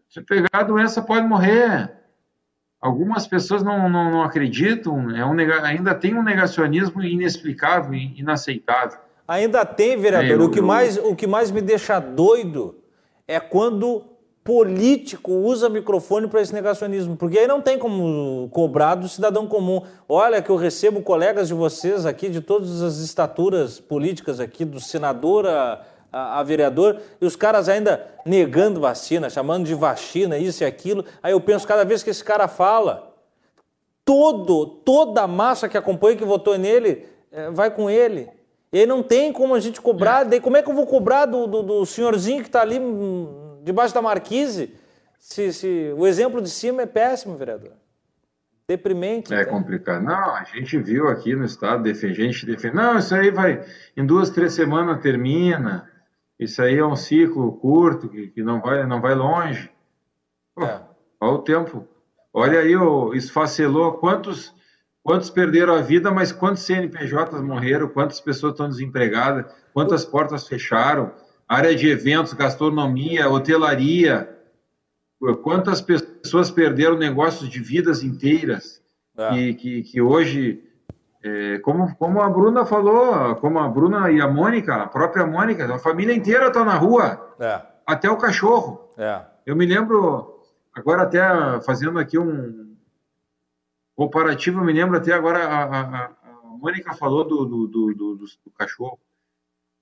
[0.08, 1.92] Se pegar a doença, pode morrer.
[2.80, 5.34] Algumas pessoas não, não, não acreditam, é um,
[5.64, 9.00] ainda tem um negacionismo inexplicável, inaceitável.
[9.26, 10.30] Ainda tem, vereador.
[10.30, 12.78] É, eu, o, que mais, o que mais me deixa doido
[13.26, 14.04] é quando
[14.48, 19.82] político usa microfone para esse negacionismo, porque aí não tem como cobrar do cidadão comum.
[20.08, 24.80] Olha que eu recebo colegas de vocês aqui, de todas as estaturas políticas aqui, do
[24.80, 30.62] senador a, a, a vereador, e os caras ainda negando vacina, chamando de vacina, isso
[30.62, 31.04] e aquilo.
[31.22, 33.14] Aí eu penso, cada vez que esse cara fala,
[34.02, 38.30] todo, toda a massa que acompanha, que votou nele, é, vai com ele.
[38.72, 41.26] E aí não tem como a gente cobrar, daí como é que eu vou cobrar
[41.26, 44.74] do, do, do senhorzinho que está ali hum, debaixo da marquise,
[45.18, 47.72] se, se, o exemplo de cima é péssimo, vereador.
[48.68, 49.32] Deprimente.
[49.32, 50.02] É complicado.
[50.02, 52.76] Não, a gente viu aqui no estado, gente defende.
[52.76, 53.64] Não, isso aí vai,
[53.96, 55.90] em duas, três semanas termina.
[56.38, 59.70] Isso aí é um ciclo curto, que, que não, vai, não vai longe.
[60.54, 60.82] Pô, é.
[61.20, 61.88] Olha o tempo.
[62.32, 63.94] Olha aí, o esfacelou.
[63.94, 64.54] Quantos,
[65.02, 67.88] quantos perderam a vida, mas quantos CNPJs morreram?
[67.88, 69.50] Quantas pessoas estão desempregadas?
[69.72, 71.10] Quantas portas fecharam?
[71.48, 74.28] Área de eventos, gastronomia, hotelaria.
[75.42, 78.82] Quantas pessoas perderam negócios de vidas inteiras
[79.16, 79.30] é.
[79.30, 80.62] que, que, que, hoje,
[81.22, 85.74] é, como, como a Bruna falou, como a Bruna e a Mônica, a própria Mônica,
[85.74, 87.60] a família inteira está na rua, é.
[87.86, 88.90] até o cachorro.
[88.96, 89.22] É.
[89.46, 90.44] Eu me lembro,
[90.74, 91.20] agora até
[91.62, 92.76] fazendo aqui um
[93.96, 98.16] comparativo, eu me lembro até agora, a, a, a Mônica falou do, do, do, do,
[98.16, 99.00] do cachorro.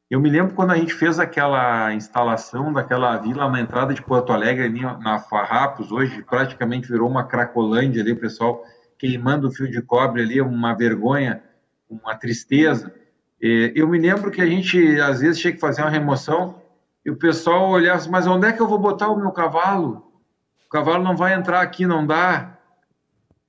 [0.08, 4.32] Eu me lembro quando a gente fez aquela instalação daquela vila na entrada de Porto
[4.32, 4.68] Alegre,
[5.00, 8.62] na Farrapos, hoje praticamente virou uma cracolândia ali, o pessoal
[8.96, 11.42] queimando o fio de cobre ali, uma vergonha,
[11.90, 12.94] uma tristeza.
[13.40, 16.62] Eu me lembro que a gente, às vezes, tinha que fazer uma remoção
[17.04, 20.06] e o pessoal olhava assim, mas onde é que eu vou botar o meu cavalo?
[20.66, 22.56] O cavalo não vai entrar aqui, não dá.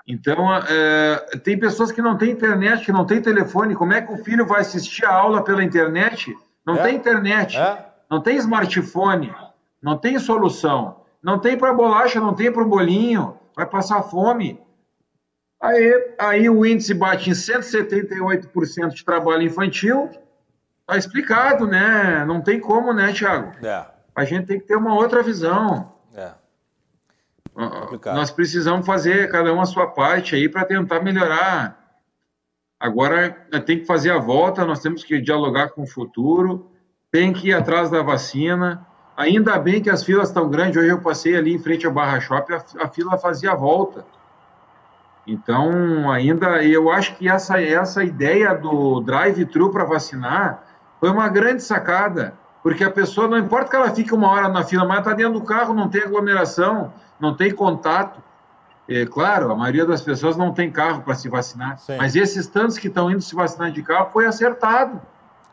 [0.08, 3.76] Então, é, tem pessoas que não têm internet, que não têm telefone.
[3.76, 6.36] Como é que o filho vai assistir a aula pela internet?
[6.68, 6.84] Não É.
[6.84, 7.86] tem internet, É.
[8.12, 9.34] não tem smartphone,
[9.82, 10.98] não tem solução.
[11.24, 14.62] Não tem para bolacha, não tem para o bolinho, vai passar fome.
[15.62, 20.10] Aí, aí o índice bate em 178% de trabalho infantil.
[20.86, 22.24] Tá explicado, né?
[22.26, 23.54] Não tem como, né, Thiago?
[23.66, 23.86] É,
[24.16, 25.94] A gente tem que ter uma outra visão.
[26.14, 26.32] é.
[27.60, 28.16] Ah, Complicado.
[28.16, 31.87] Nós precisamos fazer cada um a sua parte aí para tentar melhorar.
[32.80, 36.70] Agora eh, tem que fazer a volta, nós temos que dialogar com o futuro,
[37.12, 38.86] tem que ir atrás da vacina.
[39.16, 40.78] Ainda bem que as filas estão grandes.
[40.78, 44.06] Hoje eu passei ali em frente ao Barra Shopping, a, a fila fazia a volta.
[45.26, 50.64] Então, ainda eu acho que essa, essa ideia do drive-thru para vacinar
[51.00, 52.34] foi uma grande sacada,
[52.64, 55.34] porque a pessoa, não importa que ela fique uma hora na fila, mas está dentro
[55.34, 58.24] do carro, não tem aglomeração, não tem contato.
[58.90, 61.98] É, claro, a maioria das pessoas não tem carro para se vacinar, Sim.
[61.98, 65.02] mas esses tantos que estão indo se vacinar de carro foi acertado.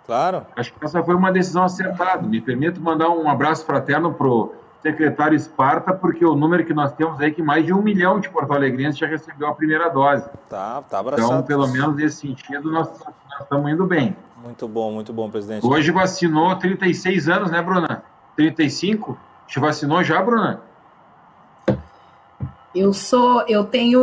[0.07, 0.47] Claro.
[0.55, 2.23] Acho que essa foi uma decisão acertada.
[2.23, 6.93] Me permito mandar um abraço fraterno para o secretário Esparta, porque o número que nós
[6.93, 10.29] temos aí é que mais de um milhão de porto-alegrenses já recebeu a primeira dose.
[10.49, 11.27] Tá, tá abraçado.
[11.27, 14.15] Então, pelo menos nesse sentido, nós, nós estamos indo bem.
[14.43, 15.67] Muito bom, muito bom, presidente.
[15.67, 18.05] Hoje vacinou 36 anos, né, Bruna?
[18.37, 19.19] 35?
[19.47, 20.61] Te vacinou já, Bruna?
[22.75, 24.01] Eu sou, eu tenho,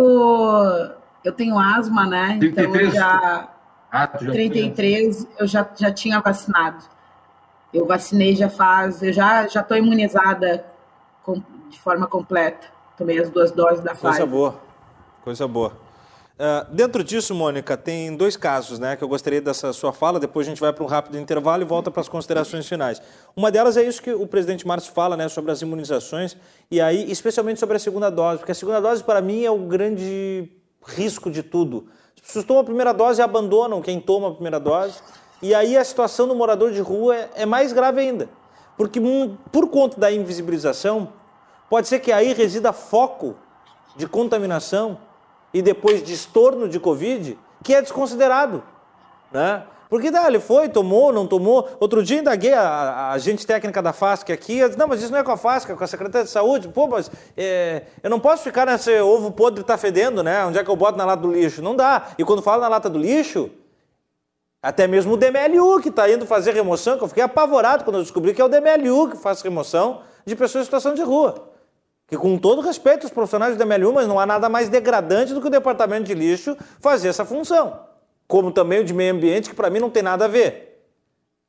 [1.24, 2.40] eu tenho asma, né?
[2.42, 2.94] Então eu 33?
[2.94, 3.50] já
[3.92, 6.84] Ah, já 33 eu já, já tinha vacinado.
[7.74, 10.66] Eu vacinei já faz, eu já já estou imunizada
[11.24, 12.68] com- de forma completa.
[12.98, 14.28] Tomei as duas doses da Coisa Pfizer.
[14.28, 14.56] boa,
[15.24, 15.74] coisa boa.
[16.40, 20.20] Ah, dentro disso, Mônica, tem dois casos, né, que eu gostaria dessa sua fala.
[20.20, 23.02] Depois a gente vai para um rápido intervalo e volta para as considerações finais.
[23.36, 26.36] Uma delas é isso que o presidente Márcio fala, né, sobre as imunizações
[26.70, 29.60] e aí, especialmente sobre a segunda dose, porque a segunda dose para mim é o
[29.60, 30.50] grande
[30.86, 31.88] risco de tudo.
[32.16, 35.00] As pessoas tomam a primeira dose e abandonam quem toma a primeira dose.
[35.42, 38.30] E aí a situação do morador de rua é, é mais grave ainda,
[38.78, 41.14] porque hum, por conta da invisibilização
[41.70, 43.36] pode ser que aí resida foco
[43.96, 44.98] de contaminação
[45.54, 48.64] e depois de estorno de Covid, que é desconsiderado.
[49.32, 49.64] Né?
[49.92, 51.68] Porque daí ele foi, tomou, não tomou.
[51.78, 55.20] Outro dia indaguei a, a agente técnica da FASC aqui, disse, não, mas isso não
[55.20, 56.70] é com a FASC, é com a Secretaria de Saúde.
[56.70, 60.46] Pô, mas é, eu não posso ficar nesse ovo podre tá fedendo, né?
[60.46, 61.62] Onde é que eu boto na lata do lixo?
[61.62, 62.08] Não dá.
[62.18, 63.52] E quando falo na lata do lixo,
[64.64, 68.02] até mesmo o DMLU que está indo fazer remoção, que eu fiquei apavorado quando eu
[68.02, 71.51] descobri que é o DMLU que faz remoção de pessoas em situação de rua.
[72.12, 75.40] Que com todo respeito aos profissionais do DMLU, mas não há nada mais degradante do
[75.40, 77.80] que o departamento de lixo fazer essa função.
[78.28, 80.84] Como também o de meio ambiente, que para mim não tem nada a ver.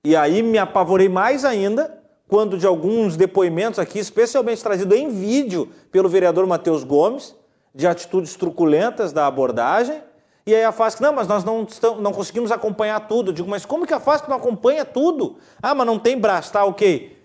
[0.05, 5.69] E aí me apavorei mais ainda quando de alguns depoimentos aqui, especialmente trazido em vídeo
[5.91, 7.35] pelo vereador Matheus Gomes,
[7.75, 10.01] de atitudes truculentas da abordagem,
[10.47, 13.31] e aí a FASC, não, mas nós não, estamos, não conseguimos acompanhar tudo.
[13.31, 15.39] Eu digo, mas como que a FASC não acompanha tudo?
[15.61, 17.19] Ah, mas não tem braço, tá, ok.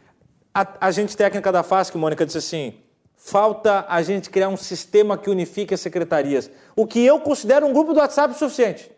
[0.52, 2.74] A agente técnica da FASC, Mônica, disse assim,
[3.18, 6.50] falta a gente criar um sistema que unifique as secretarias.
[6.76, 8.90] O que eu considero um grupo do WhatsApp o suficiente.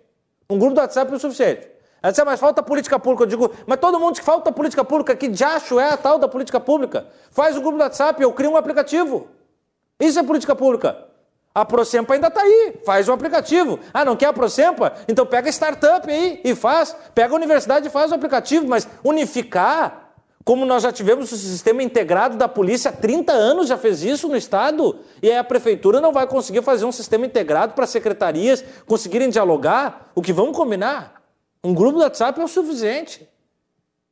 [0.49, 1.67] Um grupo do WhatsApp o suficiente.
[2.03, 3.23] "Ah, mas falta política pública.
[3.23, 5.15] Eu digo, mas todo mundo que falta política pública.
[5.15, 7.07] Que diacho é a tal da política pública?
[7.31, 9.27] Faz um grupo do WhatsApp, eu crio um aplicativo.
[9.99, 11.05] Isso é política pública.
[11.53, 13.79] A Procempa ainda está aí, faz um aplicativo.
[13.93, 14.93] Ah, não quer a Procempa?
[15.07, 16.95] Então pega startup aí e faz.
[17.15, 20.08] Pega a universidade e faz o aplicativo, mas unificar,
[20.49, 24.27] como nós já tivemos o sistema integrado da polícia há 30 anos, já fez isso
[24.27, 28.65] no Estado, e aí a prefeitura não vai conseguir fazer um sistema integrado para secretarias
[28.87, 30.09] conseguirem dialogar.
[30.15, 31.21] O que vamos combinar?
[31.63, 33.29] Um grupo do WhatsApp é o suficiente.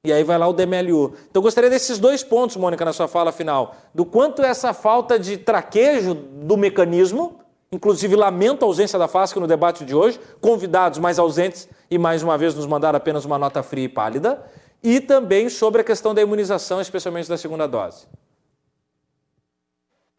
[0.06, 1.16] E aí vai lá o DMLU.
[1.28, 3.76] Então eu gostaria desses dois pontos, Mônica, na sua fala final.
[3.92, 7.40] Do quanto essa falta de traquejo do mecanismo,
[7.72, 12.22] inclusive lamento a ausência da FASC no debate de hoje, convidados mais ausentes e mais
[12.22, 14.40] uma vez nos mandaram apenas uma nota fria e pálida,
[14.84, 18.08] e também sobre a questão da imunização, especialmente da segunda dose.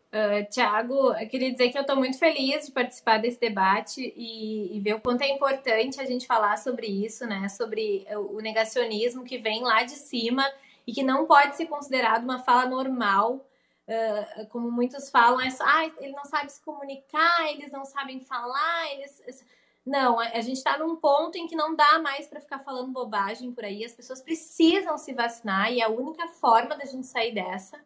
[0.09, 4.74] Uh, Tiago, eu queria dizer que eu estou muito feliz de participar desse debate e,
[4.74, 7.47] e, ver o quanto é importante a gente falar sobre isso, né?
[7.51, 10.51] Sobre o negacionismo que vem lá de cima
[10.86, 13.47] e que não pode ser considerado uma fala normal.
[13.86, 18.20] Uh, como muitos falam, é só, ah, ele não sabe se comunicar, eles não sabem
[18.20, 19.44] falar, eles.
[19.89, 23.51] Não, a gente está num ponto em que não dá mais para ficar falando bobagem
[23.52, 23.82] por aí.
[23.82, 27.81] As pessoas precisam se vacinar e é a única forma da gente sair dessa.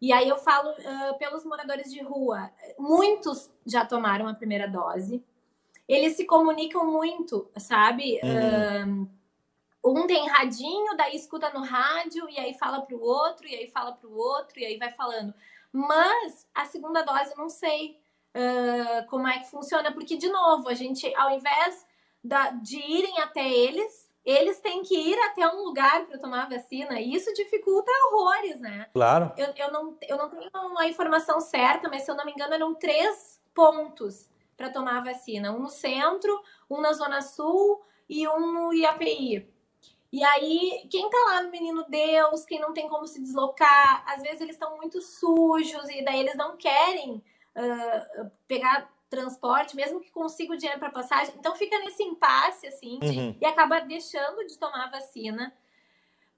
[0.00, 2.50] E aí eu falo uh, pelos moradores de rua.
[2.76, 5.24] Muitos já tomaram a primeira dose.
[5.86, 8.18] Eles se comunicam muito, sabe?
[8.24, 9.08] Uhum.
[9.84, 13.70] Uh, um tem radinho, daí escuta no rádio, e aí fala pro outro, e aí
[13.70, 15.32] fala pro outro, e aí vai falando.
[15.72, 18.01] Mas a segunda dose, eu não sei.
[18.34, 21.86] Uh, como é que funciona, porque, de novo, a gente, ao invés
[22.22, 27.00] da, de irem até eles, eles têm que ir até um lugar para tomar vacina,
[27.00, 28.88] e isso dificulta horrores, né?
[28.92, 29.32] Claro.
[29.36, 32.54] Eu, eu, não, eu não tenho a informação certa, mas se eu não me engano,
[32.54, 36.40] eram três pontos para tomar a vacina: um no centro,
[36.70, 39.50] um na Zona Sul e um no IAPI.
[40.12, 44.22] E aí, quem tá lá no Menino Deus, quem não tem como se deslocar, às
[44.22, 47.24] vezes eles estão muito sujos e daí eles não querem
[47.56, 51.34] uh, pegar transporte, mesmo que consiga o dinheiro para passagem.
[51.38, 53.36] Então fica nesse impasse, assim, de, uhum.
[53.40, 55.54] e acaba deixando de tomar vacina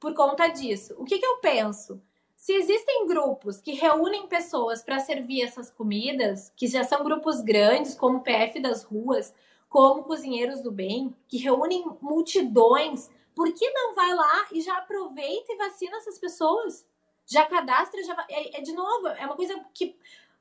[0.01, 0.95] por conta disso.
[0.99, 2.03] O que, que eu penso?
[2.36, 7.95] Se existem grupos que reúnem pessoas para servir essas comidas, que já são grupos grandes,
[7.95, 9.32] como o PF das ruas,
[9.69, 15.53] como Cozinheiros do Bem, que reúnem multidões, por que não vai lá e já aproveita
[15.53, 16.86] e vacina essas pessoas?
[17.24, 18.27] Já cadastra, já.
[18.28, 19.97] É, é de novo, é uma coisa que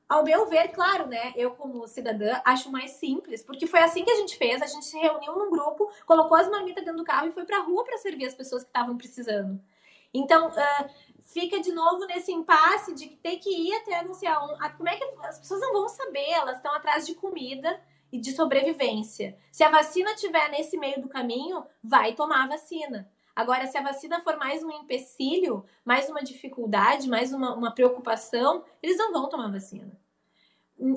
[0.08, 1.32] ao meu ver, claro, né?
[1.34, 4.60] Eu, como cidadã, acho mais simples, porque foi assim que a gente fez.
[4.60, 7.60] A gente se reuniu num grupo, colocou as marmitas dentro do carro e foi pra
[7.60, 9.60] rua para servir as pessoas que estavam precisando.
[10.12, 10.90] Então, uh,
[11.24, 14.44] fica de novo nesse impasse de ter que ir até anunciar.
[14.44, 16.30] Um, como é que as pessoas não vão saber?
[16.30, 17.80] Elas estão atrás de comida
[18.12, 19.36] e de sobrevivência.
[19.50, 23.10] Se a vacina estiver nesse meio do caminho, vai tomar a vacina.
[23.34, 28.64] Agora, se a vacina for mais um empecilho, mais uma dificuldade, mais uma, uma preocupação,
[28.80, 29.90] eles não vão tomar vacina.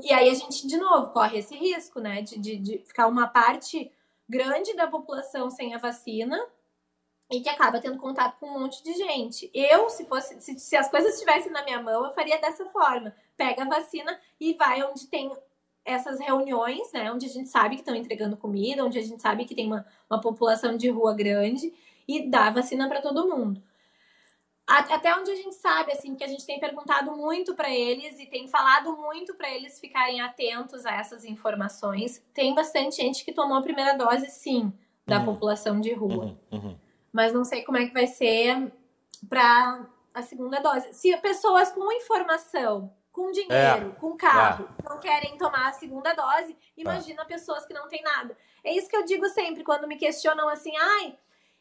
[0.04, 2.22] E aí a gente, de novo, corre esse risco, né?
[2.22, 3.92] De, de, de ficar uma parte
[4.30, 6.40] grande da população sem a vacina
[7.32, 9.50] e que acaba tendo contato com um monte de gente.
[9.54, 13.16] Eu, se fosse, se, se, as coisas estivessem na minha mão, eu faria dessa forma:
[13.36, 15.32] pega a vacina e vai onde tem
[15.84, 17.12] essas reuniões, né?
[17.12, 19.86] Onde a gente sabe que estão entregando comida, onde a gente sabe que tem uma,
[20.10, 21.74] uma população de rua grande
[22.08, 23.62] e dar vacina para todo mundo.
[24.68, 28.26] Até onde a gente sabe, assim, que a gente tem perguntado muito para eles e
[28.26, 32.22] tem falado muito para eles ficarem atentos a essas informações.
[32.34, 34.74] Tem bastante gente que tomou a primeira dose, sim,
[35.06, 35.26] da uhum.
[35.26, 36.38] população de rua.
[36.52, 36.60] Uhum.
[36.60, 36.78] Uhum.
[37.14, 38.70] Mas não sei como é que vai ser
[39.30, 40.92] para a segunda dose.
[40.92, 44.00] Se pessoas com informação, com dinheiro, é.
[44.02, 44.90] com carro, é.
[44.90, 47.26] não querem tomar a segunda dose, imagina é.
[47.26, 48.38] pessoas que não têm nada.
[48.66, 51.18] É isso que eu digo sempre quando me questionam assim, ai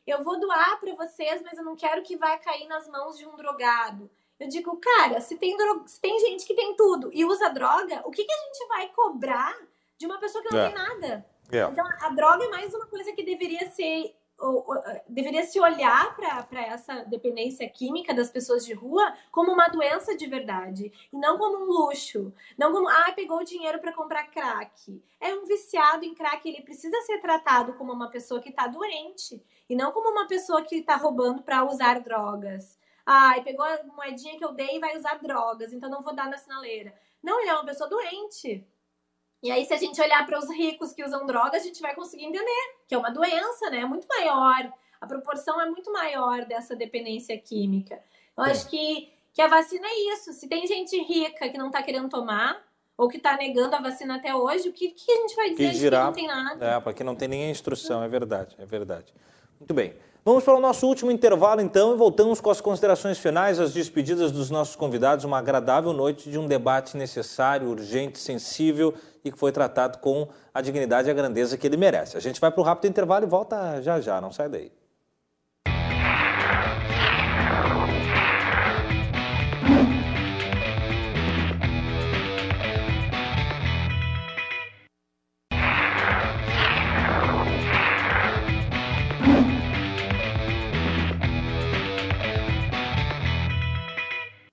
[0.06, 3.26] eu vou doar para vocês, mas eu não quero que vai cair nas mãos de
[3.26, 4.10] um drogado.
[4.38, 5.56] Eu digo, cara, se tem,
[5.86, 8.88] se tem gente que tem tudo e usa droga, o que, que a gente vai
[8.88, 9.56] cobrar
[9.98, 10.66] de uma pessoa que não é.
[10.66, 11.26] tem nada?
[11.50, 11.62] É.
[11.62, 14.14] Então, a droga é mais uma coisa que deveria ser
[15.08, 20.26] deveria se olhar para essa dependência química das pessoas de rua como uma doença de
[20.26, 25.02] verdade e não como um luxo, não como ah pegou dinheiro para comprar crack.
[25.18, 29.42] É um viciado em crack, ele precisa ser tratado como uma pessoa que está doente
[29.68, 32.78] e não como uma pessoa que está roubando para usar drogas.
[33.04, 36.28] Ah, pegou a moedinha que eu dei e vai usar drogas, então não vou dar
[36.28, 36.94] na sinaleira.
[37.22, 38.66] Não, ele é uma pessoa doente.
[39.42, 41.94] E aí, se a gente olhar para os ricos que usam drogas, a gente vai
[41.94, 43.78] conseguir entender que é uma doença, né?
[43.78, 44.72] É muito maior.
[45.00, 48.02] A proporção é muito maior dessa dependência química.
[48.36, 48.50] Eu é.
[48.50, 50.32] acho que, que a vacina é isso.
[50.32, 52.60] Se tem gente rica que não está querendo tomar,
[52.96, 55.70] ou que está negando a vacina até hoje, o que, que a gente vai dizer
[55.70, 56.66] que, girar, que não tem nada?
[56.66, 59.12] É, porque não tem nem a instrução, é verdade, é verdade.
[59.58, 59.94] Muito bem.
[60.24, 64.32] Vamos para o nosso último intervalo, então, e voltamos com as considerações finais, as despedidas
[64.32, 65.24] dos nossos convidados.
[65.24, 68.92] Uma agradável noite de um debate necessário, urgente, sensível
[69.24, 72.16] e que foi tratado com a dignidade e a grandeza que ele merece.
[72.16, 74.72] A gente vai para o rápido intervalo e volta já já, não sai daí.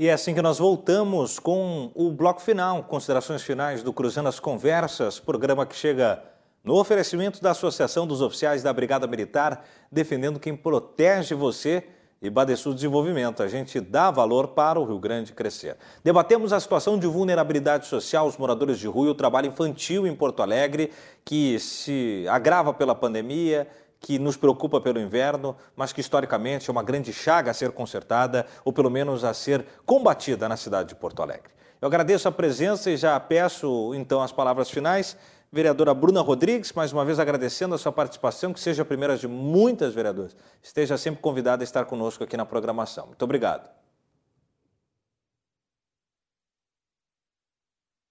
[0.04, 4.38] E é assim que nós voltamos com o bloco final, considerações finais do Cruzando as
[4.38, 6.22] Conversas, programa que chega
[6.62, 11.86] no oferecimento da Associação dos Oficiais da Brigada Militar, defendendo quem protege você
[12.22, 13.42] e Badesul Desenvolvimento.
[13.42, 15.78] A gente dá valor para o Rio Grande crescer.
[16.04, 20.14] Debatemos a situação de vulnerabilidade social, os moradores de rua e o trabalho infantil em
[20.14, 20.92] Porto Alegre,
[21.24, 23.70] que se agrava pela pandemia
[24.04, 28.46] que nos preocupa pelo inverno, mas que historicamente é uma grande chaga a ser consertada
[28.66, 31.54] ou pelo menos a ser combatida na cidade de Porto Alegre.
[31.82, 35.18] Eu agradeço a presença e já peço então as palavras finais.
[35.50, 39.28] Vereadora Bruna Rodrigues, mais uma vez agradecendo a sua participação, que seja a primeira de
[39.28, 40.36] muitas vereadoras.
[40.62, 43.08] Esteja sempre convidada a estar conosco aqui na programação.
[43.08, 43.70] Muito obrigado.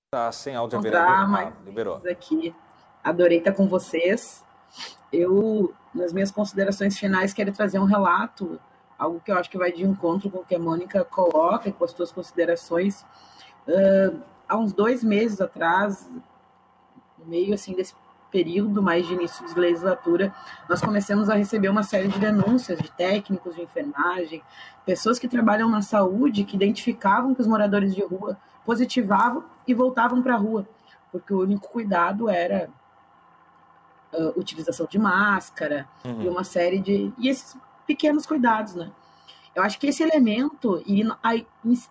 [0.07, 1.49] Está sem áudio a vereadora.
[1.49, 2.01] Ah, liberou.
[2.11, 2.55] Aqui.
[3.05, 4.43] Adorei estar com vocês.
[5.13, 8.59] Eu nas minhas considerações finais, quero trazer um relato,
[8.99, 11.73] algo que eu acho que vai de encontro com o que a Mônica coloca e
[11.73, 13.03] com as suas considerações.
[13.67, 16.11] Uh, há uns dois meses atrás,
[17.19, 17.95] no meio assim desse
[18.31, 20.35] período mais de início de legislatura,
[20.67, 24.43] nós começamos a receber uma série de denúncias de técnicos de enfermagem,
[24.87, 30.23] pessoas que trabalham na saúde, que identificavam que os moradores de rua positivavam e voltavam
[30.23, 30.67] para a rua,
[31.11, 32.71] porque o único cuidado era
[34.13, 36.23] uh, utilização de máscara uhum.
[36.23, 37.57] e uma série de e esses
[37.87, 38.91] pequenos cuidados, né?
[39.55, 41.47] Eu acho que esse elemento e aí,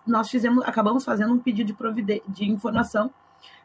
[0.06, 3.12] nós fizemos, acabamos fazendo um pedido de, de informação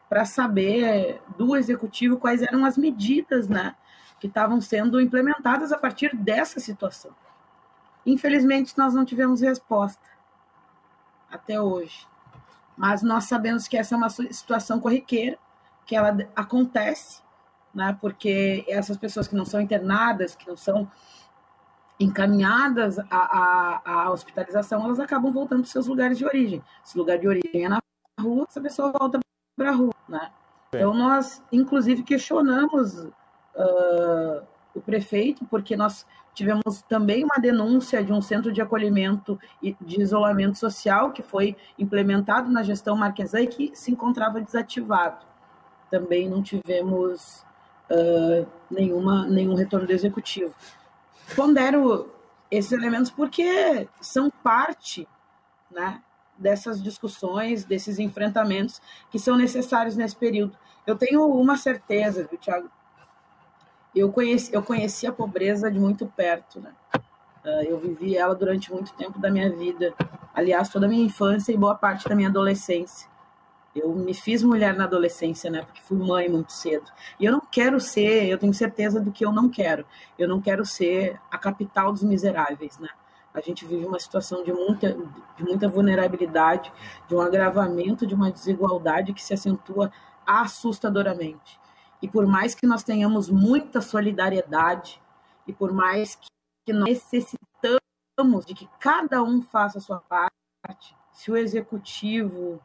[0.08, 3.74] para saber do executivo quais eram as medidas, né,
[4.18, 7.10] que estavam sendo implementadas a partir dessa situação.
[8.06, 10.08] Infelizmente, nós não tivemos resposta
[11.30, 12.06] até hoje.
[12.76, 15.36] Mas nós sabemos que essa é uma situação corriqueira,
[15.84, 17.20] que ela acontece,
[17.78, 20.90] né, porque essas pessoas que não são internadas, que não são
[22.00, 26.60] encaminhadas à, à, à hospitalização, elas acabam voltando para seus lugares de origem.
[26.82, 27.80] Se o lugar de origem é na
[28.20, 29.20] rua, essa pessoa volta
[29.56, 30.28] para a rua, né?
[30.74, 34.42] Então nós, inclusive, questionamos uh,
[34.74, 40.00] o prefeito, porque nós tivemos também uma denúncia de um centro de acolhimento e de
[40.00, 45.24] isolamento social que foi implementado na gestão Marquesã e que se encontrava desativado.
[45.90, 47.46] Também não tivemos
[47.90, 50.54] uh, nenhuma, nenhum retorno do executivo
[51.34, 52.10] pondero
[52.50, 55.06] esses elementos porque são parte
[55.70, 56.00] né,
[56.36, 60.56] dessas discussões, desses enfrentamentos que são necessários nesse período.
[60.86, 62.70] Eu tenho uma certeza, viu, Tiago?
[63.94, 66.72] Eu conheci, eu conheci a pobreza de muito perto, né?
[67.44, 69.94] Ah, eu vivi ela durante muito tempo da minha vida,
[70.34, 73.07] aliás, toda a minha infância e boa parte da minha adolescência.
[73.78, 75.62] Eu me fiz mulher na adolescência, né?
[75.62, 76.90] Porque fui mãe muito cedo.
[77.18, 79.86] E eu não quero ser, eu tenho certeza do que eu não quero.
[80.18, 82.88] Eu não quero ser a capital dos miseráveis, né?
[83.32, 84.96] A gente vive uma situação de muita,
[85.36, 86.72] de muita vulnerabilidade,
[87.06, 89.92] de um agravamento de uma desigualdade que se acentua
[90.26, 91.60] assustadoramente.
[92.02, 95.00] E por mais que nós tenhamos muita solidariedade,
[95.46, 96.16] e por mais
[96.66, 102.60] que nós necessitamos de que cada um faça a sua parte, se o executivo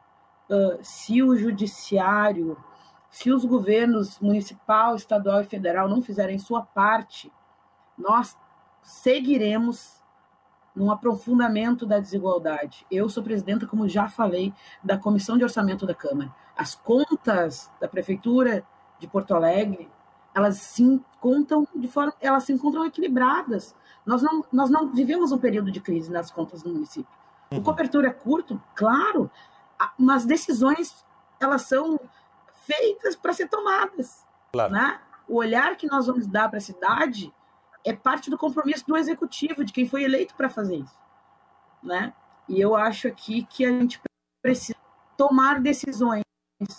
[0.50, 2.56] uh, se o judiciário,
[3.10, 7.32] se os governos municipal, estadual e federal não fizerem sua parte,
[7.96, 8.36] nós
[8.82, 10.02] seguiremos
[10.74, 12.84] num aprofundamento da desigualdade.
[12.90, 14.52] Eu sou presidenta, como já falei,
[14.82, 16.34] da Comissão de Orçamento da Câmara.
[16.56, 18.66] As contas da Prefeitura
[18.98, 19.88] de Porto Alegre,
[20.34, 23.74] elas se contam de forma, elas se encontram equilibradas.
[24.04, 27.12] Nós não, nós não vivemos um período de crise nas contas do município.
[27.50, 27.62] O uhum.
[27.62, 29.30] cobertura é curto, claro,
[29.98, 31.04] mas decisões
[31.40, 31.98] elas são
[32.64, 34.24] feitas para ser tomadas.
[34.52, 34.72] Claro.
[34.72, 35.00] Né?
[35.28, 37.32] O olhar que nós vamos dar para a cidade
[37.84, 40.98] é parte do compromisso do executivo, de quem foi eleito para fazer isso.
[41.82, 42.12] Né?
[42.48, 44.00] E eu acho aqui que a gente
[44.42, 44.78] precisa
[45.16, 46.22] tomar decisões.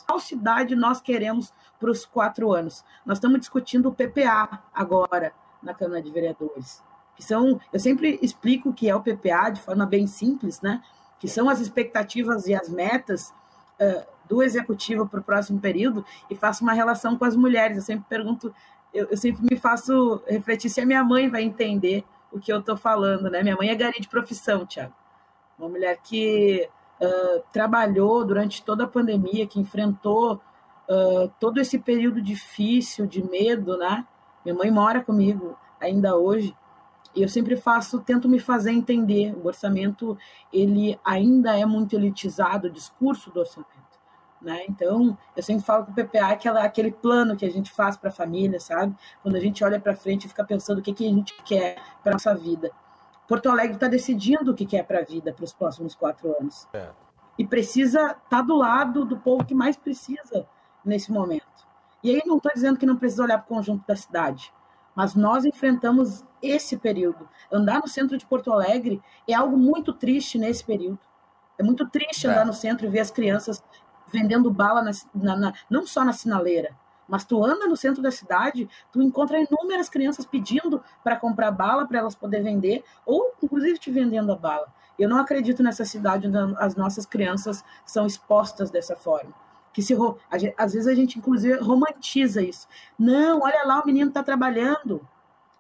[0.08, 2.84] Qual cidade nós queremos para os quatro anos?
[3.06, 6.84] Nós estamos discutindo o PPA agora na Câmara de Vereadores.
[7.16, 10.82] Que são, eu sempre explico o que é o PPA de forma bem simples, né?
[11.20, 13.34] Que são as expectativas e as metas
[13.80, 17.78] uh, do executivo para o próximo período, e faço uma relação com as mulheres.
[17.78, 18.54] Eu sempre pergunto,
[18.94, 22.60] eu, eu sempre me faço refletir se a minha mãe vai entender o que eu
[22.60, 23.42] estou falando, né?
[23.44, 24.94] Minha mãe é gari de profissão, Tiago.
[25.58, 26.68] Uma mulher que
[27.02, 30.42] uh, trabalhou durante toda a pandemia, que enfrentou
[30.90, 34.06] uh, todo esse período difícil de medo, né?
[34.44, 36.56] Minha mãe mora comigo ainda hoje
[37.22, 39.34] eu sempre faço, tento me fazer entender.
[39.36, 40.18] O orçamento,
[40.52, 43.74] ele ainda é muito elitizado, o discurso do orçamento.
[44.42, 44.64] Né?
[44.70, 47.98] Então, eu sempre falo que o PPA é aquela, aquele plano que a gente faz
[47.98, 48.96] para a família, sabe?
[49.24, 51.78] Quando a gente olha para frente e fica pensando o que, que a gente quer
[52.04, 52.72] para nossa vida.
[53.28, 56.68] Porto Alegre está decidindo o que quer para a vida para os próximos quatro anos.
[56.74, 56.90] É.
[57.40, 60.48] E precisa estar tá do lado do povo que mais precisa
[60.84, 61.66] nesse momento.
[62.04, 64.54] E aí não estou dizendo que não precisa olhar para o conjunto da cidade,
[64.96, 67.28] mas nós enfrentamos esse período.
[67.52, 71.00] Andar no centro de Porto Alegre é algo muito triste nesse período.
[71.58, 72.30] É muito triste é.
[72.30, 73.64] andar no centro e ver as crianças
[74.08, 76.76] vendendo bala, na, na, na, não só na sinaleira,
[77.08, 81.88] mas tu anda no centro da cidade, tu encontra inúmeras crianças pedindo para comprar bala
[81.88, 84.68] para elas poder vender, ou inclusive te vendendo a bala.
[84.98, 89.34] Eu não acredito nessa cidade onde as nossas crianças são expostas dessa forma.
[89.76, 89.94] Que se
[90.58, 92.66] às vezes a gente inclusive romantiza isso.
[92.98, 95.06] Não, olha lá, o menino está trabalhando.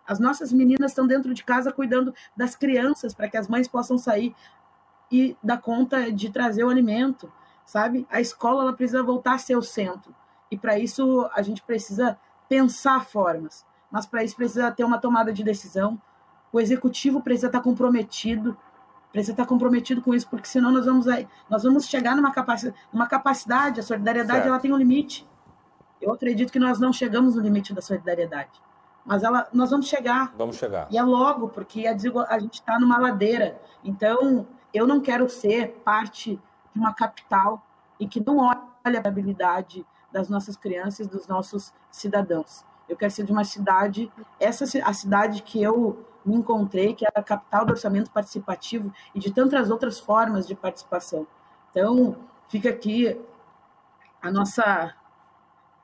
[0.07, 3.97] As nossas meninas estão dentro de casa cuidando das crianças para que as mães possam
[3.97, 4.33] sair
[5.11, 7.29] e dar conta de trazer o alimento,
[7.65, 8.07] sabe?
[8.09, 10.15] A escola ela precisa voltar a ser o centro.
[10.49, 12.17] E para isso a gente precisa
[12.47, 16.01] pensar formas, mas para isso precisa ter uma tomada de decisão.
[16.53, 18.57] O executivo precisa estar comprometido
[19.15, 21.05] precisa estar comprometido com isso, porque senão nós vamos,
[21.49, 25.25] nós vamos chegar numa capacidade, numa capacidade a solidariedade ela tem um limite.
[26.01, 28.61] Eu acredito que nós não chegamos no limite da solidariedade,
[29.05, 30.33] mas ela, nós vamos chegar.
[30.37, 30.87] Vamos chegar.
[30.91, 31.93] E é logo, porque a,
[32.27, 33.57] a gente está numa ladeira.
[33.85, 36.35] Então, eu não quero ser parte
[36.73, 37.65] de uma capital
[37.97, 42.65] e que não olha a habilidade das nossas crianças, dos nossos cidadãos.
[42.89, 44.11] Eu quero ser de uma cidade,
[44.41, 49.19] essa a cidade que eu me encontrei, que é a capital do orçamento participativo e
[49.19, 51.27] de tantas outras formas de participação.
[51.71, 52.15] Então,
[52.47, 53.19] fica aqui
[54.21, 54.95] a nossa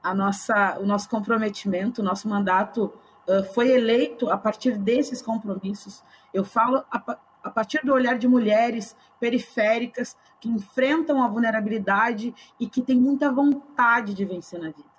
[0.03, 2.91] a nossa o nosso comprometimento, o nosso mandato
[3.27, 6.03] uh, foi eleito a partir desses compromissos.
[6.33, 12.67] Eu falo a, a partir do olhar de mulheres periféricas que enfrentam a vulnerabilidade e
[12.67, 14.89] que têm muita vontade de vencer na vida.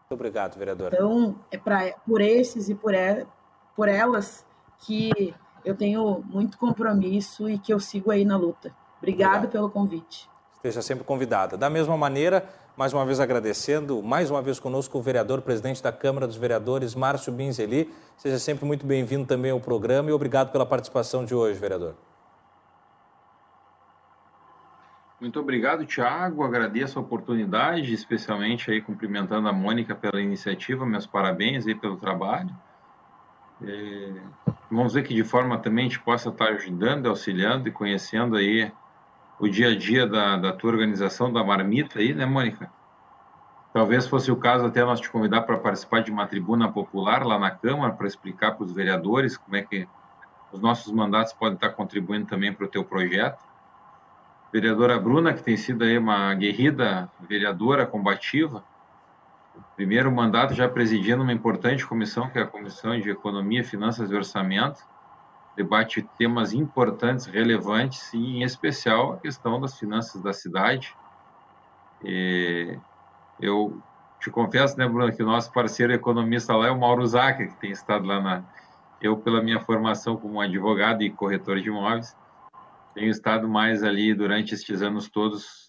[0.00, 0.96] Muito obrigado, vereadora.
[0.96, 2.92] Então, é pra, por esses e por,
[3.76, 4.44] por elas
[4.80, 5.34] que
[5.64, 8.72] eu tenho muito compromisso e que eu sigo aí na luta.
[8.98, 9.52] Obrigado, Obrigado.
[9.52, 10.28] pelo convite.
[10.56, 11.56] Esteja sempre convidada.
[11.56, 15.92] Da mesma maneira, mais uma vez agradecendo, mais uma vez conosco o vereador, presidente da
[15.92, 17.92] Câmara dos Vereadores, Márcio Binzeli.
[18.16, 21.94] Seja sempre muito bem-vindo também ao programa e obrigado pela participação de hoje, vereador.
[25.20, 26.44] Muito obrigado, Tiago.
[26.44, 30.86] Agradeço a oportunidade, especialmente aí cumprimentando a Mônica pela iniciativa.
[30.86, 32.54] Meus parabéns aí pelo trabalho.
[33.60, 34.12] É,
[34.70, 38.70] vamos ver que de forma também a gente possa estar ajudando, auxiliando e conhecendo aí
[39.38, 42.70] o dia a dia da, da tua organização, da Marmita aí, né, Mônica?
[43.72, 47.38] Talvez fosse o caso até nós te convidar para participar de uma tribuna popular lá
[47.38, 49.86] na Câmara para explicar para os vereadores como é que
[50.52, 53.44] os nossos mandatos podem estar contribuindo também para o teu projeto.
[54.52, 58.64] Vereadora Bruna, que tem sido aí uma guerrida vereadora combativa,
[59.76, 64.14] primeiro mandato já presidindo uma importante comissão, que é a Comissão de Economia, Finanças e
[64.14, 64.82] Orçamento,
[65.56, 70.94] debate temas importantes, relevantes, e em especial a questão das finanças da cidade.
[72.04, 72.78] E
[73.40, 73.82] eu
[74.20, 77.56] te confesso, né, Bruno, que o nosso parceiro economista lá é o Mauro Zaca, que
[77.56, 78.44] tem estado lá na...
[79.00, 82.16] Eu, pela minha formação como advogado e corretor de imóveis,
[82.94, 85.67] tenho estado mais ali durante estes anos todos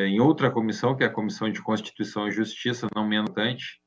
[0.00, 3.80] em outra comissão, que é a Comissão de Constituição e Justiça, não menos importante,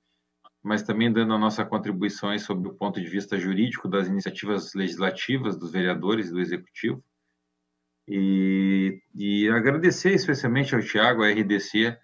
[0.64, 5.58] mas também dando a nossa contribuições sobre o ponto de vista jurídico das iniciativas legislativas
[5.58, 7.04] dos vereadores e do Executivo.
[8.08, 11.98] E, e agradecer especialmente ao Tiago, à RDC,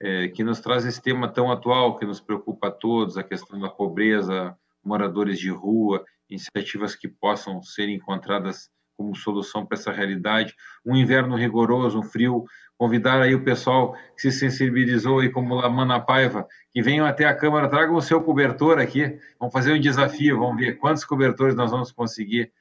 [0.00, 3.58] é, que nos traz esse tema tão atual, que nos preocupa a todos, a questão
[3.60, 10.54] da pobreza, moradores de rua, iniciativas que possam ser encontradas como solução para essa realidade.
[10.84, 12.44] Um inverno rigoroso, um frio
[12.82, 17.32] convidar aí o pessoal que se sensibilizou aí como Lamana Paiva, que venham até a
[17.32, 21.70] Câmara, tragam o seu cobertor aqui, vamos fazer um desafio, vamos ver quantos cobertores nós
[21.70, 22.52] vamos conseguir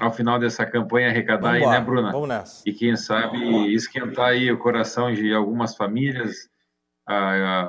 [0.00, 2.10] ao final dessa campanha arrecadar aí, né, Bruna?
[2.10, 2.68] Vamos nessa.
[2.68, 6.50] E quem sabe esquentar aí o coração de algumas famílias,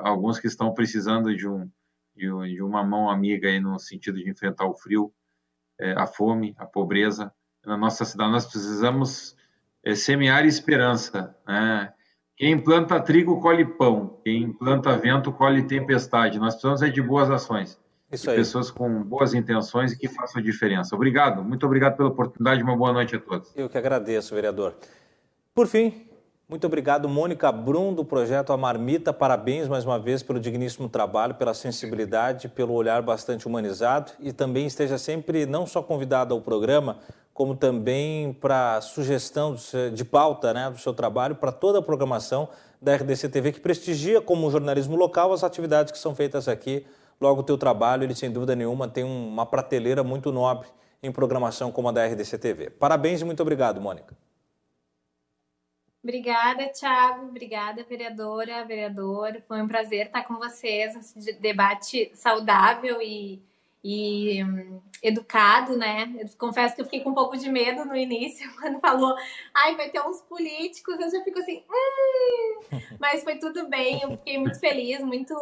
[0.02, 1.70] alguns que estão precisando de, um,
[2.16, 5.14] de, uma mão amiga aí no sentido de enfrentar o frio,
[5.78, 7.32] é, a fome, a pobreza.
[7.64, 9.36] Na nossa cidade nós precisamos
[9.90, 11.34] é semear esperança.
[11.46, 11.90] Né?
[12.36, 16.38] Quem planta trigo colhe pão, quem planta vento colhe tempestade.
[16.38, 17.78] Nós precisamos é de boas ações.
[18.12, 18.36] Isso aí.
[18.36, 20.94] Pessoas com boas intenções e que façam a diferença.
[20.94, 22.62] Obrigado, muito obrigado pela oportunidade.
[22.62, 23.50] Uma boa noite a todos.
[23.56, 24.74] Eu que agradeço, vereador.
[25.54, 26.07] Por fim,
[26.48, 29.12] muito obrigado, Mônica Brum, do projeto A Marmita.
[29.12, 34.66] Parabéns mais uma vez pelo digníssimo trabalho, pela sensibilidade, pelo olhar bastante humanizado e também
[34.66, 37.00] esteja sempre não só convidada ao programa,
[37.34, 39.54] como também para sugestão
[39.92, 42.48] de pauta né, do seu trabalho para toda a programação
[42.80, 46.86] da RDC TV, que prestigia como jornalismo local as atividades que são feitas aqui.
[47.20, 50.66] Logo, o teu trabalho, ele sem dúvida nenhuma tem uma prateleira muito nobre
[51.02, 52.70] em programação como a da RDC TV.
[52.70, 54.27] Parabéns e muito obrigado, Mônica.
[56.02, 57.26] Obrigada, Thiago.
[57.26, 59.42] Obrigada, vereadora, vereador.
[59.46, 63.42] Foi um prazer estar com vocês nesse debate saudável e
[63.82, 66.12] e um, educado, né?
[66.18, 69.14] Eu confesso que eu fiquei com um pouco de medo no início, quando falou,
[69.54, 72.80] ai, vai ter uns políticos, eu já fico assim, hum!
[72.98, 75.34] mas foi tudo bem, eu fiquei muito feliz, muito.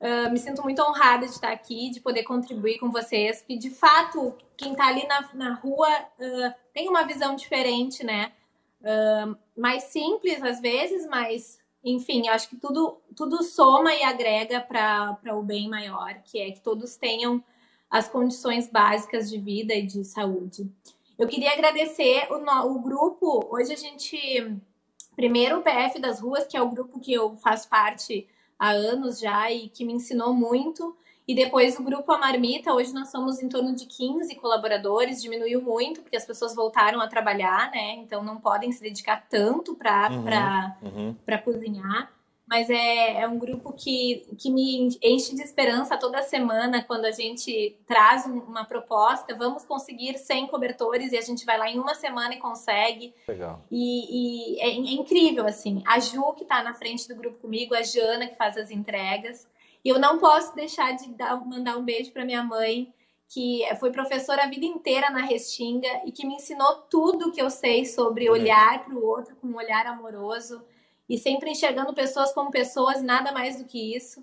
[0.00, 3.70] Uh, me sinto muito honrada de estar aqui, de poder contribuir com vocês, que de
[3.70, 5.88] fato, quem está ali na, na rua
[6.18, 8.32] uh, tem uma visão diferente, né?
[9.56, 15.42] Mais simples às vezes, mas enfim, acho que tudo, tudo soma e agrega para o
[15.42, 17.44] bem maior, que é que todos tenham
[17.90, 20.68] as condições básicas de vida e de saúde.
[21.18, 23.46] Eu queria agradecer o, o grupo.
[23.54, 24.18] Hoje a gente.
[25.14, 28.26] Primeiro, o PF das Ruas, que é o grupo que eu faço parte
[28.58, 30.96] há anos já e que me ensinou muito.
[31.26, 35.62] E depois o grupo A Marmita, hoje nós somos em torno de 15 colaboradores, diminuiu
[35.62, 37.94] muito, porque as pessoas voltaram a trabalhar, né?
[37.94, 40.10] Então não podem se dedicar tanto para
[40.82, 41.38] uhum, uhum.
[41.42, 42.12] cozinhar.
[42.46, 47.10] Mas é, é um grupo que, que me enche de esperança toda semana quando a
[47.10, 49.34] gente traz uma proposta.
[49.34, 53.14] Vamos conseguir 100 cobertores e a gente vai lá em uma semana e consegue.
[53.26, 53.64] Legal.
[53.70, 55.82] E, e é, é, incrível, assim.
[55.86, 59.48] A Ju, que está na frente do grupo comigo, a Jana, que faz as entregas.
[59.84, 62.92] E eu não posso deixar de dar, mandar um beijo para minha mãe,
[63.28, 67.50] que foi professora a vida inteira na Restinga e que me ensinou tudo que eu
[67.50, 70.64] sei sobre olhar para o outro com um olhar amoroso
[71.08, 74.22] e sempre enxergando pessoas como pessoas, nada mais do que isso.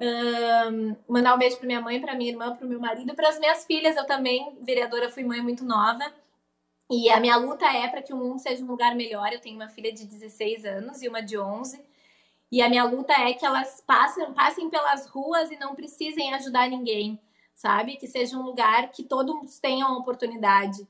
[0.00, 3.28] Um, mandar um beijo para minha mãe, para minha irmã, para o meu marido, para
[3.28, 3.96] as minhas filhas.
[3.96, 6.12] Eu também, vereadora, fui mãe muito nova.
[6.90, 9.32] E a minha luta é para que o mundo seja um lugar melhor.
[9.32, 11.80] Eu tenho uma filha de 16 anos e uma de 11.
[12.52, 16.68] E a minha luta é que elas passem, passem pelas ruas e não precisem ajudar
[16.68, 17.18] ninguém,
[17.54, 17.96] sabe?
[17.96, 20.86] Que seja um lugar que todos tenham oportunidade.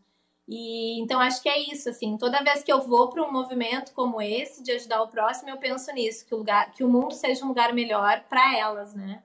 [0.48, 3.92] E então acho que é isso, assim, toda vez que eu vou para um movimento
[3.94, 7.14] como esse de ajudar o próximo, eu penso nisso, que o lugar, que o mundo
[7.14, 9.22] seja um lugar melhor para elas, né?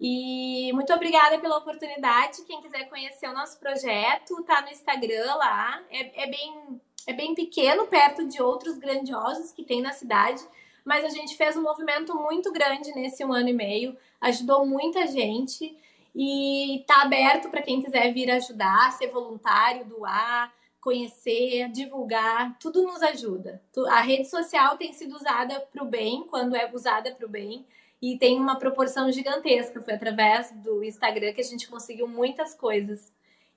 [0.00, 2.42] E muito obrigada pela oportunidade.
[2.46, 5.82] Quem quiser conhecer o nosso projeto, tá no Instagram lá.
[5.90, 10.42] É, é bem é bem pequeno perto de outros grandiosos que tem na cidade,
[10.84, 15.06] mas a gente fez um movimento muito grande nesse um ano e meio, ajudou muita
[15.06, 15.76] gente
[16.14, 23.02] e está aberto para quem quiser vir ajudar, ser voluntário, doar, conhecer, divulgar, tudo nos
[23.02, 23.62] ajuda.
[23.88, 27.66] A rede social tem sido usada para o bem, quando é usada para o bem,
[28.00, 29.82] e tem uma proporção gigantesca.
[29.82, 33.12] Foi através do Instagram que a gente conseguiu muitas coisas.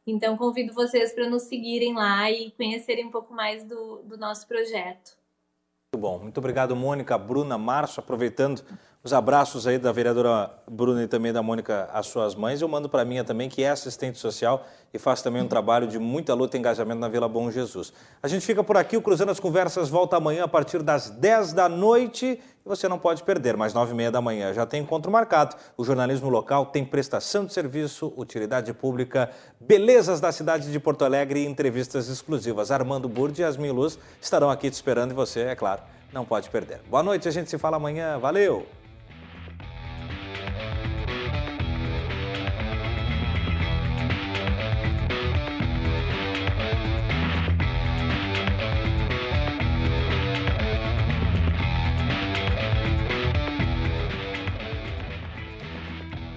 [0.05, 4.45] Então, convido vocês para nos seguirem lá e conhecerem um pouco mais do, do nosso
[4.45, 5.22] projeto.
[5.93, 6.17] Muito bom.
[6.17, 7.99] Muito obrigado, Mônica, Bruna, Márcio.
[7.99, 8.63] Aproveitando
[9.03, 12.63] os abraços aí da vereadora Bruna e também da Mônica às suas mães.
[12.63, 15.85] Eu mando para a minha também, que é assistente social e faz também um trabalho
[15.85, 17.93] de muita luta e engajamento na Vila Bom Jesus.
[18.23, 21.53] A gente fica por aqui, o Cruzando as Conversas volta amanhã a partir das 10
[21.53, 22.41] da noite.
[22.65, 25.55] E você não pode perder, mais 9 e meia da manhã já tem encontro marcado.
[25.75, 29.29] O jornalismo local tem prestação de serviço, utilidade pública,
[29.59, 32.71] belezas da cidade de Porto Alegre e entrevistas exclusivas.
[32.71, 35.81] Armando Burdi e Yasmin Luz estarão aqui te esperando e você, é claro,
[36.13, 36.79] não pode perder.
[36.89, 38.17] Boa noite, a gente se fala amanhã.
[38.17, 38.82] Valeu!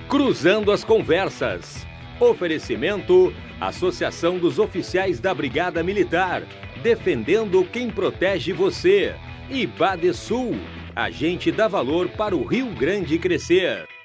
[0.09, 1.85] Cruzando as Conversas.
[2.20, 6.45] Oferecimento: Associação dos Oficiais da Brigada Militar.
[6.81, 9.16] Defendendo quem protege você.
[9.51, 10.55] E Badesul.
[10.95, 13.95] Agente dá valor para o Rio Grande crescer.